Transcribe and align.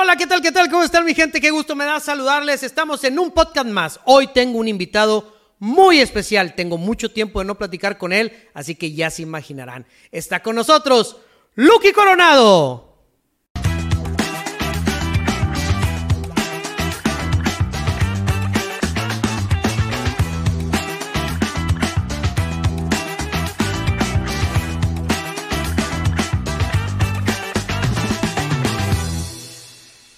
hola, 0.00 0.16
¿qué 0.16 0.26
tal? 0.26 0.40
¿Qué 0.40 0.50
tal? 0.50 0.70
¿Cómo 0.70 0.82
están 0.82 1.04
mi 1.04 1.14
gente? 1.14 1.42
Qué 1.42 1.50
gusto 1.50 1.76
me 1.76 1.84
da 1.84 2.00
saludarles. 2.00 2.62
Estamos 2.62 3.04
en 3.04 3.18
un 3.18 3.32
podcast 3.32 3.66
más. 3.66 4.00
Hoy 4.06 4.28
tengo 4.28 4.58
un 4.58 4.66
invitado 4.66 5.36
muy 5.58 6.00
especial. 6.00 6.54
Tengo 6.54 6.78
mucho 6.78 7.10
tiempo 7.10 7.38
de 7.38 7.44
no 7.44 7.58
platicar 7.58 7.98
con 7.98 8.14
él, 8.14 8.32
así 8.54 8.76
que 8.76 8.94
ya 8.94 9.10
se 9.10 9.20
imaginarán. 9.20 9.86
Está 10.10 10.42
con 10.42 10.56
nosotros 10.56 11.18
Lucky 11.54 11.92
Coronado. 11.92 12.89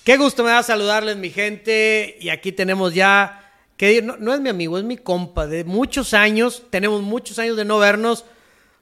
Qué 0.04 0.16
gusto 0.16 0.42
me 0.42 0.50
da 0.50 0.62
saludarles, 0.62 1.16
mi 1.16 1.30
gente. 1.30 2.16
Y 2.20 2.28
aquí 2.30 2.50
tenemos 2.52 2.94
ya, 2.94 3.52
que 3.76 4.02
no, 4.02 4.16
no, 4.16 4.34
es 4.34 4.40
mi 4.40 4.48
amigo, 4.48 4.78
es 4.78 4.84
mi 4.84 4.96
compa 4.96 5.46
de 5.46 5.64
muchos 5.64 6.12
años. 6.14 6.64
Tenemos 6.70 7.02
muchos 7.02 7.38
años 7.38 7.56
de 7.56 7.64
no 7.64 7.78
vernos. 7.78 8.24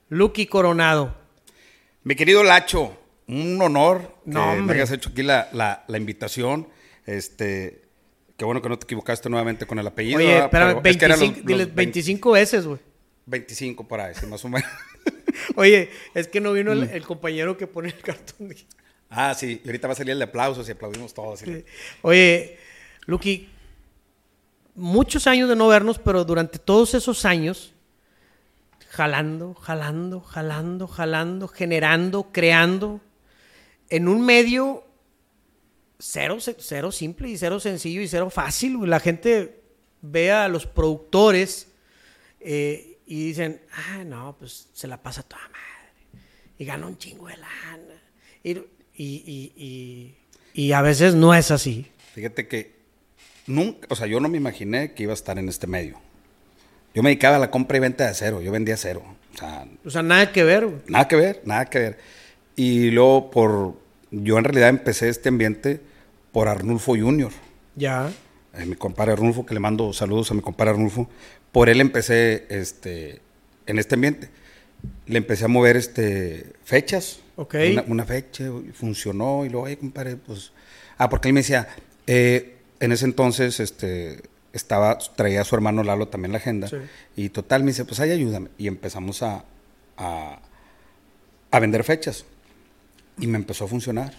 Lucky 0.09 0.47
Coronado. 0.47 1.15
Mi 2.03 2.15
querido 2.15 2.43
Lacho, 2.43 2.97
un 3.27 3.61
honor 3.61 4.15
No, 4.25 4.53
que 4.55 4.61
me 4.61 4.73
hayas 4.73 4.91
hecho 4.91 5.09
aquí 5.09 5.21
la, 5.23 5.47
la- 5.53 5.83
la 5.87 5.97
invitación. 5.97 6.67
Este, 7.05 7.83
qué 8.37 8.43
bueno 8.45 8.61
que 8.61 8.69
no 8.69 8.77
te 8.79 8.85
equivocaste 8.85 9.29
nuevamente 9.29 9.65
con 9.67 9.77
el 9.79 9.85
apellido. 9.87 10.17
Oye, 10.17 10.39
espérame, 10.39 10.81
Pero 10.81 10.89
es 10.91 10.97
que 10.97 11.05
eran 11.05 11.19
25, 11.19 11.39
los- 11.39 11.45
diles 11.47 11.67
los 11.67 11.75
25 11.75 12.31
veces, 12.31 12.65
güey. 12.65 12.79
25 13.27 13.87
por 13.87 14.01
ahí, 14.01 14.15
sí, 14.19 14.25
más 14.25 14.43
o 14.43 14.49
menos. 14.49 14.67
Oye, 15.55 15.89
es 16.15 16.27
que 16.27 16.41
no 16.41 16.51
vino 16.53 16.71
Mm. 16.75 16.83
el, 16.83 16.89
el 16.89 17.03
compañero 17.05 17.55
que 17.57 17.67
pone 17.67 17.89
el 17.89 18.01
cartón. 18.01 18.53
Ah, 19.11 19.33
sí, 19.35 19.61
y 19.63 19.67
ahorita 19.67 19.87
va 19.87 19.93
a 19.93 19.95
salir 19.95 20.13
el 20.13 20.17
de 20.19 20.25
aplausos 20.25 20.67
y 20.67 20.71
aplaudimos 20.71 21.13
todos. 21.13 21.43
Oye, 22.01 22.57
Lucky, 23.05 23.49
muchos 24.75 25.27
años 25.27 25.47
de 25.49 25.55
no 25.55 25.67
vernos, 25.67 25.99
pero 25.99 26.25
durante 26.25 26.57
todos 26.57 26.93
esos 26.93 27.25
años, 27.25 27.73
jalando, 28.89 29.53
jalando, 29.53 30.21
jalando, 30.21 30.87
jalando, 30.87 31.47
generando, 31.47 32.31
creando, 32.31 33.01
en 33.89 34.07
un 34.07 34.25
medio 34.25 34.85
cero, 35.99 36.37
cero 36.39 36.91
simple 36.91 37.29
y 37.29 37.37
cero 37.37 37.59
sencillo 37.59 38.01
y 38.01 38.07
cero 38.07 38.29
fácil. 38.29 38.77
La 38.89 38.99
gente 38.99 39.61
ve 40.01 40.31
a 40.31 40.47
los 40.47 40.65
productores 40.65 41.71
eh, 42.39 42.99
y 43.05 43.27
dicen, 43.27 43.61
ah, 43.71 44.03
no, 44.03 44.35
pues 44.37 44.69
se 44.73 44.87
la 44.87 45.01
pasa 45.01 45.23
toda 45.23 45.41
madre. 45.43 46.23
Y 46.57 46.65
gana 46.65 46.87
un 46.87 46.97
chingo 46.97 47.27
de 47.27 47.37
lana. 47.37 48.01
Y, 49.01 49.23
y- 49.25 49.63
y- 49.63 50.15
y 50.53 50.71
a 50.73 50.81
veces 50.81 51.15
no 51.15 51.33
es 51.33 51.49
así. 51.51 51.87
Fíjate 52.13 52.47
que 52.47 52.73
nunca, 53.47 53.87
o 53.89 53.95
sea, 53.95 54.05
yo 54.07 54.19
no 54.19 54.27
me 54.29 54.37
imaginé 54.37 54.93
que 54.93 55.03
iba 55.03 55.13
a 55.13 55.15
estar 55.15 55.39
en 55.39 55.47
este 55.49 55.65
medio. 55.67 55.97
Yo 56.93 57.01
me 57.03 57.09
dedicaba 57.09 57.37
a 57.37 57.39
la 57.39 57.49
compra 57.51 57.77
y 57.77 57.79
venta 57.79 58.03
de 58.03 58.09
acero, 58.11 58.41
yo 58.41 58.51
vendía 58.51 58.73
acero. 58.73 59.01
O 59.33 59.37
sea, 59.37 59.65
O 59.85 59.89
sea, 59.89 60.03
nada 60.03 60.31
que 60.33 60.43
ver. 60.43 60.65
güey. 60.65 60.81
Nada 60.87 61.07
que 61.07 61.15
ver, 61.15 61.41
nada 61.45 61.65
que 61.65 61.79
ver. 61.79 61.97
Y 62.57 62.91
luego 62.91 63.31
por, 63.31 63.79
yo 64.11 64.37
en 64.37 64.43
realidad 64.43 64.67
empecé 64.69 65.07
este 65.07 65.29
ambiente 65.29 65.79
por 66.33 66.49
Arnulfo 66.49 66.97
Junior, 66.97 67.31
Ya. 67.77 68.11
eh, 68.53 68.65
mi 68.65 68.75
compadre 68.75 69.13
Arnulfo, 69.13 69.45
que 69.45 69.53
le 69.53 69.61
mando 69.61 69.93
saludos 69.93 70.31
a 70.31 70.33
mi 70.33 70.41
compadre 70.41 70.71
Arnulfo. 70.71 71.09
Por 71.53 71.69
él 71.69 71.79
empecé 71.79 72.45
este, 72.49 73.21
en 73.67 73.79
este 73.79 73.95
ambiente. 73.95 74.29
Le 75.07 75.17
empecé 75.17 75.45
a 75.45 75.47
mover 75.47 75.77
este, 75.77 76.51
fechas. 76.65 77.20
Ok. 77.41 77.55
Una, 77.71 77.83
una 77.87 78.05
fecha, 78.05 78.45
funcionó. 78.73 79.43
Y 79.45 79.49
luego, 79.49 79.65
ay, 79.65 79.75
compadre, 79.75 80.15
pues. 80.15 80.51
Ah, 80.97 81.09
porque 81.09 81.29
él 81.29 81.33
me 81.33 81.39
decía, 81.39 81.67
eh, 82.05 82.57
en 82.79 82.91
ese 82.91 83.05
entonces, 83.05 83.59
este. 83.59 84.21
Estaba, 84.53 84.97
traía 84.97 85.41
a 85.41 85.43
su 85.45 85.55
hermano 85.55 85.81
Lalo 85.81 86.09
también 86.09 86.33
la 86.33 86.37
agenda. 86.37 86.67
Sí. 86.67 86.75
Y 87.15 87.29
total, 87.29 87.63
me 87.63 87.71
dice, 87.71 87.85
pues 87.85 87.99
ahí 88.01 88.11
ayúdame. 88.11 88.49
Y 88.57 88.67
empezamos 88.67 89.23
a, 89.23 89.45
a, 89.97 90.41
a 91.49 91.59
vender 91.59 91.83
fechas. 91.85 92.25
Y 93.17 93.27
me 93.27 93.37
empezó 93.37 93.65
a 93.65 93.67
funcionar. 93.69 94.13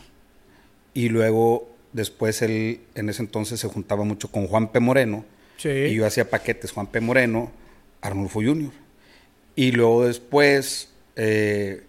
Y 0.95 1.11
luego, 1.11 1.71
después 1.93 2.41
él, 2.43 2.81
en 2.95 3.11
ese 3.11 3.23
entonces, 3.23 3.61
se 3.61 3.69
juntaba 3.69 4.05
mucho 4.05 4.33
con 4.33 4.47
Juan 4.47 4.73
P. 4.73 4.81
Moreno. 4.81 5.25
Sí. 5.59 5.69
Y 5.69 5.95
yo 5.95 6.07
hacía 6.07 6.29
paquetes 6.29 6.73
Juan 6.73 6.87
P. 6.87 7.01
Moreno, 7.01 7.53
Arnulfo 8.01 8.41
Junior. 8.41 8.73
Y 9.55 9.73
luego 9.73 10.07
después, 10.07 10.89
eh, 11.15 11.83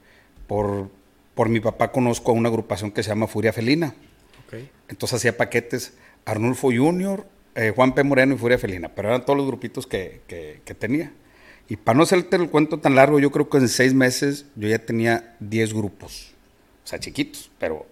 por, 0.48 0.90
por 1.36 1.50
mi 1.50 1.60
papá 1.60 1.92
conozco 1.92 2.32
a 2.32 2.36
una 2.36 2.50
agrupación 2.50 2.92
que 2.92 3.04
se 3.04 3.10
llama 3.10 3.28
Furia 3.28 3.54
Felina. 3.54 3.96
Ok. 4.48 4.56
Entonces 4.90 5.18
hacía 5.18 5.36
paquetes 5.38 5.94
Arnulfo 6.26 6.70
Junior, 6.72 7.26
eh, 7.56 7.72
Juan 7.76 7.94
P. 7.96 8.04
Moreno 8.04 8.36
y 8.36 8.38
Furia 8.38 8.58
Felina. 8.58 8.90
Pero 8.90 9.10
eran 9.10 9.26
todos 9.26 9.38
los 9.38 9.48
grupitos 9.48 9.88
que, 9.88 10.22
que- 10.28 10.62
que 10.64 10.74
tenía. 10.76 11.12
Y 11.70 11.78
para 11.78 11.98
no 11.98 12.04
hacerte 12.04 12.36
el 12.36 12.50
cuento 12.50 12.80
tan 12.80 12.96
largo, 12.96 13.20
yo 13.20 13.32
creo 13.32 13.50
que 13.50 13.58
en 13.58 13.70
seis 13.70 13.94
meses 13.94 14.46
yo 14.56 14.68
ya 14.68 14.80
tenía 14.80 15.36
10 15.40 15.74
grupos. 15.74 16.32
O 16.84 16.88
sea, 16.88 17.00
chiquitos, 17.00 17.50
pero 17.58 17.86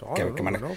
No, 0.00 0.14
que, 0.14 0.24
no, 0.24 0.34
que 0.34 0.42
manejo. 0.42 0.68
no. 0.68 0.74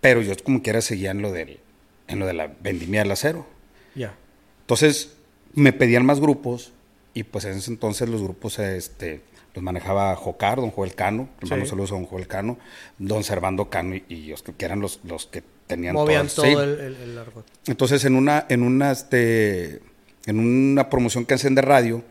Pero 0.00 0.20
yo 0.22 0.34
como 0.42 0.62
quiera 0.62 0.80
seguía 0.80 1.12
en 1.12 1.22
lo, 1.22 1.30
del, 1.32 1.60
en 2.08 2.18
lo 2.18 2.26
de 2.26 2.32
la 2.32 2.48
vendimia 2.60 3.02
del 3.02 3.12
acero. 3.12 3.46
Ya. 3.94 4.14
Entonces 4.62 5.14
me 5.54 5.72
pedían 5.72 6.04
más 6.04 6.20
grupos 6.20 6.72
y 7.14 7.22
pues 7.24 7.44
en 7.44 7.52
ese 7.58 7.70
entonces 7.70 8.08
los 8.08 8.22
grupos 8.22 8.58
este, 8.58 9.20
los 9.54 9.62
manejaba 9.64 10.14
Jocar, 10.16 10.56
don 10.60 10.70
Joel 10.70 10.94
Cano, 10.94 11.28
le 11.40 11.48
mando 11.50 11.64
Sí. 11.64 11.70
saludos 11.70 11.92
a 11.92 11.94
don 11.96 12.06
Joel 12.06 12.26
Cano, 12.28 12.58
don 12.98 13.24
Servando 13.24 13.68
Cano 13.70 13.94
y, 13.96 14.04
y 14.08 14.14
ellos 14.26 14.42
que, 14.42 14.52
eran 14.64 14.80
los, 14.80 15.00
los 15.04 15.26
que 15.26 15.42
tenían 15.66 15.94
Movían 15.94 16.28
todo 16.28 16.44
sí. 16.46 16.52
el, 16.52 16.80
el, 16.80 16.96
el 16.96 17.18
argot. 17.18 17.44
Entonces 17.66 18.04
en 18.04 18.14
una, 18.14 18.46
en 18.48 18.62
una, 18.62 18.90
este, 18.92 19.80
en 20.26 20.38
una 20.38 20.88
promoción 20.88 21.24
que 21.26 21.34
hacen 21.34 21.54
de 21.54 21.62
radio, 21.62 22.02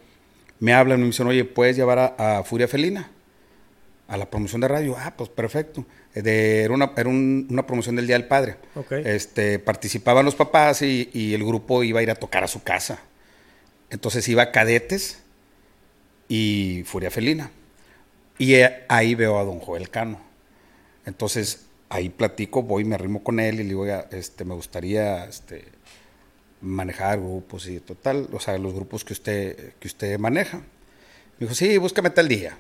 me 0.60 0.74
hablan 0.74 1.00
y 1.00 1.04
me 1.04 1.08
dicen, 1.08 1.28
oye, 1.28 1.46
¿puedes 1.46 1.78
llevar 1.78 2.00
a, 2.00 2.40
a 2.40 2.44
Furia 2.44 2.68
Felina? 2.68 3.10
A 4.10 4.18
la 4.18 4.30
promoción 4.30 4.60
de 4.60 4.68
radio. 4.68 4.96
Ah, 4.98 5.14
pues 5.16 5.30
perfecto. 5.30 5.86
De- 6.16 6.64
era 6.64 6.74
una, 6.74 6.92
era 6.98 7.08
un- 7.08 7.48
una 7.50 7.66
promoción 7.68 7.96
del 7.96 8.08
Día 8.08 8.18
del 8.18 8.28
Padre. 8.28 8.56
Ok. 8.76 8.92
Este, 8.92 9.60
participaban 9.60 10.26
los 10.26 10.36
papás 10.36 10.82
y, 10.82 11.10
y 11.14 11.34
el 11.36 11.46
grupo 11.46 11.84
iba 11.84 12.00
a 12.00 12.04
ir 12.04 12.10
a 12.12 12.16
tocar 12.16 12.44
a 12.44 12.48
su 12.48 12.64
casa. 12.64 13.00
Entonces 13.92 14.28
iba 14.28 14.52
Cadetes 14.52 15.22
y 16.30 16.84
Furia 16.86 17.12
Felina. 17.12 17.52
Y 18.40 18.56
eh, 18.56 18.86
ahí 18.90 19.16
veo 19.16 19.40
a 19.40 19.46
don 19.46 19.60
Joel 19.60 19.90
Cano. 19.90 20.22
Entonces 21.06 21.68
ahí 21.90 22.10
platico, 22.10 22.64
voy, 22.64 22.86
me 22.86 22.96
arrimo 22.96 23.24
con 23.24 23.40
él 23.40 23.56
y 23.56 23.60
le 23.60 23.64
digo, 23.70 23.82
"Oiga, 23.84 24.08
este, 24.12 24.46
me 24.46 24.56
gustaría 24.56 25.26
este, 25.26 25.66
manejar 26.62 27.20
grupos 27.20 27.68
y 27.68 27.80
total, 27.80 28.28
o 28.34 28.40
sea, 28.40 28.58
los 28.58 28.74
grupos 28.74 29.06
que 29.06 29.14
usted, 29.14 29.74
que 29.80 29.88
usted 29.88 30.20
maneja. 30.20 30.58
Me 30.60 31.46
dijo, 31.48 31.56
sí, 31.56 31.78
búscame 31.78 32.10
tal 32.12 32.28
día. 32.28 32.58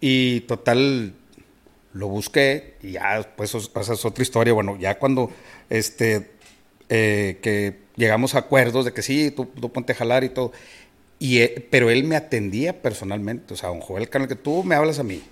Y 0.00 0.40
total, 0.42 1.14
lo 1.94 2.08
busqué 2.08 2.76
y 2.82 2.92
ya 2.92 3.20
os- 3.38 3.58
esa 3.76 3.92
es 3.94 4.04
otra 4.04 4.22
historia. 4.22 4.52
Bueno, 4.54 4.78
ya 4.78 4.98
cuando 4.98 5.30
este, 5.70 6.30
eh, 6.88 7.38
que 7.42 7.78
llegamos 7.96 8.34
a 8.34 8.40
acuerdos 8.40 8.84
de 8.84 8.92
que 8.92 9.02
sí, 9.02 9.30
tú 9.30 9.48
ponte 9.72 9.92
a 9.92 9.96
jalar 9.96 10.24
y 10.24 10.30
todo. 10.30 10.52
Y, 11.22 11.38
eh, 11.40 11.68
pero 11.70 11.88
él 11.88 12.02
me 12.02 12.16
atendía 12.16 12.82
personalmente, 12.82 13.54
o 13.54 13.56
sea, 13.56 13.68
don 13.68 13.78
Joel 13.78 14.08
Cano, 14.08 14.26
que 14.26 14.34
tú 14.34 14.64
me 14.64 14.74
hablas 14.74 14.98
a 14.98 15.04
mí. 15.04 15.22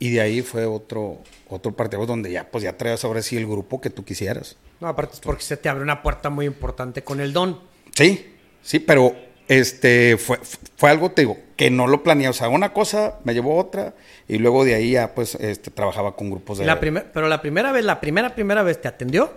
Y 0.00 0.10
de 0.10 0.20
ahí 0.20 0.42
fue 0.42 0.66
otro, 0.66 1.18
otro 1.48 1.76
partido 1.76 2.04
donde 2.06 2.32
ya, 2.32 2.50
pues 2.50 2.64
ya 2.64 2.76
traías 2.76 3.04
ahora 3.04 3.22
sí 3.22 3.36
el 3.36 3.46
grupo 3.46 3.80
que 3.80 3.88
tú 3.88 4.04
quisieras. 4.04 4.56
No, 4.80 4.88
aparte 4.88 5.14
es 5.14 5.20
porque 5.20 5.44
se 5.44 5.56
te 5.56 5.68
abre 5.68 5.84
una 5.84 6.02
puerta 6.02 6.28
muy 6.28 6.44
importante 6.44 7.04
con 7.04 7.20
el 7.20 7.32
don. 7.32 7.60
Sí, 7.94 8.34
sí, 8.62 8.80
pero 8.80 9.14
este 9.46 10.16
fue, 10.16 10.40
fue 10.76 10.90
algo, 10.90 11.12
te 11.12 11.22
digo, 11.22 11.38
que 11.54 11.70
no 11.70 11.86
lo 11.86 12.02
planeé. 12.02 12.28
O 12.28 12.32
sea, 12.32 12.48
una 12.48 12.72
cosa 12.72 13.20
me 13.22 13.32
llevó 13.32 13.52
a 13.52 13.62
otra 13.62 13.94
y 14.26 14.38
luego 14.38 14.64
de 14.64 14.74
ahí 14.74 14.90
ya 14.90 15.14
pues 15.14 15.36
este, 15.36 15.70
trabajaba 15.70 16.16
con 16.16 16.30
grupos 16.30 16.58
de... 16.58 16.66
La 16.66 16.80
primer- 16.80 17.12
pero 17.12 17.28
la 17.28 17.40
primera 17.40 17.70
vez, 17.70 17.84
la 17.84 18.00
primera, 18.00 18.34
primera 18.34 18.64
vez 18.64 18.80
te 18.82 18.88
atendió. 18.88 19.32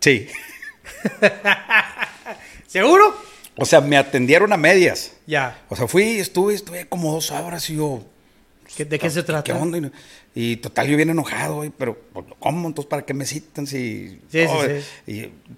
Sí. 0.00 0.26
¿Seguro? 2.66 3.14
O 3.58 3.64
sea, 3.64 3.80
me 3.80 3.96
atendieron 3.96 4.52
a 4.52 4.56
medias. 4.56 5.12
Ya. 5.26 5.62
O 5.68 5.76
sea, 5.76 5.86
fui, 5.88 6.18
estuve, 6.18 6.54
estuve 6.54 6.86
como 6.88 7.12
dos 7.12 7.30
horas 7.30 7.68
y 7.70 7.76
yo... 7.76 8.02
¿Qué- 8.76 8.84
¿De 8.84 8.98
qué 8.98 9.08
se 9.10 9.22
trata? 9.22 9.44
¿Qué 9.44 9.52
onda? 9.52 9.78
Y 9.78 10.52
Y 10.52 10.56
total, 10.58 10.88
yo 10.88 10.96
bien 10.96 11.08
enojado, 11.10 11.64
pero 11.78 11.98
pues, 12.12 12.26
¿cómo? 12.38 12.66
Entonces, 12.68 12.88
¿para 12.90 13.04
qué 13.06 13.14
me 13.14 13.24
citan 13.24 13.66
si...? 13.66 14.20
Sí, 14.30 14.40
sí, 14.46 14.82
sí. 15.06 15.12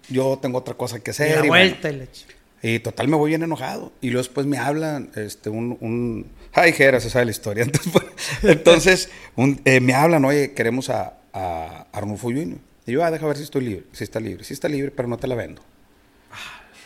Y 0.08 0.14
yo 0.14 0.38
tengo 0.40 0.58
otra 0.58 0.74
cosa 0.74 1.00
que 1.00 1.10
Y 1.10 1.12
hacer. 1.12 1.38
la 1.40 1.46
y 1.46 1.48
bueno. 1.48 1.64
vuelta 1.70 1.90
y 1.90 1.96
la 1.96 2.04
ch- 2.04 2.24
Y 2.62 2.78
total 2.80 3.08
me 3.08 3.16
voy 3.16 3.30
bien 3.30 3.42
enojado. 3.42 3.92
Y 4.00 4.10
luego 4.10 4.22
después 4.22 4.46
me 4.46 4.58
hablan, 4.58 5.10
este, 5.16 5.48
un, 5.50 5.76
un... 5.80 6.26
Ay, 6.52 6.72
Jera, 6.72 7.00
se 7.00 7.10
sabe 7.10 7.24
la 7.24 7.30
historia. 7.32 7.62
Entonces, 7.66 7.92
pues, 7.92 8.04
entonces 8.44 9.10
un- 9.36 9.60
eh, 9.64 9.80
me 9.80 9.94
hablan, 9.94 10.24
oye, 10.24 10.52
queremos 10.52 10.88
a, 10.90 11.14
a 11.32 11.86
Arnulfo 11.92 12.28
Junior. 12.28 12.58
Y 12.86 12.92
yo, 12.92 13.04
ah, 13.04 13.10
deja 13.10 13.26
ver 13.26 13.36
si 13.36 13.42
estoy 13.42 13.64
libre. 13.64 13.84
Si 13.92 14.04
está 14.04 14.20
libre. 14.20 14.44
Si 14.44 14.54
está 14.54 14.68
libre, 14.68 14.92
pero 14.92 15.08
no 15.08 15.16
te 15.18 15.26
la 15.26 15.34
vendo. 15.34 15.60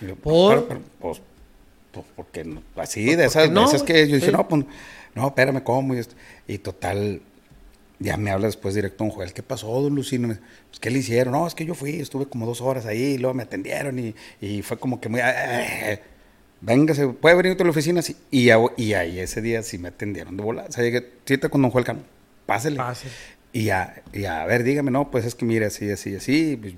Yo, 0.07 0.17
¿Por? 0.17 0.55
"Pero, 0.55 0.69
pero, 0.69 0.81
pues, 1.01 1.21
pues, 1.93 2.07
porque 2.17 2.45
no- 2.45 2.63
así, 2.77 3.05
de 3.05 3.17
¿por 3.17 3.25
esas 3.27 3.51
no, 3.51 3.65
veces 3.65 3.83
que 3.83 4.07
yo 4.09 4.15
dije, 4.17 4.27
Sí. 4.29 4.33
no, 4.33 4.49
pues, 4.49 4.65
no, 5.15 5.27
espérame, 5.29 5.63
¿cómo? 5.63 5.95
Y, 5.95 5.99
esto. 5.99 6.15
y 6.49 6.59
total, 6.59 7.21
ya 7.99 8.17
me 8.17 8.31
habla 8.31 8.47
después 8.47 8.75
directo 8.75 9.05
don 9.05 9.11
Joel, 9.13 9.33
¿qué 9.33 9.43
pasó, 9.43 9.69
don 9.81 9.95
Lucino? 9.95 10.29
Pues, 10.29 10.81
¿qué 10.81 10.91
le 10.91 10.99
hicieron? 11.01 11.33
No, 11.35 11.47
es 11.47 11.55
que 11.55 11.65
yo 11.65 11.75
fui, 11.75 12.01
estuve 12.01 12.27
como 12.27 12.47
dos 12.47 12.61
horas 12.61 12.87
ahí, 12.87 13.03
y 13.15 13.19
luego 13.19 13.35
me 13.35 13.43
atendieron 13.45 13.99
y, 13.99 14.15
y 14.41 14.63
fue 14.63 14.79
como 14.79 15.01
que 15.01 15.09
muy... 15.09 15.21
Véngase, 16.61 17.09
¿puede 17.09 17.35
venir 17.35 17.57
a 17.61 17.65
la 17.65 17.71
oficina? 17.71 18.03
Sí. 18.03 18.17
Y, 18.31 18.49
y 18.77 18.95
ahí 18.95 19.19
ese 19.19 19.43
día 19.43 19.63
sí 19.65 19.79
me 19.79 19.89
atendieron 19.89 20.37
de 20.37 20.45
volar. 20.45 20.69
O 20.69 20.73
sea, 20.73 20.85
llegué, 20.85 21.09
siete 21.25 21.49
con 21.49 21.61
don 21.61 21.73
Joel 21.73 21.85
Cano, 21.85 22.01
pásele. 22.47 22.77
Pásele. 22.77 23.11
Y 23.53 23.65
ya, 23.65 24.01
y 24.13 24.25
a 24.27 24.45
ver, 24.47 24.63
dígame, 24.63 24.91
no, 24.93 25.11
pues 25.11 25.25
es 25.25 25.35
que 25.35 25.45
mire, 25.45 25.67
así, 25.67 25.91
así, 25.91 26.15
así, 26.15 26.57
pues, 26.57 26.75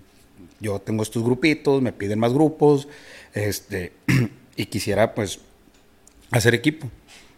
yo 0.61 0.79
tengo 0.81 1.03
estos 1.03 1.23
grupitos, 1.23 1.83
me 1.83 1.93
piden 1.93 2.19
más 2.19 2.33
grupos, 2.33 2.89
este, 3.33 3.93
y 4.57 4.67
quisiera 4.67 5.15
pues 5.15 5.41
hacer 6.31 6.55
equipo. 6.55 6.89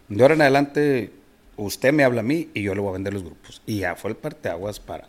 De 0.08 0.22
ahora 0.22 0.34
en 0.34 0.42
adelante, 0.42 1.10
usted 1.56 1.92
me 1.92 2.04
habla 2.04 2.20
a 2.20 2.24
mí 2.24 2.50
y 2.54 2.62
yo 2.62 2.74
le 2.74 2.80
voy 2.80 2.90
a 2.90 2.92
vender 2.92 3.14
los 3.14 3.24
grupos. 3.24 3.62
Y 3.66 3.80
ya 3.80 3.96
fue 3.96 4.10
el 4.10 4.16
parteaguas 4.16 4.80
para, 4.80 5.08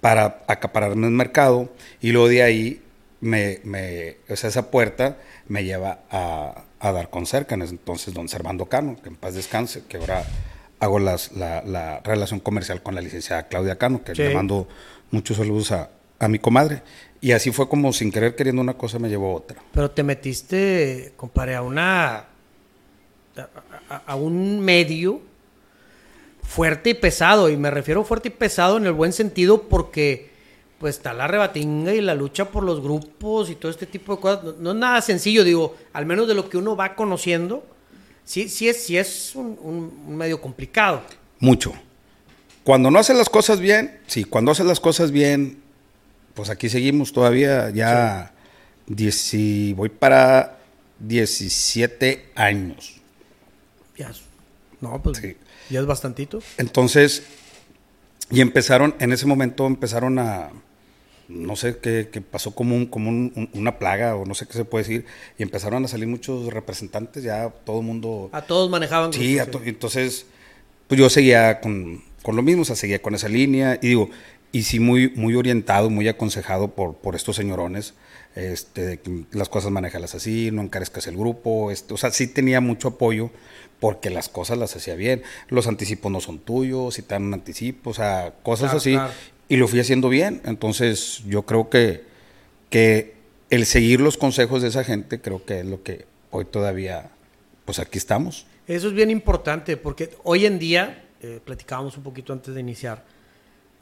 para 0.00 0.44
acapararme 0.46 1.06
el 1.06 1.12
mercado. 1.12 1.70
Y 2.00 2.12
luego 2.12 2.28
de 2.28 2.42
ahí, 2.42 2.82
me, 3.20 3.60
me, 3.64 4.16
o 4.28 4.36
sea, 4.36 4.48
esa 4.50 4.70
puerta 4.70 5.18
me 5.48 5.64
lleva 5.64 6.00
a, 6.10 6.64
a 6.80 6.92
dar 6.92 7.10
con 7.10 7.26
cerca. 7.26 7.54
Entonces, 7.54 8.14
don 8.14 8.28
Servando 8.28 8.66
Cano, 8.66 8.96
que 9.02 9.08
en 9.08 9.16
paz 9.16 9.34
descanse, 9.34 9.84
que 9.86 9.98
ahora 9.98 10.24
hago 10.78 10.98
las, 10.98 11.32
la, 11.32 11.62
la, 11.62 12.00
relación 12.00 12.40
comercial 12.40 12.82
con 12.82 12.94
la 12.94 13.00
licenciada 13.00 13.48
Claudia 13.48 13.76
Cano, 13.76 14.02
que 14.02 14.14
le 14.14 14.34
mando 14.34 14.68
muchos 15.10 15.36
saludos 15.36 15.72
a, 15.72 15.90
a 16.18 16.28
mi 16.28 16.38
comadre. 16.38 16.82
Y 17.20 17.32
así 17.32 17.50
fue 17.50 17.68
como 17.68 17.92
sin 17.92 18.12
querer 18.12 18.36
queriendo 18.36 18.62
una 18.62 18.74
cosa 18.74 18.98
me 18.98 19.08
llevó 19.08 19.32
a 19.32 19.36
otra. 19.36 19.62
Pero 19.72 19.90
te 19.90 20.02
metiste, 20.02 21.12
compadre, 21.16 21.54
a 21.54 21.62
una. 21.62 22.26
a, 23.88 24.16
un 24.16 24.60
medio 24.60 25.20
fuerte 26.42 26.90
y 26.90 26.94
pesado. 26.94 27.48
Y 27.48 27.56
me 27.56 27.70
refiero 27.70 28.04
fuerte 28.04 28.28
y 28.28 28.32
pesado 28.32 28.76
en 28.76 28.86
el 28.86 28.92
buen 28.92 29.12
sentido 29.12 29.62
porque 29.62 30.34
pues 30.78 30.96
está 30.96 31.14
la 31.14 31.26
rebatinga 31.26 31.94
y 31.94 32.02
la 32.02 32.14
lucha 32.14 32.50
por 32.50 32.62
los 32.62 32.82
grupos 32.82 33.48
y 33.48 33.54
todo 33.54 33.70
este 33.70 33.86
tipo 33.86 34.16
de 34.16 34.20
cosas. 34.20 34.56
No, 34.58 34.72
es 34.72 34.76
nada 34.76 35.00
sencillo, 35.00 35.42
digo, 35.42 35.74
al 35.94 36.04
menos 36.04 36.28
de 36.28 36.34
lo 36.34 36.50
que 36.50 36.58
uno 36.58 36.76
va 36.76 36.94
conociendo, 36.94 37.64
sí, 38.24 38.50
sí 38.50 38.68
es, 38.68 38.84
sí 38.84 38.98
es 38.98 39.34
un, 39.34 39.58
un 40.06 40.16
medio 40.16 40.40
complicado. 40.40 41.00
Mucho. 41.40 41.72
Cuando 42.62 42.90
no 42.90 42.98
haces 42.98 43.16
las 43.16 43.30
cosas 43.30 43.58
bien, 43.58 44.00
sí, 44.06 44.24
cuando 44.24 44.50
haces 44.50 44.66
las 44.66 44.80
cosas 44.80 45.12
bien, 45.12 45.62
pues 46.36 46.50
aquí 46.50 46.68
seguimos 46.68 47.12
todavía, 47.12 47.70
ya 47.70 48.32
voy 48.86 49.88
para 49.88 50.58
17 51.00 52.30
años. 52.34 53.00
Ya, 53.96 54.12
no, 54.82 55.02
pues 55.02 55.20
ya 55.70 55.80
es 55.80 55.86
bastantito. 55.86 56.42
Entonces, 56.58 57.22
y 58.30 58.42
empezaron, 58.42 58.94
en 59.00 59.12
ese 59.12 59.24
momento 59.24 59.66
empezaron 59.66 60.18
a, 60.18 60.50
no 61.28 61.56
sé 61.56 61.78
qué, 61.78 62.06
pasó 62.30 62.54
como, 62.54 62.76
un, 62.76 62.84
como 62.84 63.30
una 63.54 63.78
plaga 63.78 64.14
o 64.14 64.26
no 64.26 64.34
sé 64.34 64.46
qué 64.46 64.52
se 64.52 64.66
puede 64.66 64.84
decir, 64.84 65.06
y 65.38 65.42
empezaron 65.42 65.86
a 65.86 65.88
salir 65.88 66.06
muchos 66.06 66.52
representantes, 66.52 67.24
ya 67.24 67.48
todo 67.48 67.80
el 67.80 67.86
mundo... 67.86 68.28
A 68.32 68.42
todos 68.42 68.68
manejaban. 68.68 69.10
Sí, 69.10 69.38
entonces, 69.64 70.26
pues 70.86 71.00
yo 71.00 71.08
seguía 71.08 71.60
con, 71.62 72.04
con 72.22 72.36
lo 72.36 72.42
mismo, 72.42 72.60
o 72.60 72.64
sea, 72.66 72.76
seguía 72.76 73.00
con 73.00 73.14
esa 73.14 73.28
línea, 73.30 73.78
y 73.80 73.88
digo, 73.88 74.10
y 74.52 74.62
sí 74.62 74.80
muy, 74.80 75.10
muy 75.10 75.34
orientado, 75.34 75.90
muy 75.90 76.08
aconsejado 76.08 76.68
por, 76.68 76.94
por 76.96 77.14
estos 77.14 77.36
señorones, 77.36 77.94
este, 78.34 79.00
las 79.32 79.48
cosas 79.48 79.70
manejalas 79.70 80.14
así, 80.14 80.50
no 80.52 80.62
encarezcas 80.62 81.06
el 81.06 81.16
grupo, 81.16 81.70
este, 81.70 81.94
o 81.94 81.96
sea, 81.96 82.10
sí 82.10 82.26
tenía 82.26 82.60
mucho 82.60 82.88
apoyo 82.88 83.30
porque 83.80 84.10
las 84.10 84.28
cosas 84.28 84.58
las 84.58 84.76
hacía 84.76 84.94
bien, 84.94 85.22
los 85.48 85.66
anticipos 85.66 86.10
no 86.12 86.20
son 86.20 86.38
tuyos, 86.38 86.94
si 86.94 87.02
te 87.02 87.14
dan 87.14 87.24
un 87.24 87.34
anticipo, 87.34 87.90
o 87.90 87.94
sea, 87.94 88.34
cosas 88.42 88.74
así, 88.74 88.96
y 89.48 89.56
lo 89.56 89.68
fui 89.68 89.80
haciendo 89.80 90.08
bien, 90.08 90.40
entonces 90.44 91.22
yo 91.26 91.42
creo 91.42 91.68
que, 91.70 92.04
que 92.70 93.14
el 93.50 93.66
seguir 93.66 94.00
los 94.00 94.16
consejos 94.16 94.62
de 94.62 94.68
esa 94.68 94.84
gente 94.84 95.20
creo 95.20 95.44
que 95.44 95.60
es 95.60 95.66
lo 95.66 95.82
que 95.82 96.06
hoy 96.30 96.44
todavía, 96.44 97.10
pues 97.64 97.78
aquí 97.78 97.98
estamos. 97.98 98.46
Eso 98.66 98.88
es 98.88 98.94
bien 98.94 99.10
importante 99.10 99.76
porque 99.76 100.10
hoy 100.24 100.46
en 100.46 100.58
día, 100.58 101.04
eh, 101.22 101.40
platicábamos 101.44 101.96
un 101.96 102.02
poquito 102.02 102.32
antes 102.32 102.54
de 102.54 102.60
iniciar, 102.60 103.04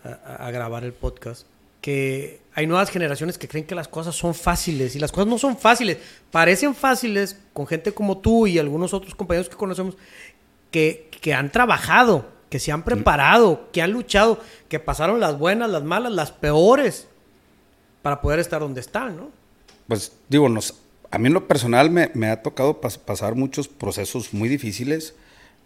a, 0.05 0.51
grabar 0.51 0.85
el 0.85 0.93
podcast, 0.93 1.47
que 1.81 2.41
hay 2.55 2.67
nuevas 2.67 2.91
generaciones 2.91 3.39
que 3.39 3.49
creen 3.49 3.67
que 3.67 3.75
las 3.75 3.89
cosas 3.89 4.15
son 4.15 4.35
fáciles 4.35 4.95
y 4.97 4.99
las 4.99 5.13
cosas 5.13 5.29
no 5.29 5.39
son 5.39 5.57
fáciles. 5.57 5.99
Parecen 6.31 6.75
fáciles 6.75 7.39
con 7.53 7.67
gente 7.67 7.93
como 7.93 8.19
tú 8.19 8.47
y 8.47 8.59
algunos 8.59 8.95
otros 8.95 9.15
compañeros 9.15 9.49
que 9.49 9.57
conocemos 9.57 9.97
que, 10.71 11.11
que 11.21 11.35
han 11.35 11.51
trabajado, 11.51 12.29
que 12.51 12.59
se 12.59 12.73
han 12.73 12.85
preparado, 12.85 13.69
que 13.73 13.83
han 13.83 13.93
luchado, 13.93 14.41
que 14.69 14.79
pasaron 14.79 15.21
las 15.21 15.39
buenas, 15.39 15.71
las 15.71 15.83
malas, 15.83 16.13
las 16.13 16.33
peores 16.33 17.09
para 18.03 18.21
poder 18.21 18.39
estar 18.39 18.61
donde 18.61 18.81
están, 18.81 19.17
¿no? 19.17 19.31
Pues 19.89 20.13
digo, 20.29 20.49
nos, 20.49 20.75
a 21.11 21.19
mí 21.19 21.29
en 21.29 21.35
lo 21.35 21.49
personal 21.49 21.91
me, 21.91 22.11
me 22.15 22.29
ha 22.29 22.43
tocado 22.43 22.81
pasar 22.81 23.35
muchos 23.35 23.69
procesos 23.69 24.33
muy 24.33 24.49
difíciles 24.49 25.15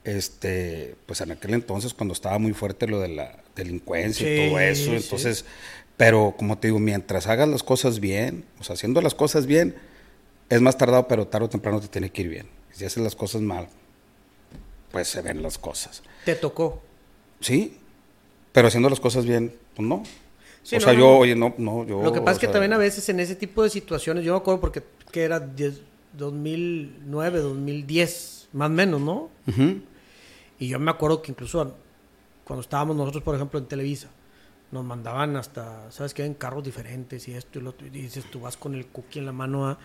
este, 0.04 0.94
pues 1.06 1.20
en 1.20 1.32
aquel 1.32 1.54
entonces 1.54 1.92
cuando 1.92 2.14
estaba 2.14 2.38
muy 2.38 2.52
fuerte 2.52 2.86
lo 2.86 3.00
de 3.00 3.08
la 3.08 3.36
delincuencia 3.58 4.26
y 4.26 4.48
todo 4.48 4.60
eso, 4.60 4.92
entonces, 4.92 5.44
pero 5.96 6.34
como 6.36 6.58
te 6.58 6.68
digo, 6.68 6.78
mientras 6.78 7.26
hagas 7.26 7.48
las 7.48 7.62
cosas 7.62 8.00
bien, 8.00 8.44
o 8.60 8.64
sea, 8.64 8.74
haciendo 8.74 9.00
las 9.00 9.14
cosas 9.14 9.46
bien, 9.46 9.74
es 10.48 10.60
más 10.60 10.78
tardado, 10.78 11.08
pero 11.08 11.26
tarde 11.26 11.46
o 11.46 11.48
temprano 11.48 11.80
te 11.80 11.88
tiene 11.88 12.10
que 12.10 12.22
ir 12.22 12.28
bien. 12.28 12.46
Si 12.72 12.84
haces 12.84 13.02
las 13.02 13.16
cosas 13.16 13.42
mal, 13.42 13.68
pues 14.90 15.08
se 15.08 15.20
ven 15.20 15.42
las 15.42 15.58
cosas. 15.58 16.02
¿Te 16.24 16.34
tocó? 16.34 16.82
Sí, 17.40 17.76
pero 18.52 18.68
haciendo 18.68 18.88
las 18.88 19.00
cosas 19.00 19.26
bien, 19.26 19.54
pues 19.74 19.86
no. 19.86 19.96
o 19.96 20.04
sea, 20.62 20.92
yo, 20.92 21.18
oye, 21.18 21.34
no, 21.34 21.54
no, 21.58 21.86
yo... 21.86 22.02
Lo 22.02 22.12
que 22.12 22.20
pasa 22.20 22.32
es 22.32 22.38
que 22.38 22.48
también 22.48 22.72
a 22.72 22.78
veces 22.78 23.08
en 23.08 23.20
ese 23.20 23.34
tipo 23.34 23.62
de 23.62 23.70
situaciones, 23.70 24.24
yo 24.24 24.32
me 24.32 24.38
acuerdo 24.38 24.60
porque 24.60 24.82
que 25.10 25.22
era 25.22 25.40
2009, 25.40 27.38
2010, 27.38 28.48
más 28.52 28.66
o 28.66 28.72
menos, 28.72 29.00
¿no? 29.00 29.30
Y 30.58 30.68
yo 30.68 30.78
me 30.78 30.90
acuerdo 30.90 31.22
que 31.22 31.32
incluso 31.32 31.74
cuando 32.48 32.62
estábamos 32.62 32.96
nosotros, 32.96 33.22
por 33.22 33.34
ejemplo, 33.34 33.60
en 33.60 33.66
Televisa, 33.66 34.08
nos 34.72 34.82
mandaban 34.82 35.36
hasta, 35.36 35.90
¿sabes 35.90 36.14
qué? 36.14 36.24
En 36.24 36.32
carros 36.32 36.64
diferentes 36.64 37.28
y 37.28 37.34
esto 37.34 37.58
y 37.58 37.62
lo 37.62 37.70
otro. 37.70 37.86
Y 37.86 37.90
dices, 37.90 38.24
tú 38.24 38.40
vas 38.40 38.56
con 38.56 38.74
el 38.74 38.86
cookie 38.86 39.18
en 39.18 39.26
la 39.26 39.32
mano, 39.32 39.68
a, 39.68 39.78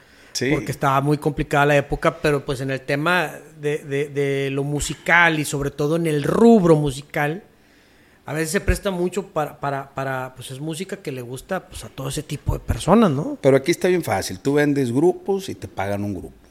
porque 0.49 0.71
estaba 0.71 1.02
muy 1.02 1.18
complicada 1.18 1.66
la 1.66 1.76
época, 1.76 2.18
pero 2.21 2.45
pues 2.45 2.61
en 2.61 2.71
el 2.71 2.81
tema 2.81 3.31
de, 3.59 3.80
de, 4.09 4.49
lo 4.49 4.64
musical 4.64 5.40
y 5.40 5.45
sobre 5.45 5.71
todo 5.71 5.97
en 5.97 6.07
el 6.07 6.23
rubro 6.23 6.78
musical, 6.78 7.44
a 8.26 8.31
veces 8.31 8.52
se 8.52 8.61
presta 8.61 8.92
mucho 8.92 9.28
para, 9.28 9.59
para, 9.59 9.94
para, 9.94 10.33
pues 10.33 10.49
es 10.52 10.61
música 10.61 10.97
que 10.97 11.11
le 11.11 11.21
gusta 11.21 11.68
pues, 11.68 11.83
a 11.83 11.90
todo 11.90 12.07
ese 12.07 12.23
tipo 12.23 12.54
de 12.54 12.59
personas, 12.59 13.11
¿no? 13.11 13.38
Pero 13.42 13.57
aquí 13.57 13.71
está 13.71 13.90
bien 13.90 14.04
fácil, 14.04 14.40
tú 14.40 14.54
vendes 14.54 14.94
grupos 14.94 15.49
y 15.49 15.56
te 15.56 15.68
pagan 15.68 16.06
un 16.06 16.14
grupo. 16.14 16.43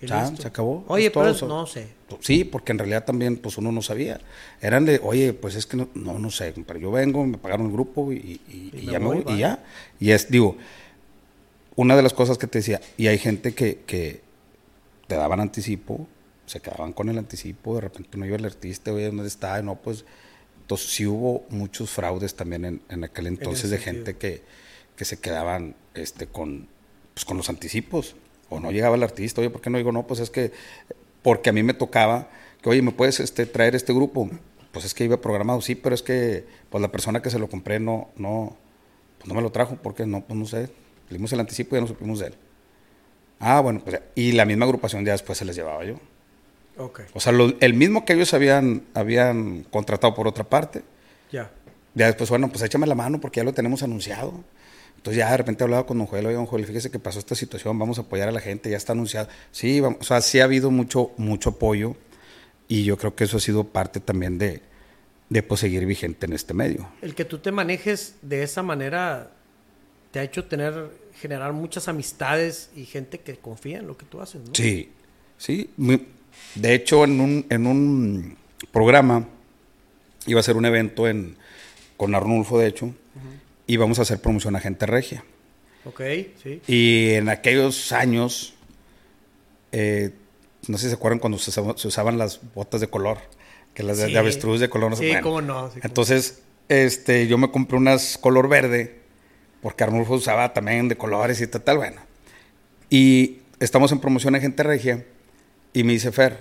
Ya, 0.00 0.34
se 0.36 0.46
acabó. 0.46 0.84
Oye, 0.88 1.10
pero 1.10 1.32
no 1.46 1.66
sé. 1.66 1.88
Sí, 2.20 2.44
porque 2.44 2.72
en 2.72 2.78
realidad 2.78 3.04
también 3.04 3.36
pues 3.36 3.58
uno 3.58 3.72
no 3.72 3.82
sabía. 3.82 4.20
Eran 4.60 4.84
de, 4.84 5.00
oye, 5.02 5.32
pues 5.32 5.56
es 5.56 5.66
que 5.66 5.76
no, 5.76 5.88
no, 5.94 6.30
sé, 6.30 6.54
pero 6.66 6.78
yo 6.78 6.90
vengo, 6.90 7.26
me 7.26 7.38
pagaron 7.38 7.66
el 7.66 7.72
grupo 7.72 8.12
y, 8.12 8.40
ya 8.72 9.00
me 9.00 9.06
voy, 9.06 9.24
y 9.28 9.38
ya. 9.38 9.64
Y 9.98 10.12
es, 10.12 10.30
digo, 10.30 10.56
una 11.74 11.96
de 11.96 12.02
las 12.02 12.12
cosas 12.12 12.38
que 12.38 12.46
te 12.46 12.60
decía, 12.60 12.80
y 12.96 13.08
hay 13.08 13.18
gente 13.18 13.54
que, 13.54 13.80
que 13.86 14.20
te 15.08 15.16
daban 15.16 15.40
anticipo, 15.40 16.06
se 16.46 16.60
quedaban 16.60 16.92
con 16.92 17.08
el 17.08 17.18
anticipo, 17.18 17.74
de 17.74 17.82
repente 17.82 18.16
no 18.16 18.24
iba 18.24 18.36
el 18.36 18.44
artista, 18.44 18.92
oye, 18.92 19.06
¿dónde 19.06 19.26
está? 19.26 19.60
No, 19.62 19.76
pues, 19.76 20.04
entonces 20.60 20.90
sí 20.90 21.06
hubo 21.06 21.44
muchos 21.50 21.90
fraudes 21.90 22.34
también 22.34 22.64
en, 22.64 22.82
en 22.88 23.04
aquel 23.04 23.26
entonces 23.26 23.70
de 23.70 23.78
gente 23.78 24.16
que, 24.16 24.42
que 24.96 25.04
se 25.04 25.18
quedaban 25.18 25.74
este, 25.94 26.26
con, 26.26 26.68
pues, 27.14 27.24
con 27.24 27.36
los 27.36 27.48
anticipos 27.48 28.14
o 28.48 28.60
no 28.60 28.70
llegaba 28.70 28.96
el 28.96 29.02
artista, 29.02 29.40
oye, 29.40 29.50
¿por 29.50 29.60
qué 29.60 29.70
no 29.70 29.78
digo 29.78 29.92
no? 29.92 30.06
Pues 30.06 30.20
es 30.20 30.30
que, 30.30 30.52
porque 31.22 31.50
a 31.50 31.52
mí 31.52 31.62
me 31.62 31.74
tocaba, 31.74 32.28
que 32.62 32.70
oye, 32.70 32.82
¿me 32.82 32.92
puedes 32.92 33.20
este, 33.20 33.46
traer 33.46 33.74
este 33.74 33.92
grupo? 33.92 34.30
Pues 34.72 34.84
es 34.84 34.94
que 34.94 35.04
iba 35.04 35.20
programado, 35.20 35.60
sí, 35.60 35.74
pero 35.74 35.94
es 35.94 36.02
que 36.02 36.44
pues 36.70 36.82
la 36.82 36.90
persona 36.90 37.22
que 37.22 37.30
se 37.30 37.38
lo 37.38 37.48
compré 37.48 37.80
no, 37.80 38.08
no, 38.16 38.56
pues 39.18 39.28
no 39.28 39.34
me 39.34 39.42
lo 39.42 39.50
trajo, 39.50 39.76
porque 39.82 40.06
no, 40.06 40.22
pues 40.22 40.38
no 40.38 40.46
sé, 40.46 40.70
le 41.08 41.16
dimos 41.16 41.32
el 41.32 41.40
anticipo 41.40 41.74
y 41.74 41.78
ya 41.78 41.80
no 41.82 41.86
supimos 41.88 42.18
de 42.20 42.28
él. 42.28 42.34
Ah, 43.40 43.60
bueno, 43.60 43.80
pues 43.84 44.00
y 44.14 44.32
la 44.32 44.44
misma 44.44 44.64
agrupación 44.64 45.04
ya 45.04 45.12
después 45.12 45.38
se 45.38 45.44
les 45.44 45.56
llevaba 45.56 45.84
yo. 45.84 45.96
Okay. 46.76 47.06
O 47.12 47.20
sea, 47.20 47.32
el 47.60 47.74
mismo 47.74 48.04
que 48.04 48.12
ellos 48.12 48.34
habían, 48.34 48.84
habían 48.94 49.64
contratado 49.64 50.14
por 50.14 50.28
otra 50.28 50.44
parte. 50.44 50.82
Ya. 51.32 51.50
Ya 51.94 52.06
después, 52.06 52.30
bueno, 52.30 52.48
pues 52.48 52.62
échame 52.62 52.86
la 52.86 52.94
mano 52.94 53.20
porque 53.20 53.40
ya 53.40 53.44
lo 53.44 53.52
tenemos 53.52 53.82
anunciado. 53.82 54.32
Entonces 54.98 55.18
ya 55.18 55.30
de 55.30 55.36
repente 55.36 55.64
hablaba 55.64 55.86
con 55.86 55.98
don 55.98 56.06
Joel, 56.06 56.26
oye, 56.26 56.34
don 56.34 56.46
Joel, 56.46 56.66
fíjese 56.66 56.90
que 56.90 56.98
pasó 56.98 57.18
esta 57.18 57.34
situación, 57.34 57.78
vamos 57.78 57.98
a 57.98 58.02
apoyar 58.02 58.28
a 58.28 58.32
la 58.32 58.40
gente, 58.40 58.70
ya 58.70 58.76
está 58.76 58.92
anunciado. 58.92 59.28
Sí, 59.52 59.80
vamos, 59.80 59.98
o 60.00 60.04
sea, 60.04 60.20
sí 60.20 60.40
ha 60.40 60.44
habido 60.44 60.70
mucho, 60.70 61.12
mucho 61.16 61.50
apoyo 61.50 61.96
y 62.68 62.84
yo 62.84 62.96
creo 62.98 63.14
que 63.14 63.24
eso 63.24 63.38
ha 63.38 63.40
sido 63.40 63.64
parte 63.64 64.00
también 64.00 64.38
de, 64.38 64.60
de 65.30 65.42
pues, 65.42 65.60
seguir 65.60 65.86
vigente 65.86 66.26
en 66.26 66.34
este 66.34 66.52
medio. 66.52 66.88
El 67.00 67.14
que 67.14 67.24
tú 67.24 67.38
te 67.38 67.52
manejes 67.52 68.16
de 68.22 68.42
esa 68.42 68.62
manera 68.62 69.30
te 70.10 70.18
ha 70.18 70.24
hecho 70.24 70.44
tener, 70.44 70.90
generar 71.14 71.52
muchas 71.52 71.88
amistades 71.88 72.70
y 72.76 72.84
gente 72.84 73.20
que 73.20 73.36
confía 73.36 73.78
en 73.78 73.86
lo 73.86 73.96
que 73.96 74.04
tú 74.04 74.20
haces, 74.20 74.42
¿no? 74.42 74.54
Sí, 74.54 74.90
sí. 75.38 75.70
De 76.54 76.74
hecho, 76.74 77.04
en 77.04 77.20
un, 77.20 77.46
en 77.48 77.66
un 77.66 78.36
programa 78.72 79.26
Iba 80.28 80.40
a 80.40 80.42
ser 80.42 80.56
un 80.58 80.66
evento 80.66 81.08
en, 81.08 81.36
con 81.96 82.14
Arnulfo, 82.14 82.58
de 82.58 82.66
hecho, 82.66 82.94
y 83.68 83.76
vamos 83.76 84.00
a 84.00 84.02
hacer 84.02 84.18
promoción 84.20 84.56
a 84.56 84.60
gente 84.60 84.84
regia. 84.86 85.24
Ok, 85.84 86.00
sí. 86.42 86.60
Y 86.66 87.10
en 87.14 87.28
aquellos 87.28 87.92
años, 87.92 88.54
eh, 89.72 90.10
no 90.66 90.76
sé 90.78 90.84
si 90.84 90.88
se 90.90 90.94
acuerdan 90.96 91.18
cuando 91.20 91.38
se, 91.38 91.50
usaba- 91.50 91.76
se 91.78 91.86
usaban 91.88 92.18
las 92.18 92.40
botas 92.54 92.80
de 92.80 92.88
color, 92.88 93.18
que 93.74 93.82
las 93.82 93.98
de, 93.98 94.06
Sí. 94.06 94.12
de 94.12 94.18
avestruz 94.18 94.58
de 94.60 94.68
color 94.68 94.90
no 94.90 94.96
sé 94.96 95.02
Sí, 95.04 95.08
bueno. 95.10 95.22
cómo 95.22 95.40
no, 95.40 95.70
sí, 95.70 95.78
Entonces, 95.82 96.40
este, 96.68 97.26
yo 97.28 97.38
me 97.38 97.50
compré 97.50 97.76
unas 97.78 98.18
color 98.18 98.48
verde, 98.48 98.96
porque 99.62 99.84
Arnulfo 99.84 100.14
usaba 100.14 100.52
también 100.52 100.88
de 100.88 100.96
colores 100.96 101.40
y 101.40 101.46
tal, 101.46 101.62
tal, 101.62 101.76
bueno. 101.78 102.00
Y 102.90 103.38
estamos 103.60 103.92
en 103.92 104.00
promoción 104.00 104.34
en 104.34 104.40
Gente 104.42 104.62
Regia, 104.62 105.04
y 105.72 105.84
me 105.84 105.92
dice 105.92 106.10
Fer, 106.12 106.38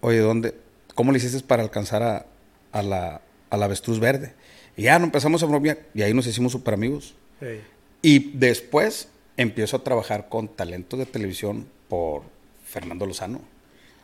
oye, 0.00 0.18
¿dónde, 0.18 0.54
¿cómo 0.94 1.12
le 1.12 1.18
hiciste 1.18 1.40
para 1.40 1.62
alcanzar 1.62 2.02
a, 2.02 2.26
a 2.72 2.82
la, 2.82 3.20
a 3.50 3.56
la 3.56 3.64
avestruz 3.64 3.98
verde? 4.00 4.34
Y 4.76 4.82
ya 4.82 4.98
nos 4.98 5.06
empezamos 5.06 5.42
a 5.42 5.46
bromear, 5.46 5.78
y 5.94 6.02
ahí 6.02 6.12
nos 6.12 6.26
hicimos 6.26 6.52
súper 6.52 6.74
amigos. 6.74 7.14
Y 8.02 8.30
después 8.32 9.08
empiezo 9.36 9.76
a 9.76 9.84
trabajar 9.84 10.28
con 10.28 10.48
talentos 10.48 10.98
de 10.98 11.06
televisión 11.06 11.66
por 11.88 12.22
Fernando 12.64 13.06
Lozano. 13.06 13.40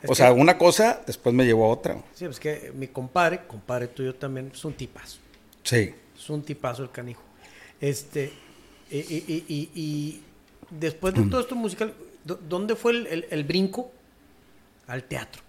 Es 0.02 0.10
o 0.10 0.14
sea, 0.14 0.32
una 0.32 0.58
cosa 0.58 1.00
después 1.06 1.34
me 1.34 1.44
llevó 1.44 1.66
a 1.66 1.68
otra. 1.68 1.96
Sí, 2.14 2.24
es 2.24 2.40
que 2.40 2.72
mi 2.74 2.88
compadre, 2.88 3.42
compadre 3.46 3.86
tuyo 3.88 4.14
también, 4.14 4.50
es 4.52 4.64
un 4.64 4.72
tipazo. 4.72 5.18
Sí. 5.62 5.94
Es 6.16 6.28
un 6.30 6.42
tipazo 6.42 6.82
el 6.82 6.90
canijo. 6.90 7.22
Este, 7.80 8.32
y, 8.90 8.96
y- 8.98 9.70
y- 9.74 10.22
después 10.70 11.14
de 11.14 11.24
todo 11.26 11.40
esto 11.40 11.54
musical, 11.54 11.94
¿dó- 12.24 12.38
¿dónde 12.48 12.74
fue 12.76 12.92
el, 12.92 13.06
el- 13.06 13.26
el 13.30 13.44
brinco 13.44 13.92
al 14.88 15.04
teatro? 15.04 15.42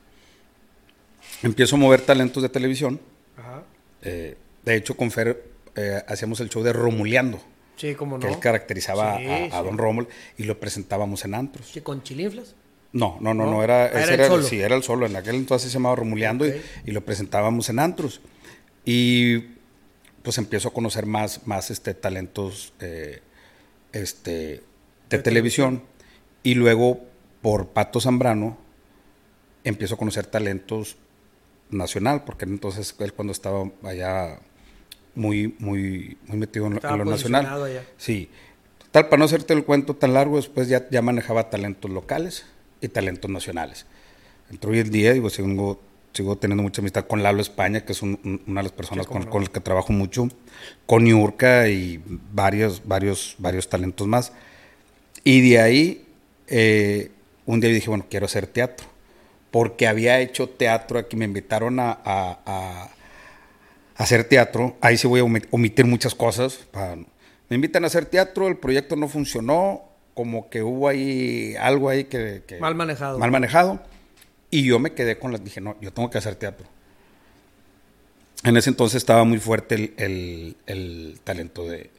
Empiezo 1.41 1.75
a 1.75 1.79
mover 1.79 2.01
talentos 2.01 2.43
de 2.43 2.49
televisión. 2.49 2.99
Ajá. 3.37 3.63
Eh, 4.03 4.37
de 4.65 4.75
hecho, 4.75 4.95
con 4.97 5.11
Fer 5.11 5.43
eh, 5.75 6.01
hacíamos 6.07 6.39
el 6.39 6.49
show 6.49 6.63
de 6.63 6.73
Romuleando, 6.73 7.41
Sí, 7.75 7.95
como 7.95 8.17
no. 8.17 8.25
que 8.25 8.31
él 8.33 8.39
caracterizaba 8.39 9.17
Sí, 9.17 9.25
a, 9.27 9.45
a 9.45 9.59
sí. 9.59 9.65
Don 9.65 9.77
Rómulo 9.77 10.07
y 10.37 10.43
lo 10.43 10.59
presentábamos 10.59 11.25
en 11.25 11.33
antros. 11.35 11.67
Sí, 11.71 11.81
con 11.81 12.03
chilinflas. 12.03 12.55
No, 12.91 13.17
no, 13.21 13.33
no, 13.33 13.45
¿No? 13.45 13.51
no, 13.53 13.63
era, 13.63 13.85
Ah, 13.85 13.87
ese 13.87 13.97
era 13.97 14.13
el 14.13 14.19
era- 14.19 14.27
solo. 14.27 14.43
sí, 14.43 14.61
era 14.61 14.75
el 14.75 14.83
solo. 14.83 15.05
En 15.07 15.15
aquel 15.15 15.35
entonces 15.35 15.71
se 15.71 15.73
llamaba 15.79 15.95
Romuleando 15.95 16.45
y- 16.47 16.61
y, 16.85 16.91
lo 16.91 17.03
presentábamos 17.03 17.69
en 17.69 17.79
antros. 17.79 18.21
Y 18.85 19.39
pues 20.21 20.37
empiezo 20.37 20.69
a 20.69 20.73
conocer 20.73 21.05
más, 21.07 21.47
más 21.47 21.71
este, 21.71 21.93
talentos 21.95 22.73
eh, 22.79 23.21
este, 23.91 24.31
de, 24.31 24.63
De 25.09 25.19
televisión. 25.19 25.81
Y 26.43 26.53
luego, 26.53 26.99
por 27.41 27.69
Pato 27.69 27.99
Zambrano, 27.99 28.57
empiezo 29.63 29.95
a 29.95 29.97
conocer 29.97 30.27
talentos 30.27 30.97
nacional, 31.71 32.23
porque 32.25 32.45
entonces 32.45 32.95
él 32.99 33.13
cuando 33.13 33.31
estaba 33.31 33.69
allá 33.83 34.39
muy, 35.15 35.55
muy, 35.59 36.17
muy 36.27 36.37
metido 36.37 36.67
en, 36.67 36.73
en 36.83 36.97
lo 36.97 37.05
nacional. 37.05 37.63
allá. 37.63 37.83
Sí. 37.97 38.29
Tal, 38.91 39.05
para 39.09 39.17
no 39.19 39.25
hacerte 39.25 39.53
el 39.53 39.63
cuento 39.63 39.95
tan 39.95 40.13
largo, 40.13 40.37
después 40.37 40.67
ya, 40.67 40.87
ya 40.89 41.01
manejaba 41.01 41.49
talentos 41.49 41.89
locales 41.89 42.45
y 42.81 42.87
talentos 42.89 43.29
nacionales. 43.31 43.85
Entre 44.51 44.69
hoy 44.69 44.79
en 44.79 44.91
día, 44.91 45.13
digo, 45.13 45.29
sigo, 45.31 45.81
sigo 46.13 46.37
teniendo 46.37 46.61
mucha 46.61 46.81
amistad 46.81 47.05
con 47.07 47.23
Lalo 47.23 47.41
España, 47.41 47.83
que 47.85 47.91
es 47.93 48.01
un- 48.03 48.19
un- 48.23 48.41
una 48.45 48.59
de 48.61 48.65
las 48.65 48.71
personas 48.71 49.07
Sí, 49.07 49.11
con, 49.11 49.25
no. 49.25 49.29
con 49.31 49.41
las 49.41 49.49
que 49.49 49.59
trabajo 49.61 49.93
mucho, 49.93 50.27
con 50.85 51.05
Yurka 51.07 51.67
y 51.69 52.03
varios, 52.31 52.83
varios, 52.85 53.35
varios 53.39 53.67
talentos 53.67 54.05
más. 54.07 54.31
Y 55.23 55.49
de 55.49 55.59
ahí, 55.59 56.05
eh, 56.47 57.09
un 57.47 57.59
día 57.61 57.69
dije, 57.71 57.89
bueno, 57.89 58.05
quiero 58.09 58.25
hacer 58.27 58.45
teatro. 58.47 58.87
Porque 59.49 59.87
había 59.87 60.19
hecho 60.19 60.49
teatro 60.49 60.97
aquí, 60.99 61.15
me 61.15 61.25
invitaron 61.25 61.79
a, 61.79 61.91
a- 61.91 62.39
a- 62.45 62.89
a 63.95 64.03
hacer 64.03 64.23
teatro. 64.25 64.77
Ahí 64.81 64.97
sí 64.97 65.07
voy 65.07 65.19
a 65.19 65.23
omi- 65.23 65.45
omitir 65.51 65.85
muchas 65.85 66.15
cosas. 66.15 66.59
me 67.49 67.55
invitan 67.55 67.83
a 67.83 67.87
hacer 67.87 68.05
teatro, 68.05 68.47
el 68.47 68.57
proyecto 68.57 68.95
no 68.95 69.07
funcionó, 69.07 69.83
como 70.13 70.49
que 70.49 70.61
hubo 70.63 70.87
ahí 70.87 71.55
algo 71.59 71.89
ahí 71.89 72.05
que... 72.05 72.43
que- 72.47 72.59
Mal 72.59 72.75
manejado. 72.75 73.19
Mal 73.19 73.31
manejado. 73.31 73.81
Y 74.49 74.63
yo 74.65 74.77
me 74.79 74.93
quedé 74.93 75.17
con 75.17 75.31
las, 75.31 75.43
dije, 75.43 75.61
no, 75.61 75.75
yo 75.81 75.91
tengo 75.91 76.09
que 76.09 76.17
hacer 76.19 76.35
teatro. 76.35 76.67
En 78.43 78.57
ese 78.57 78.69
entonces 78.69 78.97
estaba 78.97 79.23
muy 79.23 79.39
fuerte 79.39 79.75
el, 79.75 79.93
el- 79.97 80.55
el 80.67 81.19
talento 81.23 81.65
de, 81.67 81.89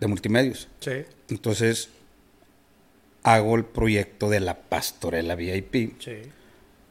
de 0.00 0.06
multimedios. 0.06 0.68
Sí. 0.80 0.92
Entonces 1.30 1.88
hago 3.22 3.56
el 3.56 3.64
proyecto 3.64 4.28
de 4.28 4.40
la 4.40 4.54
pastorela 4.58 5.34
VIP 5.34 6.00
Sí. 6.00 6.16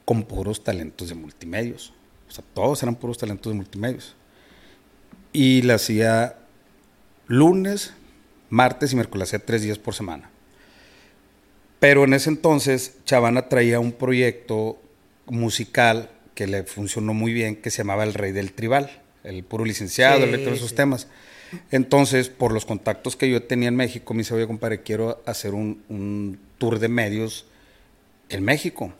con 0.05 0.23
puros 0.23 0.63
talentos 0.63 1.09
de 1.09 1.15
multimedios. 1.15 1.93
O 2.27 2.31
sea, 2.31 2.43
todos 2.53 2.81
eran 2.83 2.95
puros 2.95 3.17
talentos 3.17 3.51
de 3.51 3.57
multimedios. 3.57 4.15
Y 5.33 5.61
la 5.61 5.75
hacía 5.75 6.35
lunes, 7.27 7.93
martes 8.49 8.91
y 8.91 8.95
miércoles, 8.95 9.29
hacía 9.29 9.45
tres 9.45 9.61
días 9.61 9.79
por 9.79 9.93
semana. 9.93 10.29
Pero 11.79 12.03
en 12.03 12.13
ese 12.13 12.29
entonces 12.29 12.95
Chavana 13.05 13.47
traía 13.49 13.79
un 13.79 13.91
proyecto 13.93 14.77
musical 15.27 16.09
que 16.35 16.47
le 16.47 16.63
funcionó 16.63 17.13
muy 17.13 17.33
bien, 17.33 17.55
que 17.55 17.71
se 17.71 17.79
llamaba 17.79 18.03
El 18.03 18.13
Rey 18.13 18.31
del 18.31 18.51
Tribal, 18.53 19.01
el 19.23 19.43
puro 19.43 19.65
licenciado, 19.65 20.17
Sí, 20.17 20.23
el 20.23 20.31
lector 20.31 20.53
de 20.59 20.67
sí. 20.67 20.75
temas. 20.75 21.07
Entonces, 21.71 22.29
por 22.29 22.53
los 22.53 22.65
contactos 22.65 23.15
que 23.15 23.29
yo 23.29 23.43
tenía 23.43 23.67
en 23.67 23.75
México, 23.75 24.13
me 24.13 24.19
dice, 24.19 24.33
oye, 24.33 24.47
compadre, 24.47 24.83
quiero 24.83 25.21
hacer 25.25 25.53
un, 25.53 25.83
un 25.89 26.39
tour 26.57 26.79
de 26.79 26.87
medios 26.87 27.45
en 28.29 28.43
México. 28.43 28.93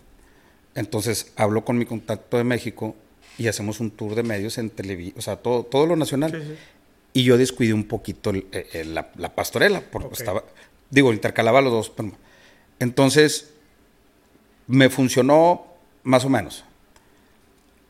Entonces, 0.76 1.32
hablo 1.36 1.64
con 1.64 1.78
mi 1.78 1.86
contacto 1.86 2.38
de 2.38 2.44
México 2.44 2.96
y 3.42 3.48
hacemos 3.48 3.80
un 3.80 3.92
tour 3.92 4.16
de 4.16 4.24
medios 4.24 4.58
en 4.58 4.70
televisión, 4.70 5.16
o 5.18 5.22
sea, 5.22 5.36
todo, 5.38 5.64
todo 5.64 5.86
lo 5.86 5.96
nacional. 5.96 6.32
Sí, 6.32 6.38
sí. 6.48 6.56
Y 7.14 7.24
yo 7.24 7.38
descuidé 7.38 7.74
un 7.74 7.84
poquito 7.86 8.30
el- 8.30 8.46
eh, 8.52 8.68
eh, 8.74 8.86
la, 8.86 9.12
la 9.18 9.36
pastorela, 9.36 9.82
porque 9.92 10.08
Ok. 10.08 10.20
estaba, 10.20 10.44
digo, 10.90 11.12
intercalaba 11.14 11.62
los 11.62 11.72
dos. 11.74 11.90
pero- 11.90 12.12
entonces, 12.80 13.52
me 14.68 14.90
funcionó 14.90 15.66
más 16.04 16.24
o 16.26 16.30
menos. 16.30 16.64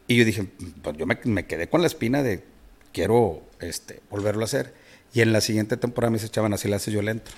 Y 0.07 0.15
yo 0.17 0.25
dije, 0.25 0.45
pues 0.81 0.97
yo 0.97 1.05
me, 1.05 1.17
me 1.25 1.45
quedé 1.45 1.69
con 1.69 1.81
la 1.81 1.87
espina 1.87 2.23
de 2.23 2.43
quiero 2.91 3.41
este, 3.59 4.01
volverlo 4.09 4.41
a 4.41 4.45
hacer. 4.45 4.73
Y 5.13 5.21
en 5.21 5.31
la 5.33 5.41
siguiente 5.41 5.77
temporada 5.77 6.09
me 6.11 6.17
dice, 6.17 6.29
chaval, 6.29 6.53
así 6.53 6.67
la 6.67 6.77
hace 6.77 6.91
yo 6.91 7.01
le 7.01 7.11
entro. 7.11 7.33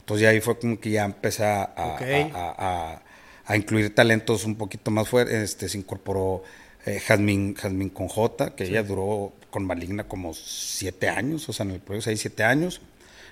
Entonces 0.00 0.22
ya 0.24 0.30
ahí 0.30 0.40
fue 0.40 0.58
como 0.58 0.80
que 0.80 0.90
ya 0.90 1.04
empecé 1.04 1.44
a, 1.44 1.62
a- 1.62 1.94
Ok. 1.94 2.02
a- 2.34 2.54
a- 2.58 3.02
a 3.46 3.56
incluir 3.56 3.94
talentos 3.94 4.44
un 4.44 4.56
poquito 4.56 4.90
más 4.90 5.08
fuertes. 5.08 5.34
Este, 5.36 5.68
se 5.68 5.78
incorporó 5.78 6.42
eh, 6.86 7.00
Jazmín, 7.00 7.54
Jazmín 7.54 7.90
con 7.90 8.08
J, 8.08 8.54
que 8.56 8.64
ella 8.64 8.82
duró 8.82 9.32
con 9.50 9.64
Maligna 9.66 10.04
como 10.04 10.32
siete 10.34 11.08
años, 11.08 11.48
o 11.48 11.52
sea, 11.52 11.64
en 11.66 11.72
el 11.72 11.80
proyecto 11.80 12.04
seis, 12.10 12.20
siete 12.20 12.42
años. 12.44 12.80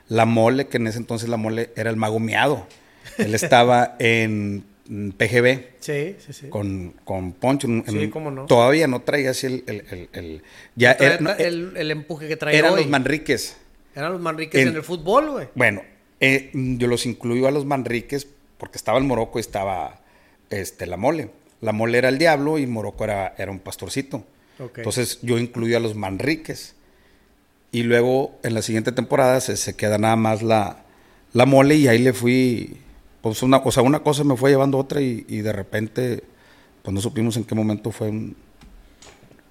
La 0.08 0.24
Mole, 0.24 0.68
que 0.68 0.78
en 0.78 0.86
ese 0.86 0.98
entonces 0.98 1.28
la 1.28 1.36
Mole 1.36 1.70
era 1.76 1.90
el 1.90 1.96
mago 1.96 2.18
miado. 2.18 2.66
Él 3.18 3.34
estaba 3.34 3.96
en 3.98 4.64
PGB 5.18 5.64
Sí, 5.80 6.16
sí, 6.18 6.32
sí. 6.32 6.48
con, 6.48 6.94
con 7.04 7.32
Poncho. 7.32 7.66
en- 7.68 7.84
Sí, 7.86 8.08
cómo 8.08 8.30
no. 8.30 8.46
Todavía 8.46 8.86
no 8.86 9.00
traía 9.02 9.30
así 9.30 9.46
el... 9.46 9.64
el- 9.66 9.84
el- 9.90 10.08
el- 10.14 10.42
ya 10.76 10.96
Trae- 10.96 11.06
era- 11.06 11.20
no, 11.20 11.34
trae 11.36 11.46
el, 11.48 11.76
el 11.76 11.90
empuje 11.90 12.26
que 12.26 12.36
traía 12.36 12.58
eran 12.58 12.72
hoy. 12.72 12.80
los 12.80 12.88
Manriques. 12.88 13.56
Eran 13.94 14.12
los 14.12 14.20
Manriques 14.20 14.60
En- 14.62 14.68
en, 14.68 14.76
el 14.76 14.82
fútbol, 14.82 15.30
güey. 15.30 15.48
Bueno, 15.54 15.82
eh, 16.20 16.50
yo 16.54 16.86
los 16.88 17.04
incluyo 17.06 17.46
a 17.46 17.50
los 17.50 17.64
Manriques 17.66 18.26
porque 18.56 18.78
estaba 18.78 18.96
el 18.98 19.04
Morocco 19.04 19.38
y 19.38 19.40
estaba 19.40 20.00
este, 20.50 20.86
la 20.86 20.96
Mole. 20.96 21.30
La 21.60 21.72
Mole 21.72 21.98
era 21.98 22.08
el 22.08 22.18
diablo 22.18 22.58
y 22.58 22.66
Morocco 22.66 23.04
era, 23.04 23.34
era 23.38 23.50
un 23.50 23.58
pastorcito. 23.58 24.24
Entonces 24.76 25.18
yo 25.22 25.38
incluyo 25.38 25.76
a 25.76 25.80
los 25.80 25.94
Manriques. 25.94 26.74
Y 27.70 27.82
luego 27.82 28.38
en 28.42 28.54
la 28.54 28.62
siguiente 28.62 28.92
temporada 28.92 29.40
se, 29.40 29.56
se 29.56 29.76
queda 29.76 29.98
nada 29.98 30.16
más 30.16 30.42
la, 30.42 30.84
la 31.32 31.46
Mole 31.46 31.76
y 31.76 31.88
ahí 31.88 31.98
le 31.98 32.12
fui... 32.12 32.78
Pues 33.20 33.42
una, 33.42 33.58
o 33.58 33.72
sea, 33.72 33.82
una 33.82 34.00
cosa 34.00 34.22
me 34.22 34.36
fue 34.36 34.50
llevando 34.50 34.78
a 34.78 34.80
otra 34.82 35.00
y, 35.00 35.26
y 35.28 35.40
de 35.40 35.52
repente 35.52 36.22
pues 36.82 36.94
no 36.94 37.00
supimos 37.00 37.36
en 37.36 37.44
qué 37.44 37.54
momento 37.54 37.90
fue 37.90 38.08
un, 38.08 38.36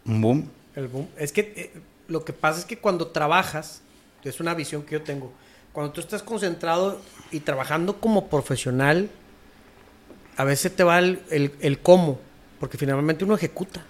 un 0.05 0.21
boom. 0.21 0.49
El 0.75 0.87
boom. 0.87 1.07
Es 1.17 1.31
que 1.31 1.53
eh, 1.55 1.71
lo 2.07 2.23
que 2.23 2.33
pasa 2.33 2.59
es 2.59 2.65
que 2.65 2.77
cuando 2.77 3.07
trabajas, 3.07 3.81
es 4.23 4.39
una 4.39 4.53
visión 4.53 4.83
que 4.83 4.93
yo 4.93 5.03
tengo, 5.03 5.31
cuando 5.71 5.93
tú 5.93 6.01
estás 6.01 6.23
concentrado 6.23 6.99
y 7.31 7.41
trabajando 7.41 7.99
como 7.99 8.27
profesional, 8.27 9.09
a 10.38 10.44
veces 10.44 10.75
te 10.75 10.84
va 10.84 11.00
el, 11.00 11.20
el- 11.29 11.51
el 11.60 11.79
cómo, 11.79 12.20
porque 12.60 12.77
finalmente 12.77 13.25
uno 13.25 13.36
ejecuta. 13.36 13.84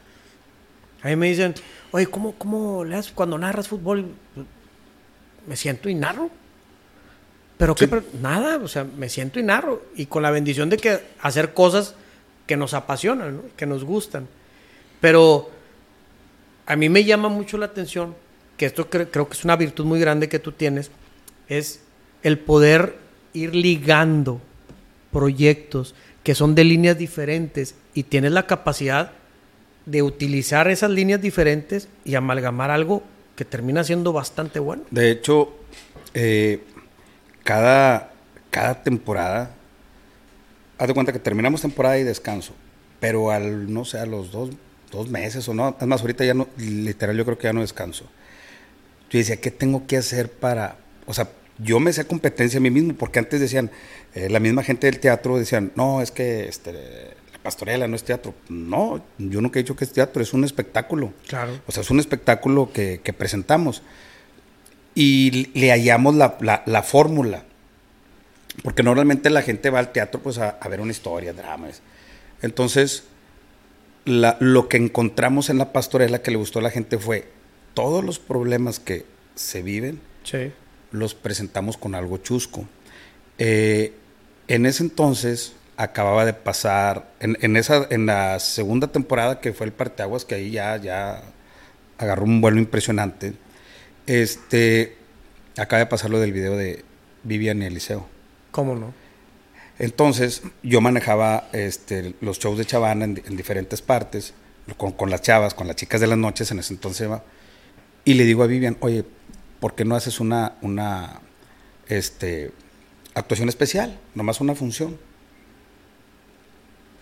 A 1.03 1.07
mí 1.09 1.15
me 1.15 1.27
dicen, 1.29 1.53
oye, 1.91 2.07
¿cómo, 2.07 2.33
cómo 2.33 2.83
le 2.83 2.95
haces 2.95 3.11
cuando 3.11 3.37
narras 3.37 3.67
fútbol? 3.67 4.05
Me 5.45 5.55
siento 5.55 5.89
y 5.89 5.95
narro. 5.95 6.29
Pero 7.57 7.75
qué, 7.75 7.85
Sí. 7.85 7.89
Pero 7.89 8.03
nada, 8.21 8.57
o 8.57 8.67
sea, 8.67 8.83
me 8.83 9.09
siento 9.09 9.39
y 9.39 9.43
narro. 9.43 9.83
Y 9.95 10.07
con 10.07 10.23
la 10.23 10.31
bendición 10.31 10.69
de 10.69 10.77
que 10.77 10.99
hacer 11.21 11.53
cosas 11.53 11.95
que 12.45 12.57
nos 12.57 12.73
apasionan, 12.73 13.37
¿no? 13.37 13.43
que 13.55 13.65
nos 13.65 13.83
gustan. 13.83 14.27
Pero 15.01 15.49
a 16.65 16.75
mí 16.75 16.89
me 16.89 17.03
llama 17.03 17.29
mucho 17.29 17.57
la 17.57 17.67
atención, 17.67 18.15
que 18.57 18.65
esto 18.65 18.89
cre- 18.89 19.07
creo 19.11 19.27
que 19.27 19.33
es 19.33 19.43
una 19.43 19.55
virtud 19.55 19.85
muy 19.85 19.99
grande 19.99 20.27
que 20.29 20.39
tú 20.39 20.51
tienes, 20.51 20.91
es 21.47 21.81
el 22.23 22.39
poder 22.39 22.97
ir 23.33 23.55
ligando 23.55 24.41
proyectos 25.11 25.93
que 26.27 26.35
son 26.35 26.55
de 26.55 26.65
líneas 26.65 26.97
diferentes 26.97 27.73
y 27.93 28.03
tienes 28.03 28.33
la 28.33 28.47
capacidad 28.47 29.13
de 29.85 30.01
utilizar 30.01 30.67
esas 30.67 30.89
líneas 30.89 31.21
diferentes 31.21 31.87
y 32.03 32.15
amalgamar 32.15 32.69
algo 32.69 33.01
que 33.37 33.45
termina 33.45 33.81
siendo 33.85 34.11
bastante 34.11 34.59
bueno. 34.59 34.83
De 34.91 35.09
hecho, 35.09 35.53
eh, 36.13 36.65
cada, 37.45 38.11
cada 38.51 38.83
temporada, 38.83 39.55
haz 40.77 40.87
de 40.89 40.93
cuenta 40.93 41.13
que 41.13 41.19
terminamos 41.19 41.61
temporada 41.61 41.97
y 41.97 42.03
descanso, 42.03 42.51
pero 42.99 43.31
al, 43.31 43.73
no 43.73 43.85
sé, 43.85 43.97
a 43.97 44.05
los 44.05 44.29
dos, 44.29 44.49
dos 44.91 45.09
meses 45.09 45.47
o 45.47 45.53
no, 45.53 45.77
además 45.77 46.01
ahorita 46.01 46.25
ya 46.25 46.33
no, 46.33 46.49
literal 46.57 47.15
yo 47.15 47.23
creo 47.23 47.37
que 47.37 47.45
ya 47.45 47.53
no 47.53 47.61
descanso. 47.61 48.03
Yo 49.09 49.17
decía, 49.17 49.37
¿qué 49.37 49.49
tengo 49.49 49.87
que 49.87 49.95
hacer 49.95 50.29
para, 50.29 50.75
o 51.05 51.13
sea, 51.13 51.29
yo 51.57 51.79
me 51.79 51.89
hacía 51.89 52.05
competencia 52.05 52.57
a 52.57 52.61
mí 52.61 52.69
mismo, 52.69 52.93
porque 52.93 53.19
antes 53.19 53.39
decían, 53.39 53.71
eh, 54.13 54.29
la 54.29 54.39
misma 54.39 54.63
gente 54.63 54.87
del 54.87 54.99
teatro 54.99 55.37
decían, 55.37 55.71
no, 55.75 56.01
es 56.01 56.11
que 56.11 56.47
este, 56.47 56.71
la 57.31 57.39
pastorela 57.41 57.87
no 57.87 57.95
es 57.95 58.03
teatro. 58.03 58.33
No, 58.49 59.03
yo 59.17 59.41
nunca 59.41 59.59
he 59.59 59.63
dicho 59.63 59.75
que 59.75 59.85
es 59.85 59.91
teatro, 59.91 60.21
es 60.21 60.33
un 60.33 60.43
espectáculo. 60.43 61.13
Claro. 61.27 61.59
O 61.65 61.71
sea, 61.71 61.81
es 61.81 61.89
un 61.89 61.99
espectáculo 61.99 62.71
que, 62.71 63.01
que 63.03 63.13
presentamos. 63.13 63.81
Y 64.95 65.49
le 65.53 65.69
hallamos 65.71 66.15
la, 66.15 66.37
la, 66.41 66.63
la 66.65 66.83
fórmula. 66.83 67.43
Porque 68.63 68.81
normalmente 68.81 69.29
la 69.29 69.43
gente 69.43 69.69
va 69.69 69.79
al 69.79 69.91
teatro 69.91 70.19
pues 70.21 70.39
a, 70.39 70.49
a 70.49 70.67
ver 70.67 70.81
una 70.81 70.91
historia, 70.91 71.33
dramas. 71.33 71.81
Entonces, 72.41 73.03
la, 74.05 74.37
lo 74.39 74.67
que 74.67 74.77
encontramos 74.77 75.49
en 75.49 75.59
la 75.59 75.71
pastorela 75.71 76.21
que 76.21 76.31
le 76.31 76.37
gustó 76.37 76.59
a 76.59 76.63
la 76.63 76.71
gente 76.71 76.97
fue 76.97 77.27
todos 77.73 78.03
los 78.03 78.17
problemas 78.17 78.79
que 78.79 79.05
se 79.35 79.61
viven, 79.61 80.01
Sí. 80.23 80.51
Los 80.91 81.13
presentamos 81.13 81.77
con 81.77 81.95
algo 81.95 82.17
chusco. 82.17 82.65
Eh, 83.37 83.93
en 84.47 84.65
ese 84.65 84.83
entonces 84.83 85.53
acababa 85.75 86.25
de 86.25 86.33
pasar, 86.33 87.11
en, 87.19 87.37
en 87.41 87.57
esa, 87.57 87.85
en 87.89 88.05
la 88.05 88.39
segunda 88.39 88.87
temporada 88.87 89.39
que 89.39 89.53
fue 89.53 89.65
el 89.67 89.73
Parteaguas, 89.73 90.25
que 90.25 90.35
ahí 90.35 90.51
ya, 90.51 90.77
ya 90.77 91.21
agarró 91.97 92.23
un 92.23 92.41
vuelo 92.41 92.57
impresionante, 92.57 93.33
este, 94.07 94.97
acaba 95.57 95.79
de 95.79 95.85
pasar 95.85 96.09
lo 96.09 96.19
del 96.19 96.33
video 96.33 96.55
de 96.55 96.83
Vivian 97.23 97.61
y 97.61 97.65
Eliseo. 97.65 98.07
¿Cómo 98.51 98.75
no? 98.75 98.93
Entonces 99.79 100.41
yo 100.63 100.81
manejaba 100.81 101.49
este, 101.53 102.15
los 102.21 102.39
shows 102.39 102.57
de 102.57 102.65
Chavana 102.65 103.05
en, 103.05 103.21
en 103.25 103.37
diferentes 103.37 103.81
partes, 103.81 104.33
con, 104.77 104.91
con 104.93 105.09
las 105.09 105.21
chavas, 105.21 105.53
con 105.53 105.67
las 105.67 105.75
chicas 105.75 106.01
de 106.01 106.07
las 106.07 106.17
noches 106.17 106.49
en 106.51 106.59
ese 106.59 106.73
entonces, 106.73 107.07
y 108.03 108.13
le 108.15 108.23
digo 108.23 108.43
a 108.43 108.47
Vivian, 108.47 108.77
oye, 108.79 109.05
¿por 109.59 109.75
qué 109.75 109.85
no 109.85 109.95
haces 109.95 110.19
una, 110.19 110.53
una 110.61 111.21
este, 111.87 112.51
actuación 113.13 113.49
especial? 113.49 113.99
Nomás 114.15 114.41
una 114.41 114.55
función. 114.55 114.97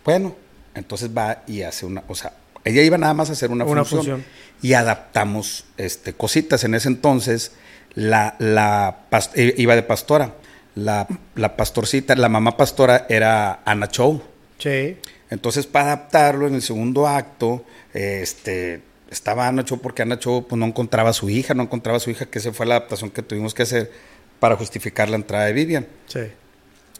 Bueno, 0.03 0.35
entonces 0.75 1.09
va 1.15 1.43
y 1.47 1.63
hace 1.63 1.85
una, 1.85 2.03
o 2.07 2.15
sea, 2.15 2.33
ella 2.63 2.81
iba 2.81 2.97
nada 2.97 3.13
más 3.13 3.29
a 3.29 3.33
hacer 3.33 3.51
una, 3.51 3.63
Una 3.65 3.85
función, 3.85 4.21
función. 4.21 4.25
y 4.61 4.73
adaptamos 4.73 5.65
este, 5.77 6.13
cositas. 6.13 6.63
En 6.63 6.73
ese 6.75 6.87
entonces 6.87 7.51
la, 7.93 8.35
la 8.39 9.05
iba 9.35 9.75
de 9.75 9.83
pastora. 9.83 10.35
La, 10.75 11.07
la 11.35 11.55
pastorcita, 11.55 12.15
la 12.15 12.27
mamá 12.27 12.57
pastora 12.57 13.05
era 13.07 13.61
Ana 13.65 13.87
Chow. 13.87 14.21
Sí. 14.57 14.97
Entonces, 15.29 15.67
para 15.67 15.93
adaptarlo 15.93 16.47
en 16.47 16.55
el 16.55 16.61
segundo 16.61 17.07
acto, 17.07 17.63
este, 17.93 18.81
estaba 19.09 19.47
Ana 19.47 19.63
Cho 19.65 19.77
porque 19.77 20.01
Ana 20.01 20.19
Cho 20.19 20.45
pues, 20.47 20.59
no 20.59 20.65
encontraba 20.65 21.09
a 21.09 21.13
su 21.13 21.29
hija, 21.29 21.53
no 21.53 21.63
encontraba 21.63 21.97
a 21.97 21.99
su 21.99 22.09
hija, 22.09 22.25
que 22.25 22.39
esa 22.39 22.51
fue 22.53 22.65
la 22.65 22.75
adaptación 22.77 23.11
que 23.11 23.21
tuvimos 23.21 23.53
que 23.53 23.63
hacer 23.63 23.91
para 24.39 24.55
justificar 24.55 25.09
la 25.09 25.15
entrada 25.15 25.45
de 25.45 25.53
Vivian. 25.53 25.87
Sí. 26.07 26.21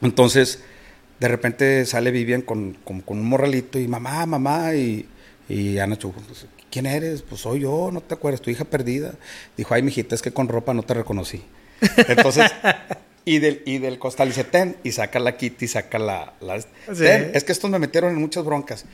Entonces, 0.02 0.62
de 1.20 1.28
repente 1.28 1.86
sale 1.86 2.12
Vivian 2.12 2.42
con, 2.42 2.74
con, 2.84 3.02
con 3.02 3.20
un 3.20 3.26
morralito 3.26 3.80
y 3.80 3.88
mamá, 3.88 4.26
mamá, 4.26 4.76
y, 4.76 5.08
y 5.50 5.78
Ana 5.80 5.98
Cho, 5.98 6.12
pues, 6.12 6.46
¿quién 6.72 6.86
eres? 6.86 7.22
Pues 7.22 7.42
soy 7.42 7.62
yo, 7.62 7.90
no 7.92 8.02
te 8.02 8.14
acuerdas, 8.14 8.42
tu 8.42 8.50
hija 8.50 8.66
perdida. 8.66 9.14
Dijo, 9.58 9.74
ay, 9.74 9.82
mijita, 9.82 10.16
es 10.16 10.22
que 10.22 10.32
con 10.32 10.48
ropa 10.48 10.74
no 10.74 10.84
te 10.84 10.94
reconocí. 10.94 11.44
Entonces, 12.08 12.52
y 13.26 13.40
del, 13.40 13.62
y 13.66 13.80
del 13.80 13.98
costal 14.00 14.28
dice, 14.30 14.44
ten, 14.44 14.78
y 14.84 14.92
saca 14.92 15.20
la 15.20 15.38
Kitty, 15.38 15.68
saca 15.68 16.00
la... 16.00 16.34
la 16.42 16.62
Sí. 16.62 16.68
ten. 16.98 17.32
Es 17.34 17.44
que 17.44 17.52
estos 17.52 17.70
me 17.70 17.80
metieron 17.80 18.14
en 18.14 18.20
muchas 18.20 18.44
broncas. 18.46 18.86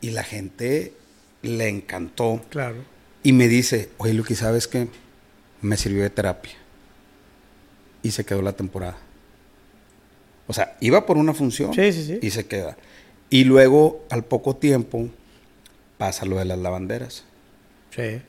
Y 0.00 0.10
la 0.10 0.24
gente 0.24 0.94
le 1.42 1.68
encantó. 1.68 2.40
Claro. 2.50 2.76
Y 3.22 3.32
me 3.32 3.48
dice, 3.48 3.90
oye, 3.98 4.14
Luqui, 4.14 4.34
¿sabes 4.34 4.66
qué? 4.68 4.88
Me 5.60 5.76
sirvió 5.76 6.02
de 6.02 6.10
terapia. 6.10 6.52
Y 8.02 8.10
se 8.10 8.24
quedó 8.24 8.42
la 8.42 8.52
temporada. 8.52 8.96
O 10.48 10.52
sea, 10.52 10.76
iba 10.80 11.06
por 11.06 11.16
una 11.18 11.34
función 11.34 11.72
Sí, 11.72 11.92
sí, 11.92 12.04
sí. 12.04 12.18
y 12.20 12.30
se 12.30 12.46
queda. 12.46 12.76
Y 13.30 13.44
luego, 13.44 14.04
al 14.10 14.24
poco 14.24 14.56
tiempo, 14.56 15.08
pasa 15.98 16.26
lo 16.26 16.36
de 16.38 16.44
las 16.44 16.58
lavanderas. 16.58 17.24
Sí. 17.94 18.20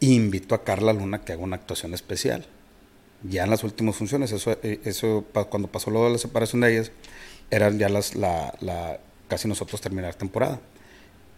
Y 0.00 0.14
invito 0.14 0.54
a 0.54 0.62
Carla 0.64 0.92
Luna 0.92 1.22
que 1.24 1.32
haga 1.32 1.42
una 1.42 1.56
actuación 1.56 1.94
especial. 1.94 2.44
Ya 3.22 3.44
en 3.44 3.50
las 3.50 3.64
últimas 3.64 3.96
funciones, 3.96 4.30
eso, 4.32 4.56
eh, 4.62 4.80
eso 4.84 5.24
cuando 5.48 5.68
pasó 5.68 5.90
lo 5.90 6.04
de 6.04 6.10
la 6.10 6.18
separación 6.18 6.60
de 6.60 6.72
ellas, 6.74 6.92
eran 7.50 7.78
ya 7.78 7.88
las, 7.88 8.14
la, 8.14 8.54
la- 8.60 9.00
casi 9.28 9.48
nosotros 9.48 9.80
terminar 9.80 10.14
temporada. 10.14 10.60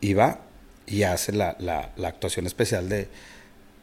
Y 0.00 0.14
va 0.14 0.40
y 0.88 1.03
hace 1.03 1.33
la, 1.33 1.57
la- 1.61 1.92
la 1.96 2.09
actuación 2.09 2.46
especial 2.46 2.88
de, 2.88 3.09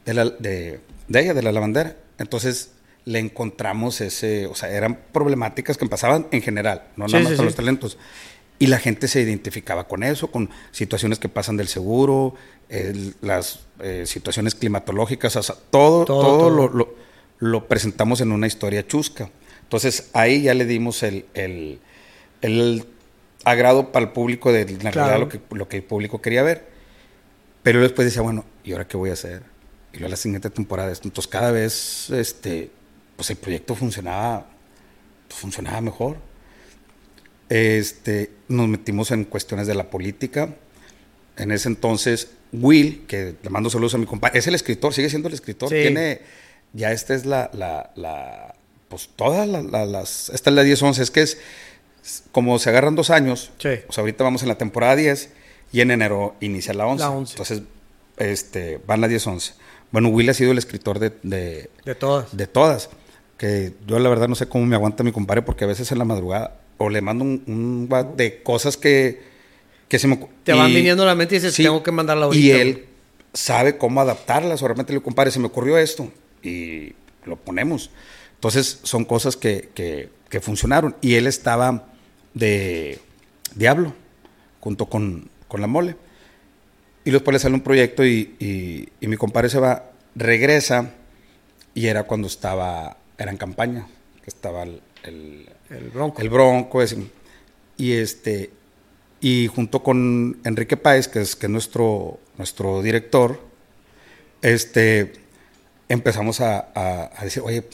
de, 0.04 0.14
la- 0.14 0.24
de- 0.30 0.80
de 1.08 1.20
ella, 1.20 1.34
de 1.34 1.42
la 1.42 1.52
lavandera. 1.52 1.96
Entonces 2.18 2.72
le 3.04 3.18
encontramos 3.20 4.00
ese, 4.00 4.46
o 4.46 4.54
sea, 4.54 4.68
eran 4.70 4.98
problemáticas 5.12 5.76
que 5.78 5.86
pasaban 5.86 6.26
en 6.32 6.42
general, 6.42 6.82
no 6.96 7.06
Sí, 7.06 7.12
nada 7.14 7.22
más 7.24 7.30
sí, 7.32 7.36
con 7.36 7.44
sí. 7.44 7.46
los 7.46 7.54
talentos. 7.54 7.98
Y 8.58 8.66
la 8.68 8.78
gente 8.78 9.06
se 9.06 9.20
identificaba 9.20 9.86
con 9.86 10.02
eso, 10.02 10.30
con 10.30 10.48
situaciones 10.72 11.18
que 11.18 11.28
pasan 11.28 11.56
del 11.56 11.68
seguro, 11.68 12.34
el- 12.68 13.14
las 13.20 13.60
eh, 13.80 14.04
situaciones 14.06 14.54
climatológicas, 14.54 15.36
o 15.36 15.42
sea, 15.42 15.54
todo, 15.70 16.04
Todo, 16.04 16.20
todo, 16.22 16.38
todo. 16.38 16.50
Lo, 16.50 16.68
lo- 16.72 16.94
lo 17.38 17.68
presentamos 17.68 18.20
en 18.22 18.32
una 18.32 18.46
historia 18.46 18.86
chusca. 18.86 19.30
Entonces 19.62 20.08
ahí 20.14 20.42
ya 20.42 20.54
le 20.54 20.64
dimos 20.64 21.02
el, 21.02 21.26
el- 21.34 21.78
el 22.40 22.86
agrado 23.44 23.92
para 23.92 24.06
el 24.06 24.12
público 24.12 24.50
de 24.52 24.64
Claro. 24.64 24.90
realidad 24.94 25.18
lo 25.20 25.28
que, 25.28 25.40
lo 25.54 25.68
que 25.68 25.76
el 25.76 25.82
público 25.84 26.20
quería 26.22 26.42
ver. 26.42 26.74
Pero 27.66 27.80
después 27.82 28.06
decía, 28.06 28.22
bueno, 28.22 28.44
¿y 28.62 28.70
ahora 28.70 28.86
qué 28.86 28.96
voy 28.96 29.10
a 29.10 29.14
hacer? 29.14 29.42
Y 29.92 29.96
luego 29.98 30.10
la 30.10 30.16
siguiente 30.16 30.50
temporada, 30.50 30.88
entonces 30.92 31.26
cada 31.26 31.50
vez 31.50 32.10
este, 32.10 32.70
pues 33.16 33.28
el 33.30 33.36
proyecto 33.38 33.74
funcionaba, 33.74 34.46
pues, 35.26 35.40
funcionaba 35.40 35.80
mejor. 35.80 36.16
Este, 37.48 38.30
nos 38.48 38.68
metimos 38.68 39.10
en 39.10 39.24
cuestiones 39.24 39.66
de 39.66 39.74
la 39.74 39.90
política. 39.90 40.54
En 41.36 41.50
ese 41.50 41.68
entonces, 41.68 42.28
Will, 42.52 43.04
que 43.08 43.34
le 43.42 43.50
mando 43.50 43.68
saludos 43.68 43.94
a 43.94 43.98
mi 43.98 44.06
compadre, 44.06 44.38
es 44.38 44.46
el 44.46 44.54
escritor, 44.54 44.94
sigue 44.94 45.10
siendo 45.10 45.26
el 45.26 45.34
escritor. 45.34 45.68
Sí. 45.68 45.74
Tiene, 45.74 46.20
ya 46.72 46.92
esta 46.92 47.14
es 47.14 47.26
la, 47.26 47.50
la, 47.52 47.90
la- 47.96 48.54
pues 48.88 49.10
todas 49.16 49.48
la- 49.48 49.62
la- 49.62 49.86
las, 49.86 50.28
esta 50.30 50.50
es 50.50 50.56
la 50.56 50.62
10-11, 50.62 50.98
es 51.00 51.10
que 51.10 51.22
es, 51.22 51.38
es 52.04 52.22
como 52.30 52.60
se 52.60 52.70
agarran 52.70 52.94
dos 52.94 53.10
años, 53.10 53.50
Sí. 53.58 53.70
o 53.88 53.92
sea, 53.92 54.02
ahorita 54.02 54.22
vamos 54.22 54.42
en 54.42 54.48
la 54.48 54.56
temporada 54.58 54.94
10 54.94 55.30
y 55.72 55.80
en 55.80 55.90
enero 55.90 56.36
inicia 56.40 56.74
la 56.74 56.86
11. 56.86 57.02
La 57.02 57.10
11. 57.10 57.32
Entonces, 57.32 57.62
este, 58.16 58.80
van 58.86 59.00
las 59.00 59.10
10-11. 59.10 59.54
Bueno, 59.92 60.08
Will 60.08 60.28
ha 60.30 60.34
sido 60.34 60.52
el 60.52 60.58
escritor 60.58 60.98
de, 60.98 61.12
de, 61.22 61.70
De 61.84 61.94
todas. 61.94 62.36
de 62.36 62.46
todas. 62.46 62.90
Que 63.38 63.74
yo 63.86 63.98
la 63.98 64.08
verdad 64.08 64.28
no 64.28 64.34
sé 64.34 64.48
cómo 64.48 64.64
me 64.64 64.76
aguanta 64.76 65.04
mi 65.04 65.12
compadre 65.12 65.42
porque 65.42 65.64
a 65.64 65.66
veces 65.66 65.92
en 65.92 65.98
la 65.98 66.04
madrugada 66.04 66.58
o 66.78 66.88
le 66.88 67.00
mando 67.00 67.24
un, 67.24 67.42
un 67.46 68.16
de 68.16 68.42
cosas 68.42 68.76
que, 68.76 69.22
que 69.88 69.98
se 69.98 70.08
me 70.08 70.18
Te 70.44 70.52
van 70.52 70.72
viniendo 70.72 71.02
a 71.02 71.06
la 71.06 71.14
mente 71.14 71.36
y 71.36 71.38
dices, 71.38 71.54
tengo 71.54 71.82
que 71.82 71.92
mandarla 71.92 72.26
ahorita. 72.26 72.44
Y 72.44 72.50
él 72.50 72.86
sabe 73.32 73.76
cómo 73.76 74.00
adaptarlas. 74.00 74.62
O 74.62 74.68
realmente 74.68 74.92
le 74.92 75.00
compadre, 75.00 75.30
se 75.30 75.38
me 75.38 75.46
ocurrió 75.46 75.78
esto 75.78 76.10
y 76.42 76.94
lo 77.24 77.36
ponemos. 77.36 77.90
Entonces 78.34 78.80
son 78.82 79.04
cosas 79.04 79.36
que, 79.36 79.70
que, 79.74 80.10
que 80.28 80.40
funcionaron. 80.40 80.96
Y 81.00 81.14
él 81.14 81.26
estaba 81.26 81.88
de 82.34 82.98
Diablo 83.54 83.94
junto 84.60 84.86
con, 84.86 85.30
con 85.48 85.60
la 85.60 85.66
mole. 85.66 85.96
Y 87.04 87.10
después 87.10 87.32
le 87.32 87.38
sale 87.38 87.54
un 87.54 87.60
proyecto 87.60 88.04
y, 88.04 88.34
y- 88.40 88.88
y 89.00 89.06
mi 89.08 89.16
compadre 89.16 89.48
se 89.48 89.58
va, 89.60 89.90
regresa 90.14 90.90
y 91.74 91.86
era 91.86 92.04
cuando 92.04 92.26
estaba, 92.26 92.96
era 93.18 93.30
en 93.30 93.36
campaña, 93.36 93.86
que 94.22 94.30
estaba 94.30 94.64
el, 94.64 94.80
el, 95.04 95.48
El 95.70 95.90
bronco. 95.90 96.20
el 96.22 96.28
Bronco, 96.30 96.82
ese. 96.82 96.96
y 97.76 97.92
este, 97.92 98.50
y 99.20 99.46
junto 99.46 99.82
con 99.82 100.38
Enrique 100.44 100.76
Páez, 100.76 101.06
que 101.08 101.20
es, 101.20 101.36
que 101.36 101.46
es 101.46 101.50
nuestro, 101.52 102.18
nuestro 102.38 102.82
director, 102.82 103.40
este, 104.42 105.12
empezamos 105.88 106.40
a, 106.40 106.58
a- 106.74 107.10
a 107.16 107.24
decir, 107.24 107.42
oye, 107.44 107.64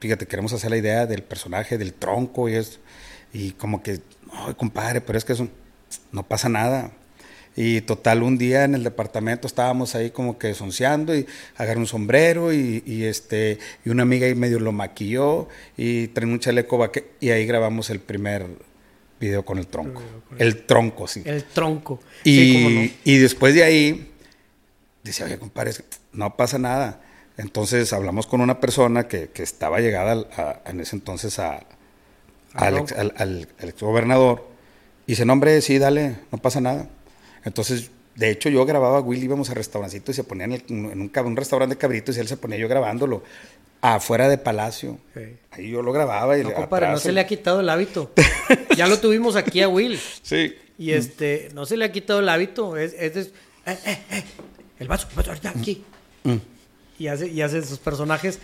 fíjate, 0.00 0.26
queremos 0.26 0.52
hacer 0.52 0.70
la 0.70 0.76
idea 0.78 1.06
del 1.06 1.22
personaje, 1.22 1.78
del 1.78 1.92
tronco 1.94 2.48
y 2.48 2.54
esto. 2.54 2.78
Y 3.32 3.52
como 3.52 3.82
que, 3.82 4.00
no, 4.26 4.56
compadre, 4.56 5.00
pero 5.00 5.16
es 5.18 5.24
que 5.24 5.34
eso 5.34 5.48
no 6.12 6.22
pasa 6.24 6.48
nada. 6.48 6.90
Y 7.56 7.80
total, 7.82 8.22
un 8.22 8.38
día 8.38 8.64
en 8.64 8.74
el 8.74 8.84
departamento 8.84 9.46
estábamos 9.46 9.94
ahí 9.94 10.10
como 10.10 10.38
que 10.38 10.54
sonceando 10.54 11.16
y 11.16 11.26
agarré 11.56 11.80
un 11.80 11.86
sombrero 11.86 12.52
y, 12.52 12.82
y, 12.86 13.04
este, 13.04 13.58
y 13.84 13.90
una 13.90 14.04
amiga 14.04 14.26
ahí 14.26 14.34
medio 14.34 14.60
lo 14.60 14.72
maquilló 14.72 15.48
y 15.76 16.08
trae 16.08 16.26
un 16.26 16.38
chaleco 16.38 16.78
vaque 16.78 17.10
y 17.20 17.30
ahí 17.30 17.46
grabamos 17.46 17.90
el 17.90 18.00
primer 18.00 18.46
video 19.18 19.44
con 19.44 19.58
el 19.58 19.66
tronco. 19.66 20.00
El 20.38 20.64
tronco, 20.64 21.06
sí. 21.06 21.22
El 21.26 21.44
tronco. 21.44 22.00
Y, 22.24 22.36
Sí, 22.36 22.52
cómo 22.54 22.70
no. 22.70 22.88
y 23.04 23.18
después 23.18 23.54
de 23.54 23.64
ahí, 23.64 24.10
Dice, 25.02 25.24
oye, 25.24 25.38
compadre, 25.38 25.72
no 26.12 26.36
pasa 26.36 26.58
nada. 26.58 27.00
Entonces 27.36 27.92
hablamos 27.92 28.26
con 28.26 28.40
una 28.40 28.60
persona 28.60 29.08
que, 29.08 29.30
estaba 29.36 29.80
llegada 29.80 30.60
en 30.66 30.80
ese 30.80 30.96
entonces 30.96 31.38
a, 31.38 31.60
al, 32.52 32.78
ex, 32.78 32.92
al, 32.92 33.48
gobernador. 33.80 34.46
Y 35.06 35.12
dice, 35.12 35.24
no, 35.24 35.32
hombre, 35.32 35.60
sí, 35.62 35.78
dale, 35.78 36.16
no 36.30 36.38
pasa 36.38 36.60
nada. 36.60 36.88
Entonces, 37.44 37.90
de 38.14 38.30
hecho, 38.30 38.48
yo 38.48 38.64
grababa 38.66 38.98
a 38.98 39.00
Willy, 39.00 39.24
íbamos 39.24 39.50
a 39.50 39.54
restaurancito 39.54 40.10
y 40.10 40.14
se 40.14 40.24
ponía 40.24 40.44
en, 40.44 40.62
un, 40.68 41.10
un, 41.14 41.36
restaurante 41.36 41.74
de 41.74 41.78
cabritos 41.78 42.16
y 42.16 42.20
él 42.20 42.28
se 42.28 42.36
ponía 42.36 42.58
yo 42.58 42.68
grabándolo 42.68 43.22
afuera 43.80 44.28
de 44.28 44.38
Palacio. 44.38 44.98
Ahí 45.50 45.70
yo 45.70 45.82
lo 45.82 45.92
grababa 45.92 46.38
y 46.38 46.42
no, 46.42 46.52
compadre, 46.52 46.88
no 46.88 46.98
se 46.98 47.12
le 47.12 47.20
ha 47.20 47.26
quitado 47.26 47.60
el 47.60 47.68
hábito. 47.68 48.12
ya 48.76 48.86
lo 48.86 48.98
tuvimos 48.98 49.36
aquí 49.36 49.62
a 49.62 49.68
Will. 49.68 49.98
Sí. 50.22 50.54
Y 50.78 50.92
este, 50.92 51.50
no 51.54 51.66
se 51.66 51.76
le 51.76 51.84
ha 51.84 51.92
quitado 51.92 52.20
el 52.20 52.28
hábito. 52.28 52.76
Es, 52.76 52.94
es, 52.94 53.16
eh, 53.16 53.30
eh, 53.66 53.98
eh, 54.10 54.24
el 54.78 54.88
vaso, 54.88 55.08
el 55.10 55.16
vaso, 55.16 55.32
aquí. 55.48 55.84
Mm. 56.24 56.36
Y 56.98 57.06
hace, 57.06 57.28
y 57.28 57.40
hace 57.40 57.62
sus 57.62 57.78
personajes 57.78 58.38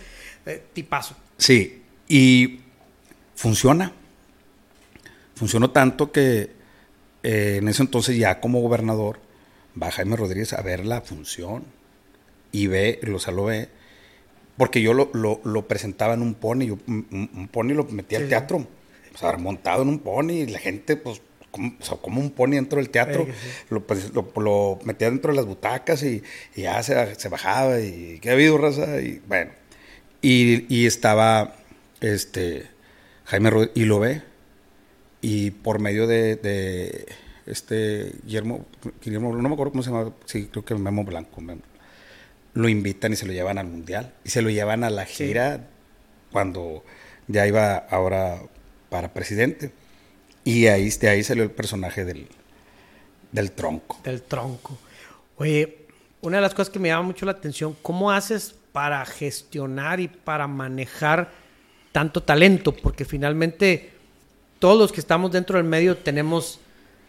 eh, 0.45 0.63
tipazo. 0.73 1.15
Sí. 1.37 1.83
Y 2.07 2.61
funciona. 3.35 3.91
Funcionó 5.35 5.69
tanto 5.69 6.11
que 6.11 6.56
en 7.27 7.67
ese 7.67 7.83
entonces 7.83 8.17
ya 8.17 8.39
como 8.39 8.61
gobernador 8.61 9.19
va 9.81 9.91
Jaime 9.91 10.15
Rodríguez 10.15 10.53
a 10.53 10.61
ver 10.61 10.85
la 10.85 11.01
función 11.01 11.65
y 12.51 12.67
ve, 12.67 12.99
lo, 13.03 13.17
o 13.17 13.31
lo 13.31 13.45
ve 13.45 13.69
porque 14.57 14.81
yo 14.81 14.93
lo, 14.93 15.11
lo, 15.13 15.67
presentaba 15.67 16.15
en 16.15 16.21
un 16.21 16.33
pony, 16.33 16.71
un, 16.87 17.49
pony 17.51 17.73
lo 17.73 17.83
metía 17.85 18.17
al 18.17 18.27
teatro, 18.27 18.67
o 19.13 19.17
sea, 19.17 19.37
montado 19.37 19.83
en 19.83 19.89
un 19.89 19.99
pony, 19.99 20.31
y 20.31 20.45
la 20.47 20.57
gente, 20.57 20.97
pues, 20.97 21.21
como, 21.51 21.73
o 21.79 21.83
sea, 21.83 21.97
como 21.97 22.19
un 22.19 22.31
pony 22.31 22.51
dentro 22.51 22.79
del 22.79 22.89
teatro, 22.89 23.27
pues, 23.85 24.11
lo, 24.13 24.79
metía 24.83 25.11
dentro 25.11 25.31
de 25.31 25.37
las 25.37 25.45
butacas 25.45 26.01
y, 26.01 26.23
ya 26.55 26.81
se, 26.81 27.15
se, 27.15 27.29
bajaba 27.29 27.79
y 27.79 28.19
qué 28.19 28.31
ha 28.31 28.33
habido, 28.33 28.57
raza, 28.57 28.99
y 28.99 29.21
bueno, 29.27 29.51
y, 30.23 30.87
estaba, 30.87 31.55
este, 32.01 32.65
Jaime 33.25 33.51
Rodríguez, 33.51 33.77
y 33.77 33.85
lo 33.85 33.99
ve, 33.99 34.23
y 35.29 35.51
por 35.51 35.79
medio 35.79 36.07
de, 36.07 37.05
este 37.45 38.13
Guillermo, 38.23 38.65
Guillermo, 39.03 39.35
no 39.35 39.49
me 39.49 39.55
acuerdo 39.55 39.73
cómo 39.73 39.83
se 39.83 39.89
llama, 39.91 40.13
sí, 40.23 40.47
creo 40.49 40.63
que 40.63 40.73
Memo 40.73 41.03
Blanco, 41.03 41.41
Memo, 41.41 41.63
lo 42.53 42.69
invitan 42.69 43.11
y 43.11 43.17
se 43.17 43.25
lo 43.25 43.33
llevan 43.33 43.57
al 43.57 43.67
mundial. 43.67 44.13
Y 44.23 44.29
se 44.29 44.41
lo 44.41 44.49
llevan 44.49 44.85
a 44.85 44.89
la 44.89 45.03
gira 45.03 45.67
cuando 46.31 46.81
ya 47.27 47.45
iba 47.45 47.75
ahora 47.75 48.41
para 48.89 49.13
presidente. 49.13 49.73
Y 50.45 50.67
ahí, 50.67 50.89
de 50.91 51.09
ahí 51.09 51.25
salió 51.25 51.43
el 51.43 51.51
personaje 51.51 52.05
del, 52.05 52.29
del 53.33 53.51
tronco. 53.51 53.99
Del 54.05 54.21
tronco. 54.21 54.77
Oye, 55.35 55.87
una 56.21 56.37
de 56.37 56.41
las 56.41 56.53
cosas 56.53 56.69
que 56.69 56.79
me 56.79 56.87
llama 56.87 57.03
mucho 57.03 57.25
la 57.25 57.33
atención, 57.33 57.75
¿cómo 57.81 58.11
haces 58.11 58.55
para 58.71 59.05
gestionar 59.05 59.99
y 59.99 60.07
para 60.07 60.47
manejar 60.47 61.33
tanto 61.91 62.23
talento? 62.23 62.73
Porque 62.73 63.03
finalmente 63.03 63.96
todos 64.59 64.77
los 64.77 64.91
que 64.91 64.99
estamos 64.99 65.31
dentro 65.31 65.57
del 65.57 65.67
medio 65.67 65.97
tenemos 65.97 66.59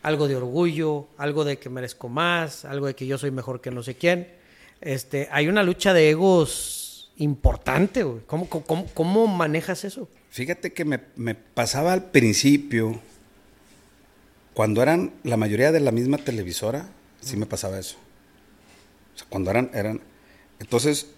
algo 0.03 0.29
de 0.29 0.37
orgullo, 0.37 1.07
algo 1.17 1.45
de 1.45 1.59
que 1.59 1.69
merezco 1.69 2.09
más, 2.09 2.65
algo 2.65 2.87
de 2.87 2.95
que 2.95 3.07
yo 3.07 3.19
soy 3.19 3.31
mejor 3.31 3.61
que 3.61 3.71
no 3.71 3.83
sé 3.83 3.95
quién 3.95 4.39
este, 4.81 5.29
hay 5.31 5.49
una 5.49 5.63
lucha 5.63 5.93
de 5.93 6.11
egos 6.11 7.11
importante, 7.17 8.03
güey. 8.05 8.21
¿Cómo, 8.27 9.27
manejas 9.27 9.85
eso? 9.85 10.09
Fíjate 10.31 10.73
que 10.73 10.85
me, 10.85 11.35
pasaba 11.35 11.93
al 11.93 12.11
principio, 12.11 13.01
cuando 14.55 14.83
eran 14.83 15.13
la 15.25 15.37
mayoría 15.37 15.73
de 15.73 15.81
la 15.81 15.91
misma 15.91 16.19
televisora, 16.19 16.89
sí 17.21 17.37
me 17.37 17.47
pasaba 17.47 17.79
eso. 17.79 17.97
O 19.15 19.19
sea, 19.19 19.27
cuando 19.29 19.51
eran, 19.51 19.71
eran. 19.75 20.01
Entonces, 20.61 21.09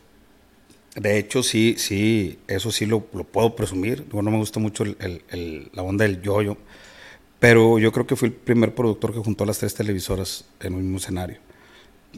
de 0.97 1.19
hecho, 1.19 1.43
sí, 1.43 1.77
sí, 1.79 2.39
eso 2.49 2.73
sí 2.73 2.87
lo, 2.87 3.01
puedo 3.01 3.55
presumir. 3.55 4.07
no 4.13 4.23
me 4.23 4.37
gusta 4.37 4.61
mucho 4.61 4.85
la 4.85 5.83
onda 5.83 6.05
del 6.05 6.21
yoyo, 6.23 6.57
pero 7.39 7.79
yo 7.79 7.93
creo 7.93 8.07
que 8.07 8.17
fui 8.17 8.29
el 8.29 8.35
primer 8.35 8.75
productor 8.75 9.13
que 9.13 9.21
juntó 9.21 9.45
las 9.45 9.59
tres 9.59 9.75
televisoras 9.75 10.45
en 10.61 10.75
un 10.75 10.83
mismo 10.83 10.99
escenario 10.99 11.39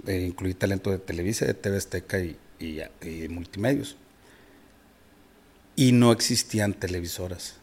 eh, 0.06 0.24
incluí 0.26 0.54
talento 0.54 0.90
de 0.90 0.98
Televisa, 0.98 1.44
de 1.46 1.54
TV 1.54 1.76
Azteca 1.76 2.18
y, 2.18 2.36
y, 2.58 3.28
multimedios. 3.28 3.96
Y 5.76 5.92
no 5.92 6.12
existían 6.12 6.74
televisoras, 6.74 7.56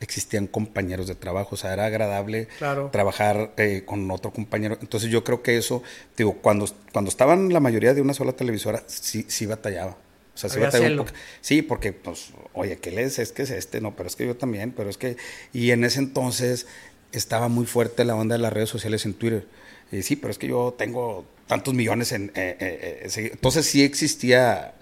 existían 0.00 0.46
compañeros 0.46 1.08
de 1.08 1.14
trabajo, 1.14 1.50
o 1.52 1.56
sea, 1.58 1.72
era 1.72 1.86
agradable 1.86 2.48
trabajar 2.92 3.52
eh, 3.56 3.82
con 3.84 4.10
otro 4.10 4.32
compañero. 4.32 4.78
Entonces 4.80 5.10
yo 5.10 5.24
creo 5.24 5.42
que 5.42 5.56
eso, 5.56 5.82
digo, 6.16 6.34
cuando, 6.34 6.68
cuando 6.92 7.08
estaban 7.08 7.52
la 7.52 7.60
mayoría 7.60 7.94
de 7.94 8.02
una 8.02 8.14
sola 8.14 8.32
televisora, 8.32 8.82
sí, 8.86 9.24
sí 9.28 9.46
batallaba. 9.46 9.96
O 10.36 10.38
sea, 10.38 10.50
sí 10.50 10.60
batallaba 10.60 11.06
Sí, 11.40 11.62
porque, 11.62 11.92
pues, 11.94 12.28
oye, 12.52 12.76
¿qué 12.76 12.90
lees? 12.90 13.18
Es 13.18 13.32
que 13.32 13.42
es 13.42 13.50
este, 13.50 13.80
no, 13.80 13.96
pero 13.96 14.06
es 14.06 14.16
que 14.16 14.26
yo 14.26 14.36
también, 14.36 14.70
pero 14.70 14.90
es 14.90 14.98
que... 14.98 15.16
Y 15.54 15.70
en 15.70 15.82
ese 15.82 15.98
entonces 15.98 16.66
estaba 17.12 17.48
muy 17.48 17.64
fuerte 17.64 18.04
la 18.04 18.14
onda 18.14 18.34
de 18.34 18.42
las 18.42 18.52
redes 18.52 18.68
sociales 18.68 19.06
en 19.06 19.14
Twitter. 19.14 19.46
Y 19.90 20.02
sí, 20.02 20.14
pero 20.14 20.30
es 20.30 20.36
que 20.36 20.46
yo 20.46 20.74
tengo 20.76 21.24
tantos 21.46 21.72
millones 21.72 22.12
en... 22.12 22.32
Eh, 22.34 22.56
eh, 22.60 23.08
eh, 23.16 23.30
entonces 23.32 23.64
sí 23.64 23.82
existía 23.82 24.74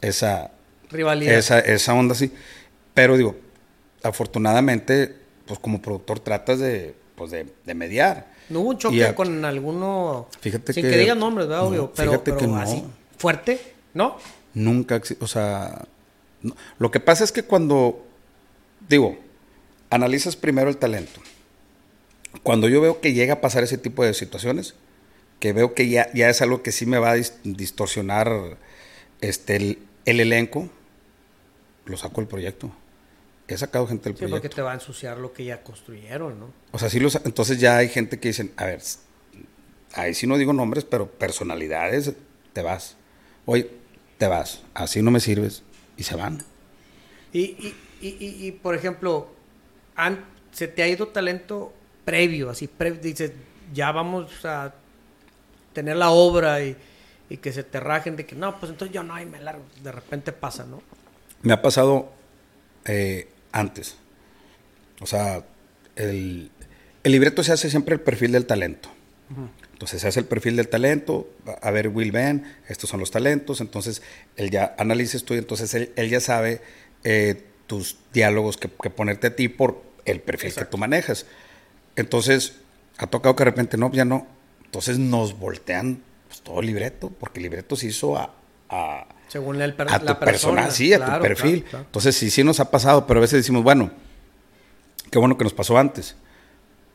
esa... 0.00 0.52
Rivalidad. 0.90 1.34
Esa, 1.34 1.58
esa 1.58 1.92
onda 1.94 2.12
así. 2.12 2.30
Pero 2.94 3.16
digo, 3.16 3.36
afortunadamente, 4.04 5.12
pues 5.44 5.58
como 5.58 5.82
productor 5.82 6.20
tratas 6.20 6.60
de, 6.60 6.94
pues 7.16 7.32
de, 7.32 7.74
mediar. 7.74 8.32
¿No 8.48 8.60
hubo 8.60 8.70
un 8.70 8.78
choque 8.78 9.12
con 9.16 9.44
alguno? 9.44 10.28
Fíjate 10.40 10.72
sin 10.72 10.84
que, 10.84 10.96
digan 10.96 11.18
nombres, 11.18 11.48
¿verdad? 11.48 11.66
Obvio, 11.66 11.92
pero, 11.96 12.12
fíjate 12.12 12.36
que 12.36 12.46
no. 12.46 12.56
así, 12.58 12.84
fuerte, 13.18 13.58
¿no? 13.94 14.18
Nunca, 14.54 15.02
o 15.20 15.26
sea, 15.26 15.86
lo 16.78 16.90
que 16.90 17.00
pasa 17.00 17.24
es 17.24 17.32
que 17.32 17.42
cuando, 17.42 18.06
digo, 18.88 19.18
analizas 19.90 20.36
primero 20.36 20.70
el 20.70 20.76
talento. 20.76 21.20
Cuando 22.42 22.68
yo 22.68 22.80
veo 22.80 23.00
que 23.00 23.12
llega 23.12 23.34
a 23.34 23.40
pasar 23.40 23.62
ese 23.62 23.78
tipo 23.78 24.04
de 24.04 24.14
situaciones, 24.14 24.74
que 25.40 25.52
veo 25.52 25.74
que 25.74 25.88
ya, 25.88 26.12
ya 26.14 26.28
es 26.28 26.42
algo 26.42 26.62
que 26.62 26.72
sí 26.72 26.86
me 26.86 26.98
va 26.98 27.12
a 27.12 27.14
distorsionar 27.44 28.58
este, 29.20 29.56
el, 29.56 30.20
elenco, 30.20 30.68
lo 31.86 31.96
saco 31.96 32.20
del 32.20 32.28
proyecto. 32.28 32.72
He 33.46 33.56
sacado 33.56 33.86
gente 33.86 34.04
del 34.04 34.14
sí, 34.14 34.20
proyecto. 34.20 34.40
porque 34.40 34.54
te 34.54 34.62
va 34.62 34.72
a 34.72 34.74
ensuciar 34.74 35.18
lo 35.18 35.32
que 35.32 35.44
ya 35.44 35.62
construyeron, 35.62 36.40
¿no? 36.40 36.52
O 36.72 36.78
sea, 36.78 36.88
sí 36.88 36.98
los, 36.98 37.16
entonces 37.24 37.60
ya 37.60 37.76
hay 37.76 37.88
gente 37.88 38.18
que 38.18 38.28
dicen, 38.28 38.52
a 38.56 38.64
ver, 38.64 38.80
ahí 39.92 40.14
sí 40.14 40.26
no 40.26 40.38
digo 40.38 40.52
nombres, 40.52 40.84
pero 40.84 41.10
personalidades, 41.10 42.12
te 42.52 42.62
vas. 42.62 42.96
Oye, 43.44 43.70
te 44.18 44.26
vas, 44.26 44.62
así 44.74 45.02
no 45.02 45.10
me 45.10 45.20
sirves, 45.20 45.62
y 45.96 46.02
se 46.04 46.16
van. 46.16 46.42
Y, 47.32 47.40
y, 47.40 47.74
y, 48.00 48.46
y 48.46 48.52
por 48.52 48.74
ejemplo, 48.74 49.28
se 50.52 50.68
te 50.68 50.82
ha 50.82 50.88
ido 50.88 51.08
talento 51.08 51.72
previo, 52.04 52.50
así, 52.50 52.68
dices, 53.00 53.32
ya 53.72 53.92
vamos 53.92 54.44
a 54.44 54.74
tener 55.72 55.96
la 55.96 56.10
obra 56.10 56.62
y, 56.62 56.76
que 57.42 57.52
se 57.52 57.64
te 57.64 57.80
rajen 57.80 58.14
de 58.14 58.24
que 58.24 58.36
no, 58.36 58.60
pues 58.60 58.70
entonces 58.70 58.94
yo 58.94 59.02
no, 59.02 59.12
hay 59.12 59.26
me 59.26 59.40
largo. 59.40 59.64
De 59.82 59.90
repente 59.90 60.30
pasa, 60.30 60.64
¿no? 60.64 60.80
Me 61.42 61.52
ha 61.52 61.60
pasado 61.60 62.12
eh, 62.84 63.28
antes. 63.50 63.96
O 65.00 65.06
sea, 65.06 65.42
el, 65.96 66.52
libreto 67.02 67.42
se 67.42 67.52
hace 67.52 67.70
siempre 67.70 67.96
el 67.96 68.00
perfil 68.00 68.30
del 68.30 68.46
talento. 68.46 68.88
Entonces 69.84 70.00
se 70.00 70.08
hace 70.08 70.20
el 70.20 70.24
perfil 70.24 70.56
del 70.56 70.68
talento, 70.68 71.28
a 71.60 71.70
ver, 71.70 71.88
Will 71.88 72.10
Ben, 72.10 72.56
estos 72.68 72.88
son 72.88 73.00
los 73.00 73.10
talentos, 73.10 73.60
entonces 73.60 74.00
él 74.34 74.50
ya 74.50 74.74
analices 74.78 75.26
tú 75.26 75.34
y 75.34 75.36
entonces 75.36 75.74
él, 75.74 76.08
ya 76.08 76.20
sabe 76.20 76.62
eh, 77.02 77.44
tus 77.66 77.98
diálogos 78.10 78.56
que, 78.56 78.68
ponerte 78.68 79.26
a 79.26 79.36
ti 79.36 79.48
por 79.50 79.82
el 80.06 80.22
perfil 80.22 80.54
que 80.54 80.64
tú 80.64 80.78
manejas. 80.78 81.26
Entonces, 81.96 82.54
ha 82.96 83.08
tocado 83.08 83.36
que 83.36 83.42
de 83.42 83.50
repente, 83.50 83.76
no, 83.76 83.92
ya 83.92 84.06
no, 84.06 84.26
entonces 84.64 84.98
nos 84.98 85.38
voltean 85.38 86.02
pues, 86.28 86.40
todo 86.40 86.60
el 86.60 86.66
libreto, 86.66 87.10
porque 87.10 87.40
el 87.40 87.42
libreto 87.42 87.76
se 87.76 87.88
hizo 87.88 88.16
a, 88.16 88.34
Según 89.28 89.60
el 89.60 89.74
a 89.86 89.98
tu 89.98 90.18
persona, 90.18 90.70
sí, 90.70 90.94
a 90.94 91.04
tu 91.04 91.20
perfil. 91.20 91.62
Entonces 91.70 92.16
sí, 92.16 92.30
sí 92.30 92.42
nos 92.42 92.58
ha 92.58 92.70
pasado, 92.70 93.06
pero 93.06 93.20
a 93.20 93.20
veces 93.20 93.40
decimos, 93.40 93.62
bueno, 93.62 93.90
qué 95.10 95.18
bueno 95.18 95.36
que 95.36 95.44
nos 95.44 95.52
pasó 95.52 95.76
antes, 95.76 96.16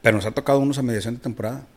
pero 0.02 0.18
nos 0.18 0.26
ha 0.26 0.32
tocado 0.32 0.58
unos 0.58 0.80
a 0.80 0.82
mediación 0.82 1.14
de 1.14 1.22
temporada. 1.22 1.68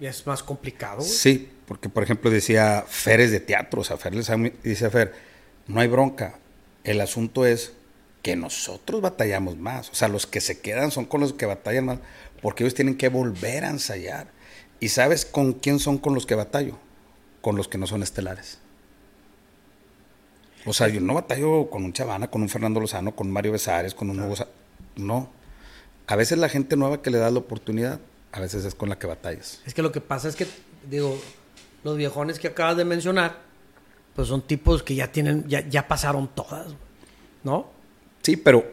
Y 0.00 0.06
es 0.06 0.26
más 0.26 0.42
complicado. 0.42 1.00
Sí, 1.00 1.50
porque 1.66 1.88
por 1.88 2.02
ejemplo 2.02 2.30
decía 2.30 2.84
Fer 2.86 3.20
es 3.20 3.30
de 3.30 3.40
teatro, 3.40 3.80
o 3.80 3.84
sea, 3.84 3.96
Fer 3.96 4.14
les 4.14 4.30
dice 4.62 4.90
Fer, 4.90 5.14
no 5.66 5.80
hay 5.80 5.88
bronca, 5.88 6.38
el 6.84 7.00
asunto 7.00 7.44
es 7.44 7.72
que 8.22 8.36
nosotros 8.36 9.00
batallamos 9.00 9.56
más, 9.56 9.90
o 9.90 9.94
sea, 9.94 10.08
los 10.08 10.26
que 10.26 10.40
se 10.40 10.60
quedan 10.60 10.90
son 10.90 11.04
con 11.04 11.20
los 11.20 11.32
que 11.32 11.46
batallan 11.46 11.86
más, 11.86 11.98
porque 12.42 12.64
ellos 12.64 12.74
tienen 12.74 12.96
que 12.96 13.08
volver 13.08 13.64
a 13.64 13.70
ensayar. 13.70 14.28
¿Y 14.80 14.90
sabes 14.90 15.24
con 15.24 15.54
quién 15.54 15.80
son 15.80 15.98
con 15.98 16.14
los 16.14 16.26
que 16.26 16.36
batallo? 16.36 16.78
Con 17.40 17.56
los 17.56 17.66
que 17.66 17.78
no 17.78 17.86
son 17.86 18.02
estelares. 18.02 18.58
O 20.64 20.72
sea, 20.72 20.88
yo 20.88 21.00
no 21.00 21.14
batallo 21.14 21.68
con 21.70 21.84
un 21.84 21.92
Chavana, 21.92 22.28
con 22.28 22.42
un 22.42 22.48
Fernando 22.48 22.80
Lozano, 22.80 23.16
con 23.16 23.30
Mario 23.30 23.52
Besares, 23.52 23.94
con 23.94 24.10
un 24.10 24.20
Hugo... 24.20 24.34
No. 24.96 25.30
A 26.06 26.16
veces 26.16 26.38
la 26.38 26.48
gente 26.48 26.76
nueva 26.76 27.02
que 27.02 27.10
le 27.10 27.18
da 27.18 27.30
la 27.30 27.38
oportunidad, 27.38 28.00
a 28.32 28.40
veces 28.40 28.64
es 28.64 28.74
con 28.74 28.88
la 28.88 28.98
que 28.98 29.06
batallas. 29.06 29.60
Es 29.66 29.74
que 29.74 29.82
lo 29.82 29.92
que 29.92 30.00
pasa 30.00 30.28
es 30.28 30.36
que, 30.36 30.46
digo, 30.88 31.18
los 31.84 31.96
viejones 31.96 32.38
que 32.38 32.48
acabas 32.48 32.76
de 32.76 32.84
mencionar, 32.84 33.40
pues 34.14 34.28
son 34.28 34.42
tipos 34.42 34.82
que 34.82 34.94
ya 34.94 35.10
tienen, 35.12 35.46
ya, 35.48 35.66
ya 35.68 35.88
pasaron 35.88 36.28
todas, 36.34 36.74
¿no? 37.44 37.70
Sí, 38.22 38.36
pero 38.36 38.64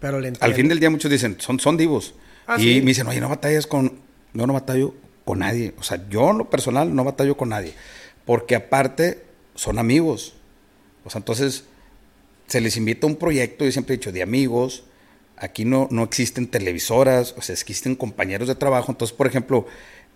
Pero 0.00 0.20
le 0.20 0.32
al 0.40 0.54
fin 0.54 0.68
del 0.68 0.80
día 0.80 0.90
muchos 0.90 1.10
dicen, 1.10 1.36
son, 1.40 1.60
son 1.60 1.76
divos. 1.76 2.14
Ah, 2.46 2.56
y 2.58 2.74
sí. 2.74 2.80
me 2.80 2.88
dicen, 2.88 3.06
oye, 3.06 3.20
no 3.20 3.28
batallas 3.28 3.66
con... 3.66 4.00
No, 4.32 4.46
no 4.46 4.52
batallo 4.52 4.94
con 5.24 5.40
nadie. 5.40 5.74
O 5.78 5.82
sea, 5.82 6.08
yo 6.08 6.30
en 6.30 6.38
lo 6.38 6.50
personal 6.50 6.94
no 6.94 7.04
batallo 7.04 7.36
con 7.36 7.50
nadie. 7.50 7.74
Porque 8.24 8.54
aparte 8.54 9.24
son 9.54 9.78
amigos. 9.78 10.34
O 11.04 11.10
sea, 11.10 11.18
entonces 11.18 11.64
se 12.46 12.60
les 12.60 12.76
invita 12.76 13.06
a 13.06 13.10
un 13.10 13.16
proyecto, 13.16 13.64
yo 13.64 13.72
siempre 13.72 13.94
he 13.94 13.98
dicho, 13.98 14.12
de 14.12 14.22
amigos. 14.22 14.84
Aquí 15.42 15.64
no, 15.64 15.88
no 15.90 16.04
existen 16.04 16.46
televisoras, 16.46 17.34
o 17.36 17.42
sea, 17.42 17.52
existen 17.54 17.96
compañeros 17.96 18.46
de 18.48 18.54
trabajo. 18.54 18.92
Entonces, 18.92 19.16
por 19.16 19.26
ejemplo, 19.26 19.66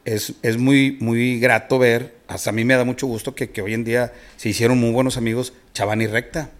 es, 0.05 0.35
es 0.43 0.57
muy, 0.57 0.97
muy 1.01 1.41
grato 1.41 1.79
ver, 1.81 2.15
hasta 2.29 2.51
a 2.51 2.53
mí 2.53 2.65
me 2.65 2.75
da 2.77 2.85
mucho 2.85 3.09
gusto 3.09 3.35
que, 3.35 3.51
que 3.51 3.61
hoy 3.61 3.75
en 3.75 3.83
día 3.83 4.13
se 4.37 4.49
hicieron 4.49 4.79
muy 4.79 4.93
buenos 4.93 5.17
amigos 5.17 5.53
Chaván 5.75 6.01
y 6.01 6.07
Recta. 6.07 6.51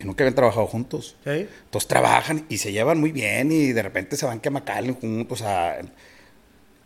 Y 0.00 0.04
nunca 0.04 0.22
habían 0.22 0.34
trabajado 0.34 0.66
juntos. 0.66 1.16
¿Sí? 1.24 1.48
Entonces 1.64 1.88
trabajan 1.88 2.44
y 2.50 2.58
se 2.58 2.70
llevan 2.72 3.00
muy 3.00 3.10
bien 3.10 3.50
y 3.50 3.72
de 3.72 3.82
repente 3.82 4.16
se 4.16 4.26
van 4.26 4.38
que 4.38 4.48
a 4.48 4.52
McAllen 4.52 4.94
juntos. 4.94 5.40
A... 5.42 5.78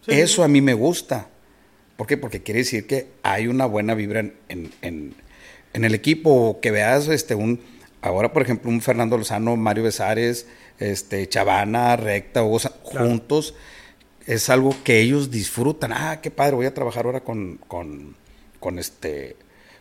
Sí. 0.06 0.12
Eso 0.12 0.44
a 0.44 0.48
mí 0.48 0.60
me 0.60 0.74
gusta. 0.74 1.28
¿Por 1.96 2.06
qué? 2.06 2.16
Porque 2.16 2.42
quiere 2.42 2.60
decir 2.60 2.86
que 2.86 3.08
hay 3.22 3.48
una 3.48 3.66
buena 3.66 3.94
vibra 3.94 4.20
en, 4.20 4.34
en- 4.48 4.72
en- 4.82 5.14
en 5.74 5.84
el 5.84 5.94
equipo. 5.94 6.30
O 6.50 6.60
que 6.60 6.70
veas 6.70 7.08
este, 7.08 7.34
un, 7.34 7.60
ahora, 8.00 8.32
por 8.32 8.42
ejemplo, 8.42 8.70
un 8.70 8.80
Fernando 8.80 9.18
Lozano, 9.18 9.56
Mario 9.56 9.84
Besares, 9.84 10.46
este, 10.78 11.28
Chavana, 11.28 11.96
Recta, 11.96 12.42
Hugo 12.42 12.58
Claro. 12.58 13.06
juntos. 13.08 13.54
Es 14.26 14.50
algo 14.50 14.74
que 14.85 15.00
ellos 15.00 15.30
disfrutan. 15.30 15.92
Ah, 15.92 16.20
qué 16.22 16.30
padre, 16.30 16.54
voy 16.56 16.66
a 16.66 16.74
trabajar 16.74 17.06
ahora 17.06 17.20
con, 17.20 17.58
con, 17.68 18.14
con 18.61 18.78
este, 18.78 19.37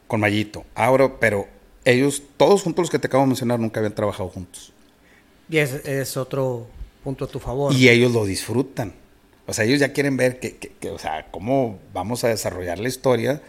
con 0.08 0.20
Mayito. 0.20 0.66
Ahora, 0.76 1.20
pero 1.20 1.48
ellos, 1.86 2.24
todos 2.38 2.64
juntos 2.64 2.84
los 2.84 2.90
que 2.90 3.00
te 3.00 3.08
acabo 3.08 3.24
de 3.24 3.28
mencionar, 3.28 3.60
nunca 3.60 3.80
habían 3.80 3.94
trabajado 3.96 4.30
juntos. 4.30 4.74
Y 5.50 5.58
es, 5.58 5.74
es 5.86 6.18
otro 6.18 6.68
punto 7.04 7.26
a 7.26 7.28
tu 7.28 7.40
favor. 7.40 7.74
Y 7.74 7.90
ellos 7.90 8.12
lo 8.14 8.26
disfrutan. 8.26 8.94
O 9.48 9.54
sea, 9.54 9.66
ellos 9.66 9.80
ya 9.80 9.92
quieren 9.94 10.18
ver 10.18 10.40
que, 10.40 10.56
que- 10.56 10.70
que, 10.70 10.90
o 10.92 10.98
sea, 10.98 11.28
cómo 11.32 11.80
vamos 11.94 12.24
a 12.24 12.30
desarrollar 12.30 12.80
la 12.80 12.88
historia, 12.88 13.42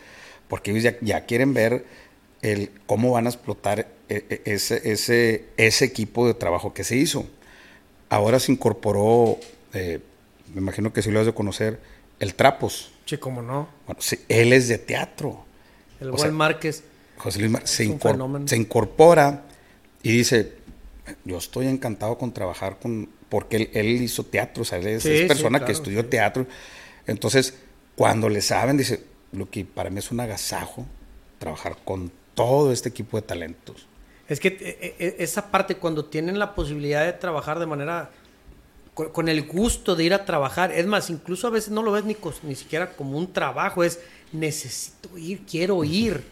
porque 0.48 0.72
ellos 0.72 0.83
ya, 0.83 0.96
ya 1.00 1.24
quieren 1.26 1.55
ver 1.55 1.85
el 2.42 2.70
cómo 2.87 3.12
van 3.12 3.26
a 3.26 3.31
explotar 3.31 3.88
ese, 4.44 4.90
ese, 4.92 5.44
ese 5.57 5.85
equipo 5.85 6.27
de 6.27 6.35
trabajo 6.35 6.72
que 6.75 6.85
se 6.85 6.96
hizo. 6.96 7.27
Ahora 8.09 8.38
se 8.40 8.53
incorporó, 8.53 9.38
eh, 9.72 10.01
me 10.55 10.61
imagino 10.61 10.92
que 10.92 11.03
sí 11.03 11.11
lo 11.11 11.20
has 11.20 11.27
de 11.27 11.35
conocer, 11.35 11.81
el 12.20 12.35
Trapos. 12.35 12.92
Sí, 13.07 13.16
cómo 13.18 13.42
no. 13.42 13.68
Bueno, 13.87 14.01
sí, 14.03 14.18
él 14.29 14.53
es 14.53 14.68
de 14.68 14.79
teatro. 14.79 15.44
El 16.01 16.09
O 16.09 16.12
buen 16.12 16.22
sea, 16.22 16.31
Márquez. 16.33 16.85
José 17.16 17.38
Luis 17.40 17.51
Mar- 17.53 17.66
se, 17.66 17.85
incor- 17.87 18.48
se 18.48 18.57
incorpora 18.57 19.44
y 20.03 20.11
dice, 20.18 20.53
yo 21.25 21.38
estoy 21.38 21.66
encantado 21.68 22.18
con 22.18 22.33
trabajar 22.33 22.79
con, 22.81 23.09
porque 23.29 23.57
él, 23.57 23.70
él 23.72 23.87
hizo 24.03 24.25
teatro, 24.25 24.62
o 24.62 24.64
sea, 24.64 24.79
él 24.79 24.87
es, 24.88 25.03
Sí, 25.05 25.11
es 25.11 25.20
sí, 25.22 25.27
persona 25.27 25.64
que 25.64 25.72
estudió 25.72 26.07
teatro. 26.07 26.46
Entonces, 27.07 27.55
cuando 27.96 28.29
le 28.29 28.42
saben, 28.42 28.77
dice, 28.77 29.05
lo 29.33 29.48
que 29.51 29.64
para 29.64 29.90
mí 29.90 29.98
es 29.98 30.11
un 30.11 30.20
agasajo 30.20 30.87
trabajar 31.38 31.77
con 31.85 32.12
todo 32.35 32.72
este 32.72 32.88
equipo 32.88 33.16
de 33.16 33.22
talentos. 33.27 33.87
Es 34.28 34.40
que 34.40 34.48
eh, 34.48 34.94
eh, 34.98 35.16
esa 35.18 35.50
parte, 35.50 35.76
cuando 35.76 36.04
tienen 36.04 36.38
la 36.38 36.54
posibilidad 36.54 37.04
de 37.04 37.12
trabajar 37.12 37.58
de 37.58 37.66
manera. 37.66 38.11
Con, 38.94 39.08
con 39.11 39.28
el 39.30 39.46
gusto 39.46 39.96
de 39.96 40.04
ir 40.04 40.12
a 40.14 40.24
trabajar. 40.26 40.70
Es 40.70 40.87
más, 40.87 41.08
incluso 41.08 41.46
a 41.46 41.50
veces 41.50 41.70
no 41.70 41.82
lo 41.82 41.92
ves 41.92 42.04
ni, 42.04 42.14
cos- 42.14 42.42
ni 42.42 42.54
siquiera 42.54 42.92
como 42.92 43.16
un 43.16 43.32
trabajo. 43.32 43.82
Es 43.85 44.00
necesito 44.32 45.16
ir, 45.16 45.40
quiero 45.46 45.82
ir. 45.85 46.22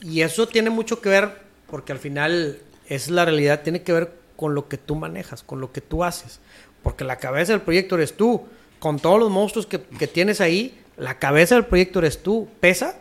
Y 0.00 0.22
eso 0.22 0.48
tiene 0.48 0.70
mucho 0.70 1.00
que 1.02 1.10
ver, 1.10 1.42
porque 1.70 1.92
al 1.92 1.98
final 1.98 2.58
es 2.88 3.10
la 3.10 3.24
realidad, 3.26 3.62
tiene 3.62 3.82
que 3.82 3.92
ver 3.92 4.12
con 4.36 4.54
lo 4.54 4.68
que 4.68 4.78
tú 4.78 4.94
manejas, 4.94 5.42
con 5.42 5.60
lo 5.60 5.70
que 5.70 5.80
tú 5.82 6.02
haces. 6.02 6.40
Porque 6.82 7.04
la 7.04 7.16
cabeza 7.18 7.52
del 7.52 7.60
proyecto 7.60 7.94
eres 7.96 8.16
tú. 8.16 8.46
Con 8.78 8.98
todos 8.98 9.20
los 9.20 9.30
monstruos 9.30 9.66
que, 9.66 9.80
que 9.80 10.06
tienes 10.08 10.40
ahí, 10.40 10.80
la 10.96 11.18
cabeza 11.18 11.54
del 11.54 11.66
proyecto 11.66 11.98
eres 12.00 12.22
tú. 12.22 12.48
¿Pesa? 12.58 12.96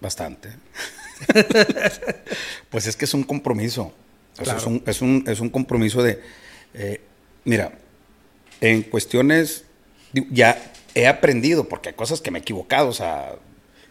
Bastante. 0.00 0.50
pues 2.70 2.86
es 2.86 2.96
que 2.96 3.04
es 3.04 3.14
un 3.14 3.24
compromiso. 3.24 3.92
Claro. 4.36 4.58
es, 4.58 4.66
un, 4.66 4.82
es, 4.86 5.02
un, 5.02 5.24
es 5.26 5.40
un 5.40 5.48
compromiso 5.50 6.02
de... 6.02 6.20
eh, 6.74 7.00
mira, 7.44 7.72
en 8.60 8.82
cuestiones... 8.82 9.64
Ya 10.30 10.72
he 10.94 11.06
aprendido, 11.06 11.68
porque 11.68 11.90
hay 11.90 11.94
cosas 11.94 12.20
que 12.20 12.30
me 12.30 12.38
he 12.38 12.42
equivocado, 12.42 12.88
o 12.88 12.92
sea... 12.92 13.34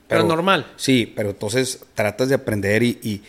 Pero 0.08 0.24
normal. 0.24 0.72
Sí, 0.78 1.12
pero 1.16 1.32
entonces 1.32 1.80
tratas 1.94 2.30
de 2.30 2.36
aprender 2.36 2.82
y, 2.82 2.98
y- 3.04 3.22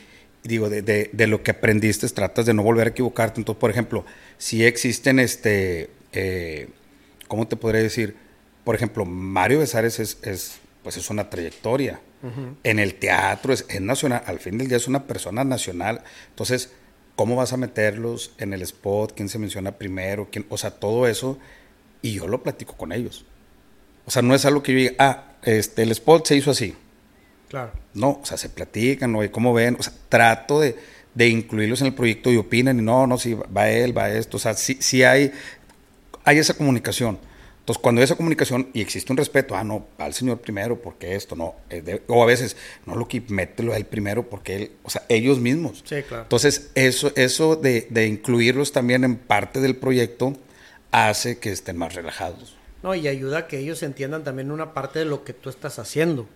y 0.44 0.48
digo, 0.48 0.70
de, 0.70 0.80
de- 0.82 1.11
de 1.12 1.26
lo 1.26 1.42
que 1.42 1.50
aprendiste, 1.50 2.08
tratas 2.11 2.46
de 2.46 2.54
no 2.54 2.62
volver 2.62 2.87
a 2.87 2.90
equivocarte. 2.90 3.40
Entonces, 3.40 3.58
por 3.61 3.70
ejemplo, 3.70 4.06
si 4.38 4.64
existen, 4.64 5.18
este, 5.18 5.90
eh, 6.12 6.68
¿cómo 7.26 7.48
te 7.48 7.56
podría 7.56 7.82
decir? 7.82 8.14
Por 8.62 8.76
ejemplo, 8.76 9.04
Mario 9.04 9.58
Besares 9.58 9.98
es, 9.98 10.18
es, 10.22 10.58
pues 10.88 10.96
es 10.96 11.11
una 11.11 11.29
trayectoria. 11.29 12.01
En 12.64 12.79
el 12.79 12.94
teatro 12.94 13.53
es, 13.53 13.66
es 13.68 13.83
nacional, 13.83 14.22
al 14.24 14.38
fin 14.38 14.57
del 14.57 14.68
día 14.68 14.79
es 14.79 14.88
una 14.88 15.05
persona 15.05 15.44
nacional. 15.44 16.03
Entonces, 16.31 16.72
¿cómo 17.14 17.37
vas 17.37 17.53
a 17.53 17.59
meterlos 17.59 18.33
en 18.38 18.55
el 18.55 18.62
spot? 18.62 19.12
¿Quién 19.14 19.29
se 19.29 19.38
menciona 19.38 19.72
primero? 19.72 20.29
¿Quién? 20.33 20.46
O 20.48 20.57
sea, 20.57 20.70
todo 20.70 21.07
eso. 21.07 21.37
Y 22.01 22.14
yo 22.14 22.27
lo 22.27 22.42
platico 22.42 22.74
con 22.74 22.92
ellos. 22.92 23.27
O 24.07 24.11
sea, 24.11 24.22
no 24.22 24.35
es 24.35 24.46
algo 24.46 24.62
que 24.62 24.72
yo 24.72 24.79
diga, 24.79 24.94
ah, 24.98 25.33
este, 25.42 25.83
el 25.83 25.90
spot 25.90 26.27
se 26.27 26.37
hizo 26.37 26.53
así. 26.53 26.74
Claro. 27.51 27.72
No, 27.92 28.20
o 28.22 28.24
sea, 28.24 28.38
se 28.38 28.48
platican, 28.48 29.14
oye, 29.14 29.31
¿cómo 29.31 29.53
ven? 29.53 29.77
O 29.79 29.83
sea, 29.83 29.92
trato 30.09 30.61
de, 30.61 30.74
de 31.12 31.29
incluirlos 31.29 31.83
en 31.83 31.88
el 31.88 31.94
proyecto 31.94 32.33
y 32.33 32.38
opinan 32.38 32.79
y 32.79 32.83
no, 32.83 33.07
no, 33.07 33.18
sí, 33.18 33.35
va 33.35 33.68
él, 33.68 33.94
va 33.94 34.09
esto. 34.09 34.38
O 34.38 34.40
sea, 34.40 34.55
sí, 34.55 34.79
sí 34.81 35.03
hay, 35.03 35.33
hay 36.24 36.38
esa 36.38 36.55
comunicación. 36.55 37.18
Entonces, 37.68 37.83
cuando 37.83 38.00
hay 38.00 38.04
esa 38.04 38.16
comunicación 38.16 38.70
y 38.72 38.81
existe 38.81 39.12
un 39.12 39.18
respeto, 39.18 39.54
ah, 39.54 39.62
no, 39.62 39.88
va 40.00 40.07
el 40.07 40.14
señor 40.14 40.40
primero, 40.40 40.81
porque 40.81 41.14
esto, 41.14 41.37
no. 41.37 41.54
eh, 41.68 41.83
de- 41.83 42.02
o 42.07 42.22
a 42.22 42.26
veces, 42.26 42.57
no, 42.87 42.96
lo 42.96 43.07
que 43.07 43.20
mételo 43.28 43.74
a 43.74 43.76
él 43.76 43.85
primero, 43.85 44.22
porque 44.31 44.57
él, 44.57 44.70
o 44.85 44.88
sea, 44.88 45.04
ellos 45.11 45.38
mismos. 45.38 45.85
Sí, 45.85 45.96
claro. 46.09 46.22
Entonces, 46.22 46.70
eso, 46.74 47.12
eso 47.14 47.57
de, 47.57 47.87
de 47.90 48.07
incluirlos 48.07 48.72
también 48.72 49.04
en 49.04 49.16
parte 49.16 49.61
del 49.61 49.76
proyecto 49.76 50.33
hace 50.92 51.40
que 51.40 51.50
estén 51.52 51.76
más 51.76 51.94
relajados. 51.94 52.57
No, 52.83 52.94
y 52.94 53.07
ayuda 53.07 53.40
a 53.40 53.46
que 53.48 53.59
ellos 53.59 53.83
entiendan 53.83 54.24
también 54.24 54.50
una 54.50 54.72
parte 54.72 55.00
de 55.00 55.04
lo 55.04 55.22
que 55.22 55.35
tú 55.35 55.50
estás 55.50 55.78
haciendo. 55.78 56.26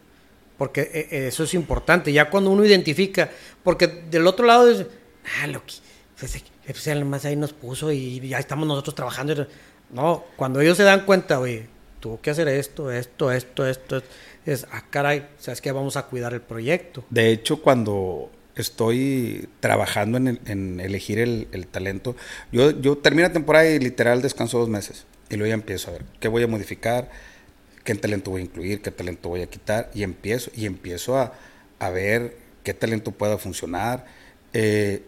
Porque 0.58 0.82
eh, 0.82 1.08
eh, 1.10 1.26
eso 1.28 1.44
es 1.44 1.54
importante. 1.54 2.12
Ya 2.12 2.28
cuando 2.28 2.50
uno 2.50 2.62
identifica, 2.62 3.30
porque 3.64 3.86
del 3.86 4.26
otro 4.26 4.44
lado 4.44 4.70
es, 4.70 4.84
ah, 5.42 5.46
pues, 6.18 6.34
eh, 6.36 6.42
pues 6.66 6.86
él 6.88 7.06
más 7.06 7.24
ahí 7.24 7.36
nos 7.36 7.54
puso 7.54 7.90
y 7.90 8.20
ya 8.28 8.38
estamos 8.38 8.68
nosotros 8.68 8.94
trabajando. 8.94 9.46
No, 9.92 10.24
cuando 10.36 10.60
ellos 10.60 10.76
se 10.76 10.82
dan 10.84 11.04
cuenta, 11.04 11.38
oye, 11.38 11.66
tuvo 12.00 12.20
que 12.20 12.30
hacer 12.30 12.48
esto, 12.48 12.90
esto, 12.90 13.30
esto, 13.30 13.66
esto, 13.66 14.02
es, 14.46 14.66
ah, 14.72 14.84
caray, 14.90 15.28
sabes 15.38 15.60
que 15.60 15.70
vamos 15.72 15.96
a 15.96 16.06
cuidar 16.06 16.32
el 16.34 16.40
proyecto. 16.40 17.04
De 17.10 17.30
hecho, 17.30 17.60
cuando 17.62 18.30
estoy 18.56 19.48
trabajando 19.60 20.18
en, 20.18 20.28
el- 20.28 20.40
en 20.46 20.80
elegir 20.80 21.18
el, 21.18 21.48
el 21.52 21.66
talento, 21.66 22.16
yo, 22.50 22.70
yo 22.80 22.98
termino 22.98 23.28
la 23.28 23.32
temporada 23.32 23.68
y 23.68 23.78
literal 23.78 24.22
descanso 24.22 24.58
dos 24.58 24.68
meses. 24.68 25.04
Y 25.30 25.36
luego 25.36 25.48
ya 25.48 25.54
empiezo 25.54 25.90
a 25.90 25.92
ver 25.94 26.04
qué 26.20 26.28
voy 26.28 26.42
a 26.42 26.46
modificar, 26.48 27.10
qué 27.84 27.94
talento 27.94 28.30
voy 28.30 28.42
a 28.42 28.44
incluir, 28.44 28.82
qué 28.82 28.90
talento 28.90 29.28
voy 29.28 29.42
a 29.42 29.46
quitar. 29.46 29.90
Y 29.94 30.02
empiezo, 30.02 30.50
y 30.54 30.66
empiezo 30.66 31.16
a, 31.18 31.32
a 31.78 31.90
ver 31.90 32.36
qué 32.64 32.74
talento 32.74 33.12
pueda 33.12 33.38
funcionar. 33.38 34.04
Eh, 34.52 35.02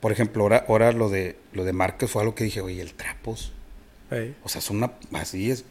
por 0.00 0.12
ejemplo, 0.12 0.42
ahora, 0.44 0.64
ahora 0.68 0.92
lo 0.92 1.10
de 1.10 1.36
lo 1.52 1.64
de 1.64 1.72
Márquez 1.74 2.10
fue 2.10 2.22
algo 2.22 2.34
que 2.34 2.44
dije, 2.44 2.60
oye, 2.62 2.80
el 2.80 2.94
trapos. 2.94 3.52
O 4.42 4.48
sea, 4.48 4.58
es 4.60 4.70
una. 4.70 4.92
Así 5.12 5.50
es. 5.50 5.64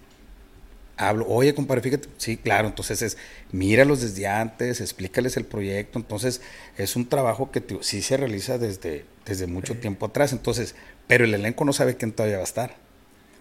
Hablo, 0.97 1.25
oye, 1.29 1.53
compadre, 1.55 1.81
fíjate. 1.81 2.09
Sí, 2.17 2.35
claro, 2.37 2.67
entonces 2.67 3.01
es. 3.01 3.17
Míralos 3.51 4.01
desde 4.01 4.27
antes, 4.27 4.81
explícales 4.81 5.37
el 5.37 5.45
proyecto. 5.45 5.97
Entonces, 5.97 6.41
es 6.77 6.95
un 6.95 7.07
trabajo 7.07 7.51
que 7.51 7.61
te- 7.61 7.77
sí 7.81 8.01
se 8.01 8.17
realiza 8.17 8.57
desde, 8.57 9.05
desde 9.25 9.47
mucho 9.47 9.75
tiempo 9.75 10.07
atrás. 10.07 10.33
Entonces, 10.33 10.75
pero 11.07 11.23
el 11.23 11.33
elenco 11.33 11.63
no 11.65 11.71
sabe 11.73 11.95
quién 11.95 12.11
todavía 12.11 12.37
va 12.37 12.43
a 12.43 12.45
estar. 12.45 12.75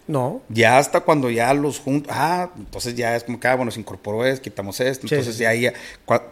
No, 0.07 0.41
Ya 0.49 0.79
hasta 0.79 1.01
cuando 1.01 1.29
ya 1.31 1.53
los 1.53 1.81
juntos. 1.81 2.11
Ah, 2.15 2.51
entonces 2.57 2.95
ya 2.95 3.15
es 3.15 3.25
como 3.25 3.39
que, 3.41 3.47
ah, 3.49 3.57
bueno, 3.57 3.71
se 3.71 3.81
incorporó 3.81 4.25
esto, 4.25 4.43
quitamos 4.43 4.81
esto. 4.81 5.07
Sí, 5.07 5.15
Entonces, 5.15 5.37
sí, 5.37 5.43
ya 5.43 5.51
ahí. 5.51 5.71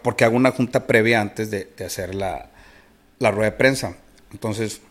Porque 0.01 0.23
hago 0.23 0.35
una 0.35 0.51
junta 0.51 0.87
previa 0.87 1.21
antes 1.21 1.51
de, 1.51 1.69
de 1.77 1.85
hacer 1.85 2.15
la, 2.15 2.49
la 3.19 3.31
rueda 3.31 3.51
de 3.51 3.57
prensa. 3.57 3.95
Entonces, 4.31 4.81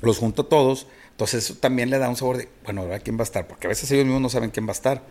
los 0.00 0.18
junto 0.18 0.44
todos. 0.46 0.86
Entonces 1.22 1.44
eso 1.44 1.54
también 1.60 1.88
le 1.88 1.98
da 1.98 2.08
un 2.08 2.16
sabor 2.16 2.36
de, 2.38 2.48
bueno, 2.64 2.80
ahora 2.82 2.98
quién 2.98 3.16
va 3.16 3.20
a 3.20 3.22
estar, 3.22 3.46
porque 3.46 3.68
a 3.68 3.70
veces 3.70 3.88
ellos 3.92 4.04
mismos 4.04 4.22
no 4.22 4.28
saben 4.28 4.50
quién 4.50 4.66
va 4.66 4.70
a 4.70 4.72
estar, 4.72 5.02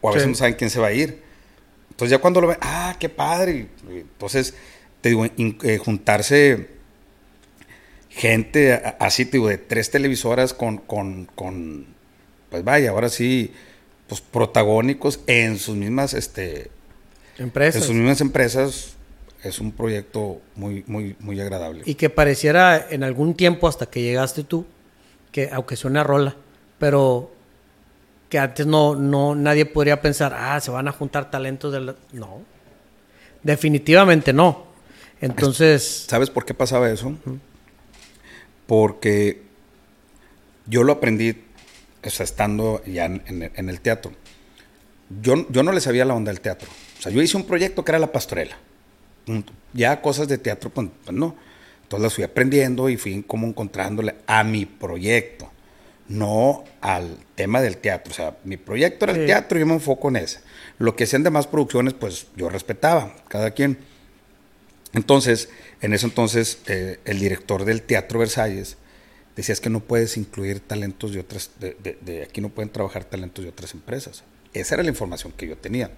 o 0.00 0.08
a 0.08 0.12
veces 0.12 0.28
no 0.28 0.34
saben 0.34 0.54
quién 0.54 0.68
se 0.68 0.80
va 0.80 0.88
a 0.88 0.92
ir. 0.92 1.22
Entonces 1.90 2.10
ya 2.10 2.18
cuando 2.18 2.40
lo 2.40 2.48
ven, 2.48 2.56
ah, 2.60 2.96
qué 2.98 3.08
padre. 3.08 3.68
Entonces, 3.88 4.54
te 5.00 5.10
digo, 5.10 5.24
in- 5.36 5.56
eh, 5.62 5.78
juntarse 5.78 6.70
gente 8.08 8.74
así, 8.98 9.24
te 9.26 9.32
digo, 9.32 9.48
de 9.48 9.58
tres 9.58 9.90
televisoras 9.92 10.54
con, 10.54 10.78
con, 10.78 11.26
con, 11.36 11.86
pues 12.50 12.64
vaya, 12.64 12.90
ahora 12.90 13.08
sí, 13.08 13.52
pues, 14.08 14.20
protagónicos 14.20 15.20
en 15.28 15.58
sus 15.58 15.76
mismas, 15.76 16.14
este, 16.14 16.70
Empresas. 17.38 17.80
en 17.82 17.86
sus 17.86 17.94
mismas 17.96 18.20
empresas. 18.20 18.90
Es 19.44 19.58
un 19.60 19.72
proyecto 19.72 20.40
muy, 20.56 20.82
muy, 20.86 21.14
muy 21.20 21.38
agradable. 21.40 21.82
Y 21.84 21.96
que 21.96 22.08
pareciera 22.10 22.86
en 22.90 23.04
algún 23.04 23.34
tiempo 23.34 23.68
hasta 23.68 23.86
que 23.86 24.00
llegaste 24.02 24.42
tú, 24.42 24.64
que 25.34 25.50
aunque 25.50 25.74
suene 25.74 25.98
a 25.98 26.04
rola, 26.04 26.36
pero 26.78 27.32
que 28.28 28.38
antes 28.38 28.68
no, 28.68 28.94
no, 28.94 29.34
nadie 29.34 29.66
podría 29.66 30.00
pensar, 30.00 30.32
ah, 30.32 30.60
se 30.60 30.70
van 30.70 30.86
a 30.86 30.92
juntar 30.92 31.28
talentos 31.28 31.72
de 31.72 31.80
la... 31.80 31.96
No. 32.12 32.40
Definitivamente 33.42 34.32
no. 34.32 34.66
Entonces, 35.20 36.04
¿Sabes 36.08 36.30
por 36.30 36.44
qué 36.44 36.54
pasaba 36.54 36.88
eso? 36.88 37.16
Porque 38.68 39.42
yo 40.66 40.84
lo 40.84 40.92
aprendí 40.92 41.42
estando 42.02 42.80
ya 42.84 43.06
en, 43.06 43.68
el 43.68 43.80
teatro. 43.80 44.12
Yo, 45.20 45.50
yo 45.50 45.64
no 45.64 45.72
le 45.72 45.80
sabía 45.80 46.04
la 46.04 46.14
onda 46.14 46.30
del 46.30 46.40
teatro. 46.40 46.68
O 46.96 47.02
sea, 47.02 47.10
yo 47.10 47.20
hice 47.20 47.36
un 47.36 47.44
proyecto 47.44 47.84
que 47.84 47.90
era 47.90 47.98
La 47.98 48.12
Pastorela. 48.12 48.56
Ya 49.72 50.00
cosas 50.00 50.28
de 50.28 50.38
teatro, 50.38 50.70
pues, 50.70 50.86
pues 51.04 51.16
no. 51.16 51.34
Entonces 51.84 52.02
las 52.02 52.14
fui 52.14 52.24
aprendiendo 52.24 52.88
y 52.88 52.96
fui 52.96 53.22
como 53.22 53.46
encontrándole 53.46 54.16
a 54.26 54.42
mi 54.44 54.66
proyecto, 54.66 55.50
no 56.08 56.64
al 56.80 57.16
tema 57.36 57.60
del 57.62 57.76
teatro. 57.78 58.10
O 58.12 58.14
sea, 58.14 58.36
mi 58.44 58.56
proyecto 58.56 59.04
era 59.04 59.14
Sí. 59.14 59.20
el 59.20 59.26
teatro 59.26 59.58
y 59.58 59.60
yo 59.60 59.66
me 59.66 59.74
enfoco 59.74 60.08
en 60.08 60.16
ese. 60.16 60.40
Lo 60.78 60.96
que 60.96 61.04
hacían 61.04 61.22
demás 61.22 61.46
producciones, 61.46 61.94
pues 61.94 62.26
yo 62.36 62.48
respetaba, 62.50 63.14
cada 63.28 63.52
quien. 63.52 63.78
Entonces, 64.92 65.48
en 65.80 65.92
ese 65.92 66.06
entonces, 66.06 66.58
eh, 66.66 67.00
el 67.04 67.18
director 67.18 67.64
del 67.64 67.82
Teatro 67.82 68.18
Versalles 68.20 68.76
decía 69.36 69.52
es 69.52 69.60
que 69.60 69.70
no 69.70 69.80
puedes 69.80 70.16
incluir 70.16 70.60
talentos 70.60 71.12
de 71.12 71.20
otras, 71.20 71.50
de, 71.58 71.76
de- 71.82 71.98
de 72.00 72.22
aquí 72.22 72.40
no 72.40 72.48
pueden 72.50 72.70
trabajar 72.70 73.04
talentos 73.04 73.44
de 73.44 73.50
otras 73.50 73.74
empresas. 73.74 74.22
Esa 74.52 74.74
era 74.76 74.84
la 74.84 74.90
información 74.90 75.32
que 75.36 75.48
yo 75.48 75.56
tenía. 75.56 75.90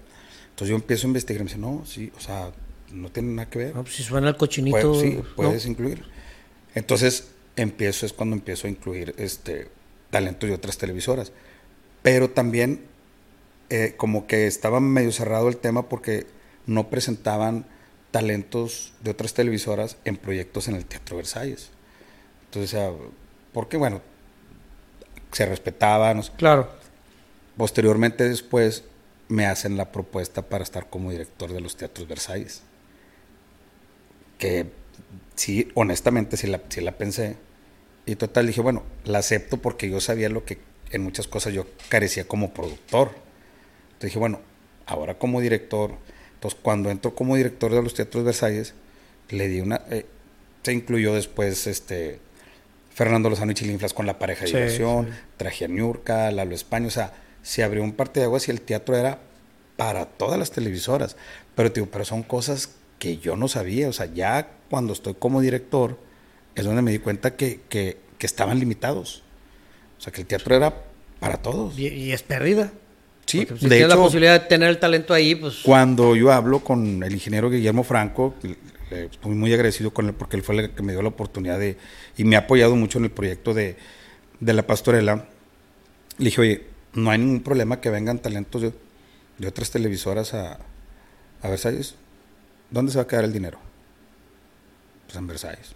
Entonces 0.49 0.69
yo 0.69 0.75
empiezo 0.75 1.05
a 1.05 1.09
investigar 1.09 1.41
y 1.41 1.43
me 1.43 1.49
dice, 1.49 1.59
no, 1.59 1.83
sí, 1.85 2.11
o 2.17 2.19
sea, 2.19 2.51
no 2.91 3.09
tiene 3.11 3.33
nada 3.33 3.49
que 3.49 3.59
ver. 3.59 3.75
no, 3.75 3.83
pues, 3.83 3.95
si 3.95 4.03
suena 4.03 4.29
el 4.29 4.37
cochinito... 4.37 4.91
Puede- 4.93 5.01
sí, 5.01 5.15
¿no? 5.17 5.35
puedes 5.35 5.65
incluir. 5.65 6.03
Entonces, 6.75 7.29
empiezo, 7.55 8.05
es 8.05 8.13
cuando 8.13 8.35
empiezo 8.35 8.67
a 8.67 8.69
incluir 8.69 9.13
este 9.17 9.69
talentos 10.09 10.49
de 10.49 10.55
otras 10.55 10.77
televisoras. 10.77 11.31
Pero 12.01 12.29
también, 12.29 12.85
eh, 13.69 13.95
como 13.97 14.27
que 14.27 14.47
estaba 14.47 14.79
medio 14.79 15.11
cerrado 15.11 15.49
el 15.49 15.57
tema 15.57 15.89
porque 15.89 16.27
no 16.65 16.89
presentaban 16.89 17.65
talentos 18.11 18.93
de 19.01 19.11
otras 19.11 19.33
televisoras 19.33 19.97
en 20.05 20.17
proyectos 20.17 20.67
en 20.67 20.75
el 20.75 20.85
Teatro 20.85 21.17
Versalles. 21.17 21.71
Entonces, 22.45 22.73
o 22.73 22.77
sea, 22.77 22.91
porque 23.53 23.77
bueno, 23.77 24.01
se 25.31 25.45
respetaban. 25.45 26.21
Claro. 26.37 26.69
Posteriormente, 27.57 28.29
después, 28.29 28.83
me 29.27 29.45
hacen 29.45 29.77
la 29.77 29.91
propuesta 29.91 30.43
para 30.43 30.63
estar 30.63 30.89
como 30.89 31.11
director 31.11 31.51
de 31.51 31.59
los 31.59 31.75
Teatros 31.75 32.07
Versalles. 32.07 32.61
Que 34.37 34.65
sí, 35.35 35.69
honestamente, 35.73 36.37
sí 36.37 36.47
la, 36.47 36.61
sí 36.69 36.81
la 36.81 36.93
pensé. 36.97 37.37
Y 38.05 38.15
total, 38.15 38.47
dije, 38.47 38.61
bueno, 38.61 38.83
la 39.05 39.19
acepto 39.19 39.57
porque 39.57 39.89
yo 39.89 39.99
sabía 39.99 40.29
lo 40.29 40.45
que 40.45 40.59
en 40.91 41.01
muchas 41.03 41.27
cosas 41.27 41.53
yo 41.53 41.65
carecía 41.89 42.25
como 42.27 42.53
productor. 42.53 43.09
Entonces 43.87 44.09
dije, 44.09 44.19
bueno, 44.19 44.39
ahora 44.85 45.17
como 45.17 45.41
director. 45.41 45.93
Entonces, 46.35 46.59
cuando 46.61 46.89
entro 46.91 47.15
como 47.15 47.35
director 47.35 47.73
de 47.73 47.81
los 47.81 47.93
Teatros 47.93 48.23
Versalles, 48.23 48.73
le 49.29 49.47
di 49.47 49.59
una. 49.59 49.81
eh, 49.89 50.05
se 50.63 50.73
incluyó 50.73 51.13
después 51.13 51.65
este 51.67 52.19
Fernando 52.93 53.29
Lozano 53.29 53.51
y 53.51 53.55
Chilinflas 53.55 53.93
con 53.93 54.05
la 54.05 54.19
pareja 54.19 54.41
de 54.41 54.47
Sí, 54.47 54.53
diversión, 54.55 55.05
sí. 55.07 55.11
traje 55.37 55.65
a 55.65 55.67
Niurka, 55.67 56.29
Lalo 56.31 56.53
España, 56.55 56.87
o 56.87 56.91
sea, 56.91 57.13
se 57.41 57.63
abrió 57.63 57.83
un 57.83 57.93
parte 57.93 58.19
de 58.19 58.25
aguas 58.25 58.47
y 58.47 58.51
el 58.51 58.59
teatro 58.61 58.95
era 58.97 59.19
para 59.77 60.05
todas 60.05 60.37
las 60.39 60.51
televisoras. 60.51 61.15
Pero, 61.55 61.69
digo, 61.69 61.87
pero 61.91 62.05
son 62.05 62.23
cosas 62.23 62.71
que 62.99 63.17
yo 63.17 63.35
no 63.35 63.47
sabía, 63.47 63.89
o 63.89 63.93
sea, 63.93 64.07
ya 64.07 64.51
cuando 64.69 64.93
estoy 64.93 65.15
como 65.15 65.41
director 65.41 65.97
es 66.55 66.65
donde 66.65 66.81
me 66.81 66.91
di 66.91 66.99
cuenta 66.99 67.35
que, 67.35 67.61
que, 67.69 67.97
que 68.17 68.25
estaban 68.25 68.59
limitados. 68.59 69.23
O 69.97 70.01
sea, 70.01 70.11
que 70.11 70.21
el 70.21 70.27
teatro 70.27 70.55
era 70.55 70.83
para 71.19 71.37
todos. 71.37 71.77
Y, 71.77 71.87
y 71.87 72.11
es 72.11 72.23
pérdida. 72.23 72.71
Sí, 73.25 73.39
Porque, 73.39 73.51
pues, 73.53 73.61
si 73.61 73.65
de 73.67 73.75
tienes 73.75 73.89
la 73.89 73.95
hecho, 73.95 74.03
posibilidad 74.03 74.41
de 74.41 74.47
tener 74.47 74.69
el 74.69 74.79
talento 74.79 75.13
ahí, 75.13 75.35
pues... 75.35 75.57
cuando 75.63 76.15
yo 76.15 76.31
hablo 76.31 76.63
con 76.63 77.03
el 77.03 77.13
ingeniero 77.13 77.49
Guillermo 77.49 77.83
Franco, 77.83 78.35
estoy 78.89 79.35
muy 79.35 79.53
agradecido 79.53 79.91
con 79.91 80.07
él 80.07 80.13
porque 80.13 80.37
él 80.37 80.43
fue 80.43 80.57
el 80.57 80.71
que 80.71 80.81
me 80.81 80.93
dio 80.93 81.01
la 81.01 81.09
oportunidad 81.09 81.59
de, 81.59 81.77
y 82.15 82.23
me 82.23 82.37
ha 82.37 82.39
apoyado 82.39 82.75
mucho 82.75 82.99
en 82.99 83.05
el 83.05 83.11
proyecto 83.11 83.53
de, 83.53 83.75
de 84.39 84.53
la 84.53 84.65
pastorela. 84.65 85.27
Le 86.17 86.25
dije, 86.25 86.41
oye, 86.41 86.63
no 86.93 87.11
hay 87.11 87.19
ningún 87.19 87.41
problema 87.41 87.81
que 87.81 87.89
vengan 87.89 88.19
talentos 88.19 88.61
de, 88.61 88.73
de 89.37 89.47
otras 89.47 89.71
televisoras 89.71 90.33
a, 90.33 90.59
a 91.41 91.49
Versalles. 91.49 91.95
¿Dónde 92.69 92.91
se 92.91 92.97
va 92.97 93.03
a 93.03 93.07
quedar 93.07 93.23
el 93.23 93.33
dinero? 93.33 93.59
Pues 95.05 95.15
en 95.17 95.27
Versalles. 95.27 95.73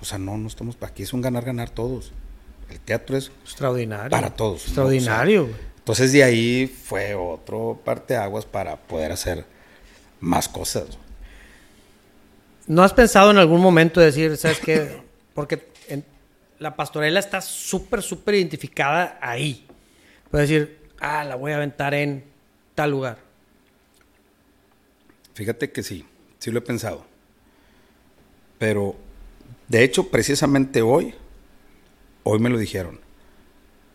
O 0.00 0.04
sea, 0.04 0.18
no, 0.18 0.36
no 0.36 0.48
estamos 0.48 0.76
aquí, 0.80 1.02
es 1.02 1.12
un 1.12 1.20
ganar-ganar 1.20 1.70
todos. 1.70 2.12
El 2.70 2.80
teatro 2.80 3.16
es 3.16 3.30
Extraordinario. 3.44 4.10
para 4.10 4.30
todos. 4.30 4.62
¿no? 4.62 4.66
Extraordinario. 4.68 5.44
O 5.44 5.46
sea, 5.48 5.56
entonces 5.78 6.12
de 6.12 6.22
ahí 6.24 6.66
fue 6.66 7.14
otro 7.14 7.80
parteaguas 7.84 8.46
para 8.46 8.76
poder 8.76 9.12
hacer 9.12 9.44
más 10.20 10.48
cosas. 10.48 10.86
¿No 12.66 12.82
has 12.84 12.92
pensado 12.92 13.30
en 13.32 13.38
algún 13.38 13.60
momento 13.60 14.00
decir, 14.00 14.36
sabes 14.36 14.60
qué? 14.60 15.02
Porque 15.34 15.68
en- 15.88 16.04
la 16.60 16.76
pastorela 16.76 17.18
está 17.18 17.40
súper, 17.40 18.00
súper 18.02 18.36
identificada 18.36 19.18
ahí. 19.20 19.66
Puedes 20.30 20.48
decir, 20.48 20.78
ah, 21.00 21.24
la 21.24 21.34
voy 21.34 21.50
a 21.52 21.56
aventar 21.56 21.92
en 21.94 22.24
tal 22.76 22.92
lugar. 22.92 23.18
Fíjate 25.34 25.72
que 25.72 25.82
sí, 25.82 26.06
sí 26.42 26.50
lo 26.50 26.58
he 26.58 26.62
pensado. 26.62 27.04
Pero, 28.58 28.96
de 29.68 29.84
hecho, 29.84 30.08
precisamente 30.08 30.82
hoy, 30.82 31.14
hoy 32.24 32.40
me 32.40 32.50
lo 32.50 32.58
dijeron. 32.58 32.98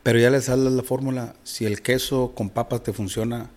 Pero 0.02 0.18
ya 0.18 0.30
les 0.30 0.46
sale 0.46 0.70
la 0.70 0.84
fórmula, 0.84 1.36
si 1.44 1.66
el 1.66 1.82
queso 1.82 2.32
con 2.34 2.50
papas 2.50 2.84
te 2.84 2.94
funciona, 2.94 3.50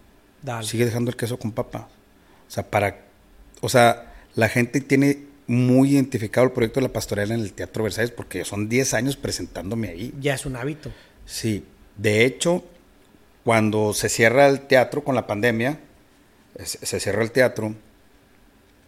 Dale. 0.43 0.67
sigue 0.67 0.87
dejando 0.87 1.13
el 1.13 1.17
queso 1.17 1.39
con 1.39 1.53
papas. 1.53 1.83
O 1.83 2.51
sea, 2.51 2.69
para, 2.69 3.05
o 3.61 3.69
sea, 3.69 4.13
la 4.35 4.49
gente 4.49 4.81
tiene 4.81 5.25
muy 5.47 5.91
identificado 5.91 6.45
el 6.49 6.53
proyecto 6.53 6.81
de 6.81 6.89
la 6.89 6.93
pastorela 6.93 7.33
en 7.35 7.41
el 7.43 7.53
Teatro 7.53 7.85
Versalles 7.85 8.11
porque 8.11 8.45
son 8.45 8.69
10 8.69 8.95
años 8.95 9.17
presentándome 9.17 9.89
ahí. 9.91 10.13
Ya 10.21 10.35
es 10.35 10.47
un 10.47 10.57
hábito. 10.57 10.91
Sí, 11.27 11.65
de 11.97 12.25
hecho, 12.25 12.65
cuando 13.45 13.93
se 13.95 14.09
cierra 14.09 14.49
el 14.49 14.63
teatro 14.63 15.05
con 15.05 15.15
la 15.15 15.29
pandemia, 15.29 15.79
se 16.59 16.85
se 16.85 16.99
cierra 16.99 17.23
el 17.23 17.31
teatro, 17.31 17.77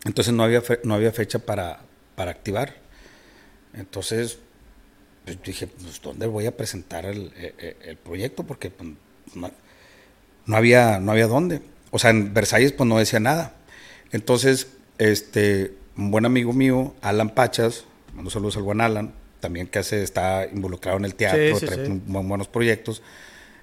entonces 0.04 0.32
no 0.34 0.42
había, 0.44 0.60
fe- 0.62 0.80
no 0.84 0.94
había 0.94 1.12
fecha 1.12 1.38
para, 1.40 1.80
para 2.16 2.30
activar. 2.30 2.76
Entonces, 3.74 4.38
pues, 5.24 5.42
dije, 5.42 5.66
pues, 5.66 6.00
¿dónde 6.02 6.26
voy 6.26 6.46
a 6.46 6.56
presentar 6.56 7.06
el, 7.06 7.32
eh, 7.36 7.54
eh, 7.58 7.76
el 7.84 7.96
proyecto? 7.96 8.44
Porque 8.44 8.70
pues, 8.70 8.90
no, 9.34 9.50
no 10.46 10.56
había, 10.56 10.98
no 11.00 11.12
había 11.12 11.26
dónde. 11.26 11.62
O 11.90 11.98
sea, 11.98 12.10
en 12.10 12.34
Versalles 12.34 12.72
pues 12.72 12.88
no 12.88 12.98
decía 12.98 13.20
nada. 13.20 13.54
Entonces, 14.12 14.68
este, 14.98 15.74
un 15.96 16.10
buen 16.10 16.24
amigo 16.26 16.52
mío, 16.52 16.94
Alan 17.00 17.30
Pachas, 17.30 17.84
mando 18.14 18.30
saludos 18.30 18.56
al 18.56 18.62
buen 18.62 18.80
Alan, 18.80 19.14
también 19.40 19.66
que 19.66 19.78
hace, 19.78 20.02
está 20.02 20.46
involucrado 20.52 20.98
en 20.98 21.04
el 21.04 21.14
teatro, 21.14 21.40
Sí, 21.58 21.60
sí, 21.60 21.66
trae 21.66 21.86
sí. 21.86 21.92
muy 22.06 22.24
buenos 22.24 22.48
proyectos. 22.48 23.02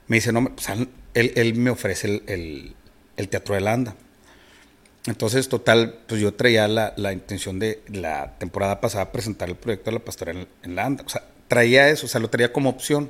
Me 0.08 0.17
dice, 0.17 0.32
no, 0.32 0.43
pues, 0.56 0.67
él, 0.69 1.34
él 1.36 1.56
me 1.56 1.69
ofrece 1.69 2.08
el, 2.08 2.23
el- 2.28 2.75
el 3.17 3.28
Teatro 3.30 3.54
de 3.56 3.62
la 3.62 3.73
Anda. 3.73 3.95
Entonces, 5.06 5.50
total, 5.50 6.00
pues 6.08 6.22
yo 6.22 6.34
traía 6.34 6.68
la, 6.68 6.93
la 6.97 7.14
intención 7.14 7.58
de 7.58 7.82
la 7.88 8.38
temporada 8.38 8.82
pasada 8.82 9.12
presentar 9.12 9.50
el 9.50 9.56
proyecto 9.56 9.89
de 9.91 9.97
la 9.97 10.04
pastorela 10.04 10.41
en, 10.41 10.47
en 10.64 10.76
la 10.76 10.86
Anda. 10.86 11.04
O 11.06 11.10
sea, 11.10 11.24
traía 11.47 11.89
eso, 11.89 12.06
o 12.06 12.10
sea, 12.10 12.20
lo 12.20 12.30
traía 12.30 12.52
como 12.54 12.70
opción. 12.70 13.10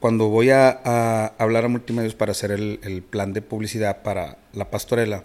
Cuando 0.00 0.28
voy 0.28 0.50
a, 0.50 0.80
a 0.84 1.26
hablar 1.38 1.64
a 1.64 1.68
multimedios 1.68 2.14
para 2.14 2.32
hacer 2.32 2.50
el, 2.50 2.80
el 2.82 3.02
plan 3.02 3.32
de 3.32 3.40
publicidad 3.42 4.02
para 4.02 4.38
la 4.52 4.70
pastorela, 4.70 5.24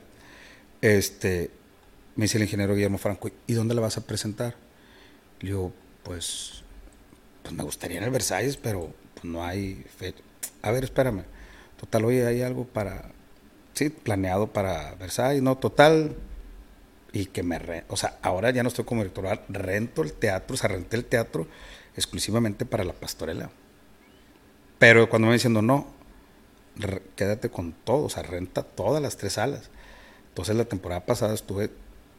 este, 0.82 1.50
me 2.16 2.26
dice 2.26 2.38
el 2.38 2.44
ingeniero 2.44 2.76
Guillermo 2.76 3.00
Franco, 3.00 3.32
¿y 3.48 3.54
dónde 3.54 3.74
la 3.74 3.82
vas 3.82 3.98
a 3.98 4.06
presentar? 4.06 4.56
Le 5.40 5.50
digo, 5.50 5.74
pues, 6.04 6.64
pues 7.42 7.56
me 7.56 7.64
gustaría 7.64 7.98
en 7.98 8.04
el 8.04 8.12
Versalles, 8.12 8.58
pero 8.58 8.94
pues, 9.16 9.26
no 9.26 9.44
hay 9.44 9.84
fecha. 9.98 10.22
A 10.62 10.72
ver, 10.72 10.84
espérame. 10.84 11.24
Total, 11.80 12.06
oye, 12.06 12.26
hay 12.26 12.44
algo 12.44 12.66
para, 12.66 13.12
sí, 13.78 13.90
planeado 13.90 14.48
para 14.48 14.96
Versalles, 14.96 15.42
no, 15.42 15.58
total. 15.58 16.16
Y 17.14 17.28
que 17.28 17.42
me, 17.44 17.58
re- 17.58 17.86
o 17.88 17.96
sea, 17.98 18.18
ahora 18.22 18.52
ya 18.52 18.64
no 18.64 18.70
estoy 18.70 18.84
como 18.86 19.02
director, 19.02 19.40
rento 19.50 20.04
el 20.04 20.14
teatro, 20.14 20.54
o 20.56 20.58
sea, 20.58 20.70
renté 20.70 20.98
el 20.98 21.06
teatro 21.06 21.48
exclusivamente 21.96 22.66
para 22.66 22.84
la 22.84 22.94
pastorela. 22.94 23.50
Pero 24.78 25.10
cuando 25.10 25.28
me 25.28 25.34
diciendo, 25.34 25.62
no, 25.62 25.88
re- 26.76 27.02
quédate 27.16 27.50
con 27.50 27.72
todo, 27.72 28.06
o 28.06 28.10
sea, 28.10 28.24
renta 28.24 28.62
todas 28.64 29.02
las 29.02 29.18
tres 29.18 29.34
salas. 29.34 29.70
Entonces 30.30 30.56
la 30.56 30.66
temporada 30.66 31.06
pasada 31.06 31.34
estuve 31.34 31.72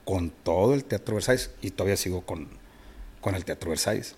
con 0.04 0.30
todo 0.30 0.74
el 0.74 0.84
Teatro 0.84 1.14
Versalles 1.16 1.50
y 1.61 1.70
todavía 1.70 1.96
sigo 1.96 2.22
con, 2.22 2.48
con 3.20 3.34
el 3.36 3.44
Teatro 3.44 3.70
Versalles. 3.70 4.16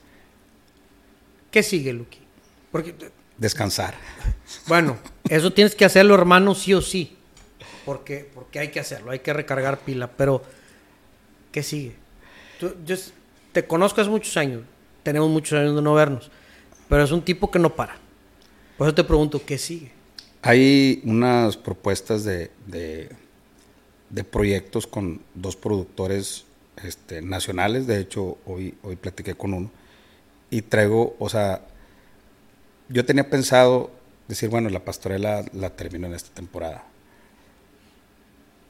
¿Qué 1.50 1.62
sigue, 1.62 1.92
Luqui? 1.92 2.20
Porque, 2.72 2.94
Descansar. 3.36 3.94
bueno, 4.68 4.96
Eso 5.28 5.52
tienes 5.52 5.74
que 5.74 5.84
hacerlo, 5.84 6.14
hermano, 6.14 6.54
sí 6.54 6.72
o 6.74 6.80
sí. 6.80 7.18
Porque, 7.84 8.28
porque 8.34 8.58
hay 8.58 8.68
que 8.68 8.80
hacerlo, 8.80 9.10
hay 9.10 9.20
que 9.20 9.32
recargar 9.32 9.78
pila. 9.78 10.10
Pero, 10.16 10.42
¿qué 11.52 11.62
sigue? 11.62 11.94
Tú- 12.58 12.74
yo 12.84 12.96
te 13.52 13.64
conozco 13.66 14.00
hace 14.00 14.10
muchos 14.10 14.36
años. 14.36 14.62
Tenemos 15.02 15.28
muchos 15.30 15.58
años 15.58 15.74
de 15.74 15.82
no 15.82 15.94
vernos. 15.94 16.30
Pero 16.88 17.04
es 17.04 17.12
un 17.12 17.22
tipo 17.22 17.50
que 17.50 17.58
no 17.58 17.74
para. 17.74 17.96
Por 18.76 18.86
eso 18.88 18.94
te 18.94 19.04
pregunto, 19.04 19.40
¿qué 19.44 19.58
sigue? 19.58 19.92
Hay 20.42 21.00
unas 21.04 21.56
propuestas 21.56 22.24
de, 22.24 22.50
de, 22.66 23.10
de 24.08 24.24
proyectos 24.24 24.86
con 24.86 25.22
dos 25.34 25.56
productores 25.56 26.44
este, 26.82 27.22
nacionales. 27.22 27.86
De 27.86 28.00
hecho, 28.00 28.38
hoy, 28.46 28.74
hoy 28.82 28.96
platiqué 28.96 29.34
con 29.34 29.54
uno. 29.54 29.70
Y 30.50 30.62
traigo, 30.62 31.14
o 31.18 31.28
sea, 31.28 31.62
yo 32.88 33.04
tenía 33.04 33.28
pensado 33.30 33.90
decir, 34.28 34.48
bueno, 34.48 34.68
la 34.68 34.84
pastorela 34.84 35.44
la 35.52 35.70
termino 35.70 36.06
en 36.06 36.14
esta 36.14 36.34
temporada. 36.34 36.84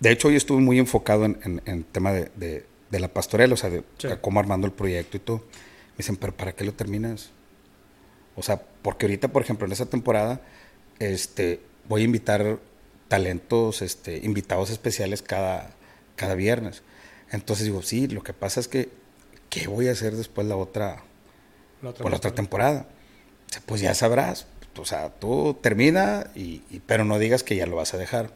De 0.01 0.11
hecho, 0.11 0.29
hoy 0.29 0.37
estuve 0.37 0.61
muy 0.61 0.79
enfocado 0.79 1.25
en, 1.25 1.39
en, 1.45 1.63
en 1.67 1.85
tema 1.85 2.13
de, 2.13 2.31
de- 2.37 2.67
de 2.91 2.99
la 3.01 3.07
pastorela, 3.09 3.55
o 3.55 3.57
sea, 3.57 3.71
de 3.71 3.85
Sí. 3.99 4.09
cómo 4.21 4.41
armando 4.41 4.67
el 4.67 4.73
proyecto 4.73 5.17
y 5.17 5.21
todo. 5.21 5.37
Me 5.39 5.99
dicen, 5.99 6.17
pero 6.17 6.37
¿para 6.37 6.53
qué 6.53 6.65
lo 6.65 6.73
terminas? 6.75 7.31
O 8.35 8.43
sea, 8.43 8.61
porque 8.83 9.07
ahorita, 9.07 9.29
por 9.29 9.43
ejemplo, 9.43 9.67
en 9.67 9.73
esa 9.73 9.87
temporada, 9.87 10.41
este, 10.99 11.61
voy 11.89 12.03
a 12.03 12.05
invitar 12.05 12.59
talentos, 13.09 13.83
este, 13.83 14.19
invitados 14.25 14.71
especiales 14.71 15.23
cada, 15.23 15.71
cada 16.17 16.35
viernes. 16.35 16.83
Entonces 17.31 17.67
digo, 17.67 17.83
sí, 17.83 18.09
lo 18.09 18.23
que 18.23 18.33
pasa 18.33 18.59
es 18.61 18.67
que, 18.67 18.89
¿qué 19.51 19.69
voy 19.69 19.87
a 19.89 19.93
hacer 19.93 20.17
después 20.17 20.47
la 20.47 20.57
otra, 20.57 21.03
por 21.81 22.11
la 22.11 22.17
otra 22.17 22.33
temporada? 22.35 22.89
Pues 23.67 23.81
ya 23.81 23.95
sabrás. 23.95 24.47
O 24.77 24.85
sea, 24.85 25.11
tú 25.11 25.57
termina, 25.61 26.29
y, 26.35 26.63
y- 26.71 26.81
pero 26.87 27.05
no 27.05 27.19
digas 27.21 27.43
que 27.45 27.55
ya 27.57 27.67
lo 27.67 27.77
vas 27.77 27.95
a 27.95 27.99
dejar. 27.99 28.33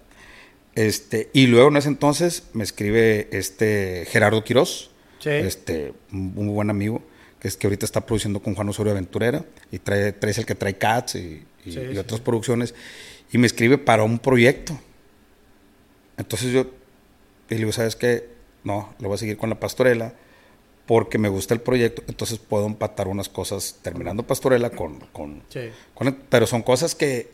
Este, 0.75 1.31
y 1.33 1.47
luego 1.47 1.69
en 1.69 1.77
ese 1.77 1.89
entonces 1.89 2.45
me 2.53 2.65
escribe 2.65 3.29
este 3.33 4.07
Gerardo 4.11 4.43
Quirós, 4.45 4.91
Sí. 5.21 5.31
este, 5.31 5.95
un 6.13 6.53
buen 6.55 6.69
amigo, 6.71 7.03
que 7.41 7.49
es 7.49 7.57
que 7.57 7.67
ahorita 7.67 7.87
está 7.87 8.05
produciendo 8.05 8.41
con 8.43 8.55
Juan 8.55 8.69
Osorio 8.69 8.93
Aventurera, 8.93 9.45
y 9.71 9.79
trae, 9.79 10.13
trae 10.13 10.35
el 10.37 10.45
que 10.47 10.55
trae 10.55 10.77
Cats 10.77 11.15
y, 11.15 11.19
y- 11.65 11.73
Sí, 11.73 11.81
y 11.81 11.93
sí, 11.93 11.99
otras 11.99 12.19
sí. 12.19 12.25
producciones, 12.25 12.75
y 13.33 13.39
me 13.39 13.47
escribe 13.47 13.79
para 13.79 14.03
un 14.03 14.19
proyecto. 14.19 14.79
Entonces 16.17 16.53
yo 16.53 16.67
y 17.51 17.55
le 17.55 17.59
digo, 17.59 17.73
¿sabes 17.73 17.97
qué? 17.97 18.29
No, 18.65 18.95
lo 18.99 19.09
voy 19.09 19.17
a 19.17 19.19
seguir 19.19 19.37
con 19.37 19.51
la 19.51 19.61
pastorela 19.61 20.15
porque 20.87 21.19
me 21.19 21.29
gusta 21.29 21.55
el 21.55 21.61
proyecto, 21.61 22.03
entonces 22.09 22.39
puedo 22.39 22.67
empatar 22.67 23.09
unas 23.09 23.29
cosas 23.29 23.79
terminando 23.83 24.23
pastorela 24.27 24.71
con, 24.71 25.01
con, 25.13 25.43
con- 25.95 26.15
pero 26.29 26.47
son 26.47 26.63
cosas 26.63 26.95
que, 26.95 27.31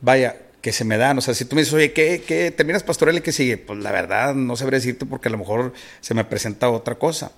vaya, 0.00 0.36
que 0.64 0.72
se 0.72 0.86
me 0.86 0.96
dan. 0.96 1.18
O 1.18 1.20
sea, 1.20 1.34
si 1.34 1.44
tú 1.44 1.56
me 1.56 1.60
dices, 1.60 1.74
oye, 1.74 1.92
¿qué, 1.92 2.24
qué 2.26 2.50
terminas 2.50 2.82
pastorela 2.82 3.18
y 3.18 3.20
qué 3.20 3.32
sigue? 3.32 3.58
Pues 3.58 3.80
la 3.80 3.92
verdad 3.92 4.34
no 4.34 4.56
sabré 4.56 4.78
decirte 4.78 5.04
porque 5.04 5.28
a 5.28 5.30
lo 5.30 5.36
mejor 5.36 5.74
se 6.00 6.14
me 6.14 6.24
presenta 6.24 6.70
otra 6.70 6.94
cosa. 6.94 7.32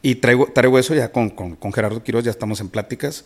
Y 0.00 0.14
traigo, 0.14 0.46
traigo 0.52 0.78
eso 0.78 0.94
ya 0.94 1.10
con, 1.10 1.30
con, 1.30 1.56
con 1.56 1.72
Gerardo 1.72 2.04
Quiroz, 2.04 2.22
ya 2.22 2.30
estamos 2.30 2.60
en 2.60 2.68
pláticas. 2.68 3.24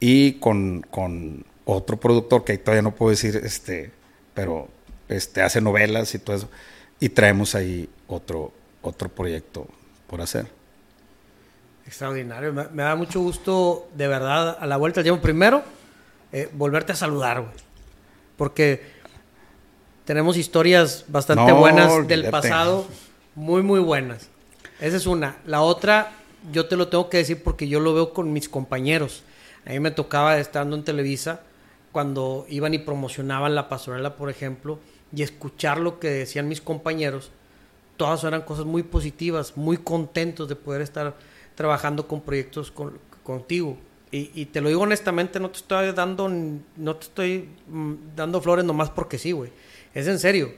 Y 0.00 0.38
con, 0.40 0.80
con 0.90 1.44
otro 1.66 1.98
productor 1.98 2.42
que 2.44 2.52
ahí 2.52 2.58
todavía 2.58 2.80
no 2.80 2.94
puedo 2.94 3.10
decir, 3.10 3.38
este, 3.44 3.90
pero 4.32 4.68
este, 5.10 5.42
hace 5.42 5.60
novelas 5.60 6.14
y 6.14 6.18
todo 6.18 6.34
eso. 6.34 6.48
Y 7.00 7.10
traemos 7.10 7.54
ahí 7.54 7.90
otro, 8.06 8.50
otro 8.80 9.10
proyecto 9.10 9.68
por 10.06 10.22
hacer. 10.22 10.46
Extraordinario. 11.86 12.54
Me, 12.54 12.82
da 12.82 12.96
mucho 12.96 13.20
gusto, 13.20 13.90
de 13.94 14.08
verdad, 14.08 14.56
a 14.58 14.66
la 14.66 14.78
vuelta 14.78 15.02
tiempo. 15.02 15.20
Primero, 15.20 15.62
eh, 16.32 16.48
volverte 16.54 16.92
a 16.92 16.96
saludar, 16.96 17.42
güey. 17.42 17.73
Porque 18.36 18.82
tenemos 20.04 20.36
historias 20.36 21.04
bastante 21.08 21.52
No, 21.52 21.58
buenas 21.58 22.06
del 22.08 22.28
pasado, 22.30 22.86
muy, 23.34 23.62
muy 23.62 23.80
buenas. 23.80 24.28
Esa 24.80 24.96
es 24.96 25.06
una. 25.06 25.36
La 25.46 25.62
otra, 25.62 26.12
yo 26.52 26.66
te 26.66 26.76
lo 26.76 26.88
tengo 26.88 27.08
que 27.08 27.18
decir 27.18 27.42
porque 27.42 27.68
yo 27.68 27.80
lo 27.80 27.94
veo 27.94 28.12
con 28.12 28.32
mis 28.32 28.48
compañeros. 28.48 29.22
A 29.66 29.70
mí 29.70 29.80
me 29.80 29.90
tocaba 29.90 30.38
estando 30.38 30.76
en 30.76 30.84
Televisa 30.84 31.40
cuando 31.92 32.44
iban 32.48 32.74
y 32.74 32.78
promocionaban 32.78 33.54
la 33.54 33.68
pastorela, 33.68 34.16
por 34.16 34.28
ejemplo, 34.28 34.78
y 35.14 35.22
escuchar 35.22 35.78
lo 35.78 36.00
que 36.00 36.10
decían 36.10 36.48
mis 36.48 36.60
compañeros 36.60 37.30
todas 37.96 38.24
eran 38.24 38.42
cosas 38.42 38.64
muy 38.64 38.82
positivas, 38.82 39.56
muy 39.56 39.76
contentos 39.76 40.48
de 40.48 40.56
poder 40.56 40.82
estar 40.82 41.14
trabajando 41.54 42.08
con 42.08 42.20
proyectos 42.22 42.72
con- 42.72 42.98
contigo. 43.22 43.76
Y, 44.14 44.30
y 44.32 44.46
te 44.46 44.60
lo 44.60 44.68
digo 44.68 44.82
honestamente, 44.82 45.40
no 45.40 45.50
te 45.50 45.58
estoy 45.58 45.90
dando, 45.90 46.28
no 46.28 46.96
te 46.96 47.04
estoy 47.04 47.48
mm, 47.66 47.94
dando 48.14 48.40
flores 48.40 48.64
nomás 48.64 48.90
porque 48.90 49.18
sí, 49.18 49.32
güey. 49.32 49.50
Es 49.92 50.06
en 50.06 50.20
serio. 50.20 50.52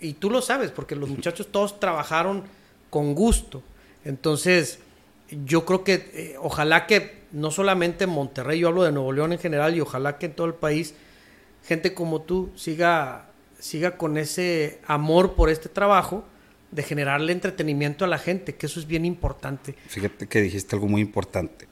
Y 0.00 0.14
tú 0.14 0.30
lo 0.30 0.40
sabes, 0.40 0.70
porque 0.70 0.94
los 0.94 1.08
muchachos 1.16 1.48
todos 1.50 1.80
trabajaron 1.80 2.44
con 2.88 3.16
gusto. 3.16 3.64
Entonces, 4.04 4.78
yo 5.44 5.64
creo 5.64 5.82
que 5.82 5.94
eh, 6.14 6.36
ojalá 6.40 6.86
que 6.86 7.24
no 7.32 7.50
solamente 7.50 8.04
en 8.04 8.10
Monterrey, 8.10 8.60
yo 8.60 8.68
hablo 8.68 8.84
de 8.84 8.92
Nuevo 8.92 9.12
León 9.12 9.32
en 9.32 9.40
general, 9.40 9.74
y 9.74 9.80
ojalá 9.80 10.18
que 10.18 10.26
en 10.26 10.34
todo 10.34 10.46
el 10.46 10.54
país 10.54 10.94
gente 11.64 11.92
como 11.92 12.22
tú 12.22 12.52
siga, 12.54 13.26
siga 13.58 13.96
con 13.96 14.16
ese 14.16 14.78
amor 14.86 15.34
por 15.34 15.50
este 15.50 15.68
trabajo 15.68 16.24
de 16.70 16.84
generarle 16.84 17.32
entretenimiento 17.32 18.04
a 18.04 18.08
la 18.08 18.18
gente, 18.18 18.54
que 18.54 18.66
eso 18.66 18.78
es 18.78 18.86
bien 18.86 19.04
importante. 19.04 19.74
Fíjate 19.88 20.28
que 20.28 20.40
dijiste 20.40 20.76
algo 20.76 20.86
muy 20.86 21.00
importante. 21.00 21.66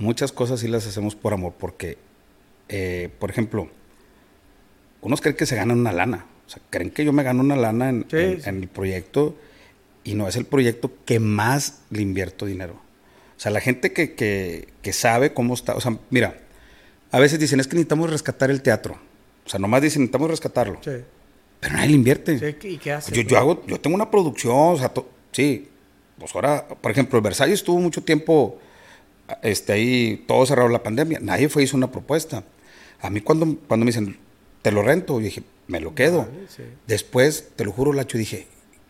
Muchas 0.00 0.32
cosas 0.32 0.58
sí 0.60 0.66
las 0.68 0.86
hacemos 0.86 1.14
por 1.14 1.32
amor, 1.32 1.54
porque, 1.58 1.96
eh, 2.68 3.08
por 3.20 3.30
ejemplo, 3.30 3.68
unos 5.02 5.20
creen 5.20 5.36
que 5.36 5.46
se 5.46 5.56
ganan 5.56 5.78
una 5.78 5.92
lana. 5.92 6.26
O 6.46 6.50
sea, 6.50 6.60
creen 6.70 6.90
que 6.90 7.04
yo 7.04 7.12
me 7.12 7.22
gano 7.22 7.40
una 7.42 7.54
lana 7.56 7.88
en, 7.90 8.06
Sí, 8.10 8.16
en- 8.16 8.42
sí. 8.42 8.48
en 8.48 8.56
el 8.62 8.68
proyecto 8.68 9.36
y 10.02 10.14
no 10.14 10.26
es 10.26 10.36
el 10.36 10.44
proyecto 10.46 10.90
que 11.04 11.20
más 11.20 11.82
le 11.90 12.02
invierto 12.02 12.46
dinero. 12.46 12.74
O 13.36 13.40
sea, 13.40 13.52
la 13.52 13.60
gente 13.60 13.92
que, 13.92 14.14
que, 14.14 14.68
que 14.82 14.92
sabe 14.92 15.32
cómo 15.32 15.54
está. 15.54 15.74
O 15.76 15.80
sea, 15.80 15.96
mira, 16.10 16.38
a 17.12 17.18
veces 17.20 17.38
dicen 17.38 17.60
es 17.60 17.66
que 17.68 17.74
necesitamos 17.76 18.10
rescatar 18.10 18.50
el 18.50 18.62
teatro. 18.62 18.98
O 19.46 19.48
sea, 19.48 19.60
nomás 19.60 19.80
dicen 19.82 20.02
necesitamos 20.02 20.30
rescatarlo. 20.30 20.78
Sí. 20.84 20.90
Pero 21.60 21.74
nadie 21.74 21.88
le 21.90 21.94
invierte. 21.94 22.38
Sí, 22.60 22.68
¿Y 22.68 22.78
qué 22.78 22.92
hace? 22.92 23.12
Yo, 23.12 23.22
yo 23.22 23.38
hago, 23.38 23.64
yo 23.66 23.78
tengo 23.80 23.94
una 23.94 24.10
producción, 24.10 24.54
o 24.56 24.76
sea, 24.76 24.90
sí. 25.32 25.68
Pues 26.18 26.34
ahora, 26.34 26.66
por 26.68 26.90
ejemplo, 26.90 27.18
el 27.18 27.22
Versalles 27.22 27.54
estuvo 27.60 27.78
mucho 27.80 28.02
tiempo 28.02 28.58
este, 29.42 29.72
ahí, 29.72 30.24
todo 30.26 30.44
cerrado 30.46 30.68
la 30.68 30.82
pandemia. 30.82 31.18
Nadie 31.20 31.48
fue 31.48 31.62
hizo 31.62 31.76
una 31.76 31.90
propuesta. 31.90 32.44
A 33.00 33.10
mí 33.10 33.20
cuando, 33.20 33.56
cuando 33.66 33.84
me 33.84 33.90
dicen, 33.90 34.18
te 34.62 34.72
lo 34.72 34.82
rento, 34.82 35.18
yo 35.18 35.24
dije, 35.24 35.42
me 35.66 35.80
lo 35.80 35.94
quedo. 35.94 36.18
Vale, 36.20 36.48
sí. 36.48 36.62
Después, 36.86 37.50
te 37.56 37.64
lo 37.64 37.72
juro, 37.72 37.92
Lacho, 37.92 38.18
dije, 38.18 38.46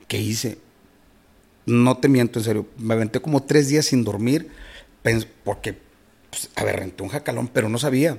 ¿qué 0.09 0.19
hice? 0.19 0.59
No 1.67 1.99
te 1.99 2.09
miento, 2.09 2.39
en 2.39 2.45
serio. 2.45 2.67
Me 2.79 2.95
aventé 2.95 3.21
como 3.21 3.43
tres 3.43 3.69
días 3.69 3.87
sin 3.87 4.03
dormir, 4.03 4.49
porque, 5.45 5.77
pues, 6.31 6.51
a 6.57 6.65
ver, 6.65 6.81
renté 6.81 7.03
un 7.03 7.09
jacalón, 7.11 7.49
pero 7.49 7.69
no 7.69 7.79
sabía. 7.79 8.19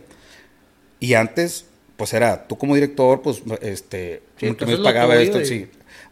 Y 0.99 1.15
antes, 1.15 1.65
pues 1.97 2.13
era, 2.13 2.47
tú 2.47 2.57
como 2.57 2.75
director, 2.75 3.21
pues, 3.21 3.41
este, 3.61 4.23
Sí, 4.37 4.53
tú 4.53 4.65
me 4.65 4.77
pagaba 4.77 5.15
esto, 5.17 5.43
sí. 5.45 5.67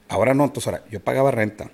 Ahora 0.07 0.33
no, 0.33 0.45
entonces 0.45 0.67
ahora, 0.67 0.83
yo 0.91 0.99
pagaba 0.99 1.31
renta, 1.31 1.71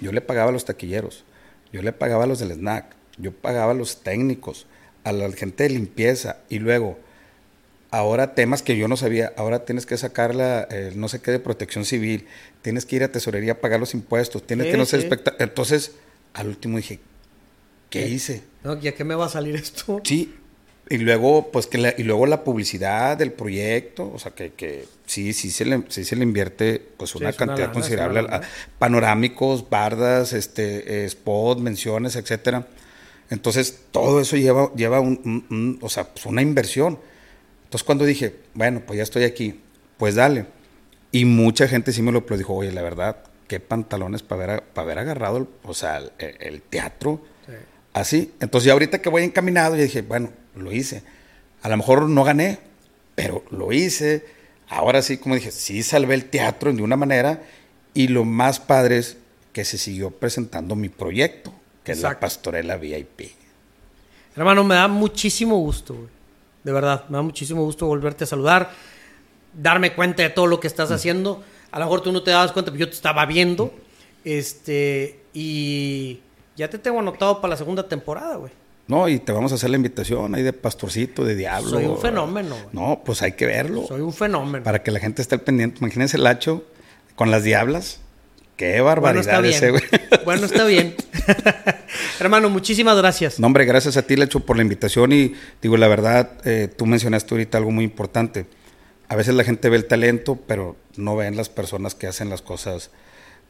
yo 0.00 0.12
le 0.12 0.20
pagaba 0.20 0.50
a 0.50 0.52
los 0.52 0.64
taquilleros, 0.64 1.24
yo 1.72 1.82
le 1.82 1.92
pagaba 1.92 2.24
a 2.24 2.26
los 2.26 2.38
del 2.38 2.52
snack, 2.52 2.94
yo 3.18 3.32
pagaba 3.32 3.72
a 3.72 3.74
los 3.74 4.02
técnicos, 4.02 4.66
a 5.04 5.12
la 5.12 5.30
gente 5.32 5.64
de 5.64 5.70
limpieza, 5.70 6.38
y 6.48 6.58
luego, 6.58 6.98
ahora 7.90 8.34
temas 8.34 8.62
que 8.62 8.76
yo 8.76 8.88
no 8.88 8.96
sabía, 8.96 9.32
ahora 9.36 9.64
tienes 9.64 9.86
que 9.86 9.96
sacar 9.96 10.34
la, 10.34 10.62
el 10.64 10.98
no 10.98 11.08
sé 11.08 11.20
qué 11.20 11.30
de 11.30 11.38
protección 11.38 11.84
civil, 11.84 12.26
tienes 12.62 12.84
que 12.84 12.96
ir 12.96 13.04
a 13.04 13.08
tesorería 13.12 13.52
a 13.52 13.60
pagar 13.60 13.80
los 13.80 13.94
impuestos, 13.94 14.46
tienes 14.46 14.66
Sí, 14.66 14.72
que 14.72 14.76
no 14.78 14.84
sé 14.86 15.00
sí. 15.02 15.08
Entonces, 15.38 15.92
al 16.34 16.48
último 16.48 16.76
dije, 16.76 17.00
¿qué 17.90 18.06
hice? 18.08 18.42
¿No? 18.64 18.78
¿Ya 18.80 18.92
qué 18.94 19.04
me 19.04 19.14
va 19.14 19.26
a 19.26 19.28
salir 19.30 19.54
esto? 19.54 20.00
Sí, 20.04 20.34
y 20.88 20.98
luego, 20.98 21.50
pues 21.50 21.66
que 21.66 21.78
la, 21.78 21.94
y 21.96 22.02
luego 22.04 22.26
la 22.26 22.44
publicidad 22.44 23.16
del 23.16 23.32
proyecto, 23.32 24.10
o 24.12 24.18
sea 24.18 24.32
que, 24.32 24.52
que 24.52 24.84
sí, 25.06 25.32
sí 25.32 25.50
se 25.50 25.64
le, 25.64 25.82
sí 25.88 26.04
se 26.04 26.14
le 26.16 26.22
invierte 26.22 26.80
pues 26.96 27.10
Sí, 27.12 27.18
una 27.18 27.32
cantidad 27.32 27.58
lana, 27.68 27.72
considerable, 27.72 28.20
a- 28.20 28.42
panorámicos, 28.78 29.68
bardas, 29.68 30.32
este, 30.32 31.02
eh, 31.02 31.04
spot, 31.06 31.58
menciones, 31.60 32.14
etcétera. 32.16 32.66
Entonces, 33.30 33.80
todo 33.90 34.20
eso 34.20 34.36
lleva, 34.36 34.72
lleva 34.74 35.00
un, 35.00 35.20
un- 35.24 35.46
un- 35.50 35.78
o 35.82 35.88
sea, 35.88 36.04
pues 36.12 36.26
una 36.26 36.42
inversión. 36.42 36.98
Entonces, 37.64 37.84
cuando 37.84 38.04
dije, 38.04 38.36
bueno, 38.54 38.82
pues 38.86 38.96
ya 38.98 39.02
estoy 39.02 39.24
aquí, 39.24 39.60
pues 39.96 40.14
dale. 40.14 40.46
Y 41.12 41.24
mucha 41.24 41.66
gente 41.68 41.92
sí 41.92 42.02
me 42.02 42.12
lo 42.12 42.20
dijo, 42.20 42.54
oye, 42.54 42.70
la 42.72 42.82
verdad, 42.82 43.16
qué 43.48 43.58
pantalones 43.60 44.22
para 44.22 44.44
haber, 44.44 44.62
para 44.62 44.84
haber 44.84 44.98
agarrado, 45.00 45.38
el, 45.38 45.46
o 45.64 45.74
sea, 45.74 45.98
el, 45.98 46.12
el 46.40 46.62
teatro. 46.62 47.20
Sí. 47.46 47.52
Así. 47.94 48.32
Entonces, 48.40 48.66
ya 48.66 48.72
ahorita 48.74 49.00
que 49.00 49.08
voy 49.08 49.22
encaminado, 49.24 49.74
yo 49.76 49.82
dije, 49.82 50.02
bueno, 50.02 50.30
lo 50.54 50.72
hice. 50.72 51.02
A 51.62 51.68
lo 51.68 51.76
mejor 51.76 52.08
no 52.08 52.22
gané, 52.24 52.58
pero 53.14 53.42
lo 53.50 53.72
hice. 53.72 54.24
Ahora 54.68 55.00
sí, 55.02 55.16
como 55.16 55.34
dije, 55.34 55.50
sí 55.50 55.82
salvé 55.82 56.14
el 56.14 56.26
teatro 56.26 56.72
de 56.72 56.82
una 56.82 56.96
manera. 56.96 57.42
Y 57.94 58.08
lo 58.08 58.24
más 58.24 58.60
padre 58.60 58.98
es 58.98 59.16
que 59.52 59.64
se 59.64 59.78
siguió 59.78 60.10
presentando 60.10 60.76
mi 60.76 60.90
proyecto, 60.90 61.54
que 61.86 61.92
es 61.92 62.02
la. 62.02 62.18
Pastorela 62.18 62.76
VIP. 62.76 63.30
Hermano, 64.34 64.64
me 64.64 64.74
da 64.74 64.88
muchísimo 64.88 65.56
gusto, 65.58 65.94
güey. 65.94 66.08
De 66.64 66.72
verdad, 66.72 67.04
me 67.08 67.16
da 67.16 67.22
muchísimo 67.22 67.62
gusto 67.62 67.86
volverte 67.86 68.24
a 68.24 68.26
saludar, 68.26 68.72
darme 69.54 69.94
cuenta 69.94 70.24
de 70.24 70.30
todo 70.30 70.48
lo 70.48 70.58
que 70.58 70.66
estás 70.66 70.90
haciendo. 70.90 71.44
A 71.70 71.78
lo 71.78 71.84
mejor 71.84 72.00
tú 72.00 72.10
no 72.10 72.24
te 72.24 72.32
dabas 72.32 72.50
cuenta, 72.50 72.72
pero 72.72 72.80
yo 72.80 72.88
te 72.88 72.96
estaba 72.96 73.24
viendo. 73.24 73.72
Este, 74.24 75.20
y 75.32 76.18
ya 76.56 76.68
te 76.68 76.78
tengo 76.78 76.98
anotado 76.98 77.40
para 77.40 77.52
la 77.52 77.56
segunda 77.56 77.88
temporada, 77.88 78.34
güey. 78.34 78.50
No, 78.88 79.08
y 79.08 79.20
te 79.20 79.30
vamos 79.30 79.52
a 79.52 79.54
hacer 79.54 79.70
la 79.70 79.76
invitación 79.76 80.34
ahí 80.34 80.42
de 80.42 80.52
pastorcito, 80.52 81.24
de 81.24 81.36
diablo. 81.36 81.70
Soy 81.70 81.84
un 81.84 81.98
fenómeno, 81.98 82.56
güey. 82.56 82.68
No, 82.72 83.02
pues 83.04 83.22
hay 83.22 83.32
que 83.32 83.46
verlo. 83.46 83.86
Soy 83.86 84.00
un 84.00 84.12
fenómeno. 84.12 84.64
Para 84.64 84.82
que 84.82 84.90
la 84.90 84.98
gente 84.98 85.22
esté 85.22 85.36
al 85.36 85.42
pendiente. 85.42 85.78
Imagínense 85.80 86.16
el 86.16 86.26
hacho 86.26 86.64
con 87.14 87.30
las 87.30 87.44
diablas. 87.44 88.00
Qué 88.56 88.80
Bueno, 88.80 88.84
barbaridad 88.84 89.44
está 89.44 89.48
ese, 89.48 89.70
güey. 89.70 89.82
Bueno, 90.24 90.46
está 90.46 90.64
bien. 90.64 90.96
Hermano, 92.18 92.48
muchísimas 92.48 92.96
gracias. 92.96 93.38
No, 93.38 93.46
hombre, 93.46 93.64
gracias 93.66 93.96
a 93.96 94.02
ti, 94.02 94.16
Lecho, 94.16 94.40
por 94.40 94.56
la 94.56 94.62
invitación. 94.62 95.12
Y 95.12 95.34
digo, 95.60 95.76
la 95.76 95.88
verdad, 95.88 96.32
eh, 96.44 96.68
tú 96.74 96.86
mencionaste 96.86 97.34
ahorita 97.34 97.58
algo 97.58 97.70
muy 97.70 97.84
importante. 97.84 98.46
A 99.08 99.14
veces 99.14 99.34
la 99.34 99.44
gente 99.44 99.68
ve 99.68 99.76
el 99.76 99.84
talento, 99.84 100.36
pero 100.46 100.76
no 100.96 101.16
ven 101.16 101.36
las 101.36 101.48
personas 101.48 101.94
que 101.94 102.06
hacen 102.06 102.30
las 102.30 102.40
cosas 102.42 102.90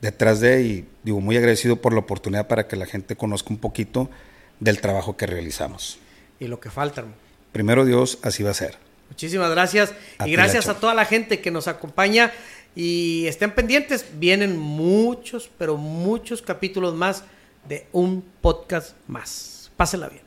detrás 0.01 0.41
de. 0.41 0.63
Y 0.63 0.89
digo, 1.05 1.21
muy 1.21 1.37
agradecido 1.37 1.77
por 1.77 1.93
la 1.93 2.01
oportunidad 2.01 2.49
para 2.49 2.67
que 2.67 2.77
la 2.77 2.87
gente 2.87 3.17
conozca 3.17 3.51
un 3.51 3.59
poquito 3.59 4.11
del 4.59 4.81
trabajo 4.81 5.17
que 5.17 5.27
realizamos. 5.27 5.99
Y 6.41 6.49
lo 6.49 6.59
que 6.59 6.69
falta, 6.69 7.03
hermano. 7.03 7.17
Primero 7.53 7.85
Dios, 7.85 8.19
así 8.23 8.43
va 8.43 8.51
a 8.51 8.55
ser. 8.55 8.77
Muchísimas 9.09 9.51
gracias. 9.51 9.95
A 10.19 10.29
y 10.29 10.33
gracias 10.33 10.69
a 10.69 10.75
toda 10.75 10.95
la 10.95 11.05
gente 11.05 11.41
que 11.41 11.51
nos 11.51 11.69
acompaña. 11.69 12.33
Y 12.77 13.27
estén 13.27 13.53
pendientes. 13.53 14.07
Vienen 14.19 14.57
muchos, 14.59 15.51
pero 15.59 15.77
muchos 15.77 16.43
capítulos 16.43 16.95
más 16.95 17.25
de 17.67 17.87
un 17.91 18.23
podcast 18.41 18.95
más. 19.09 19.73
Pásenla 19.77 20.09
bien. 20.09 20.26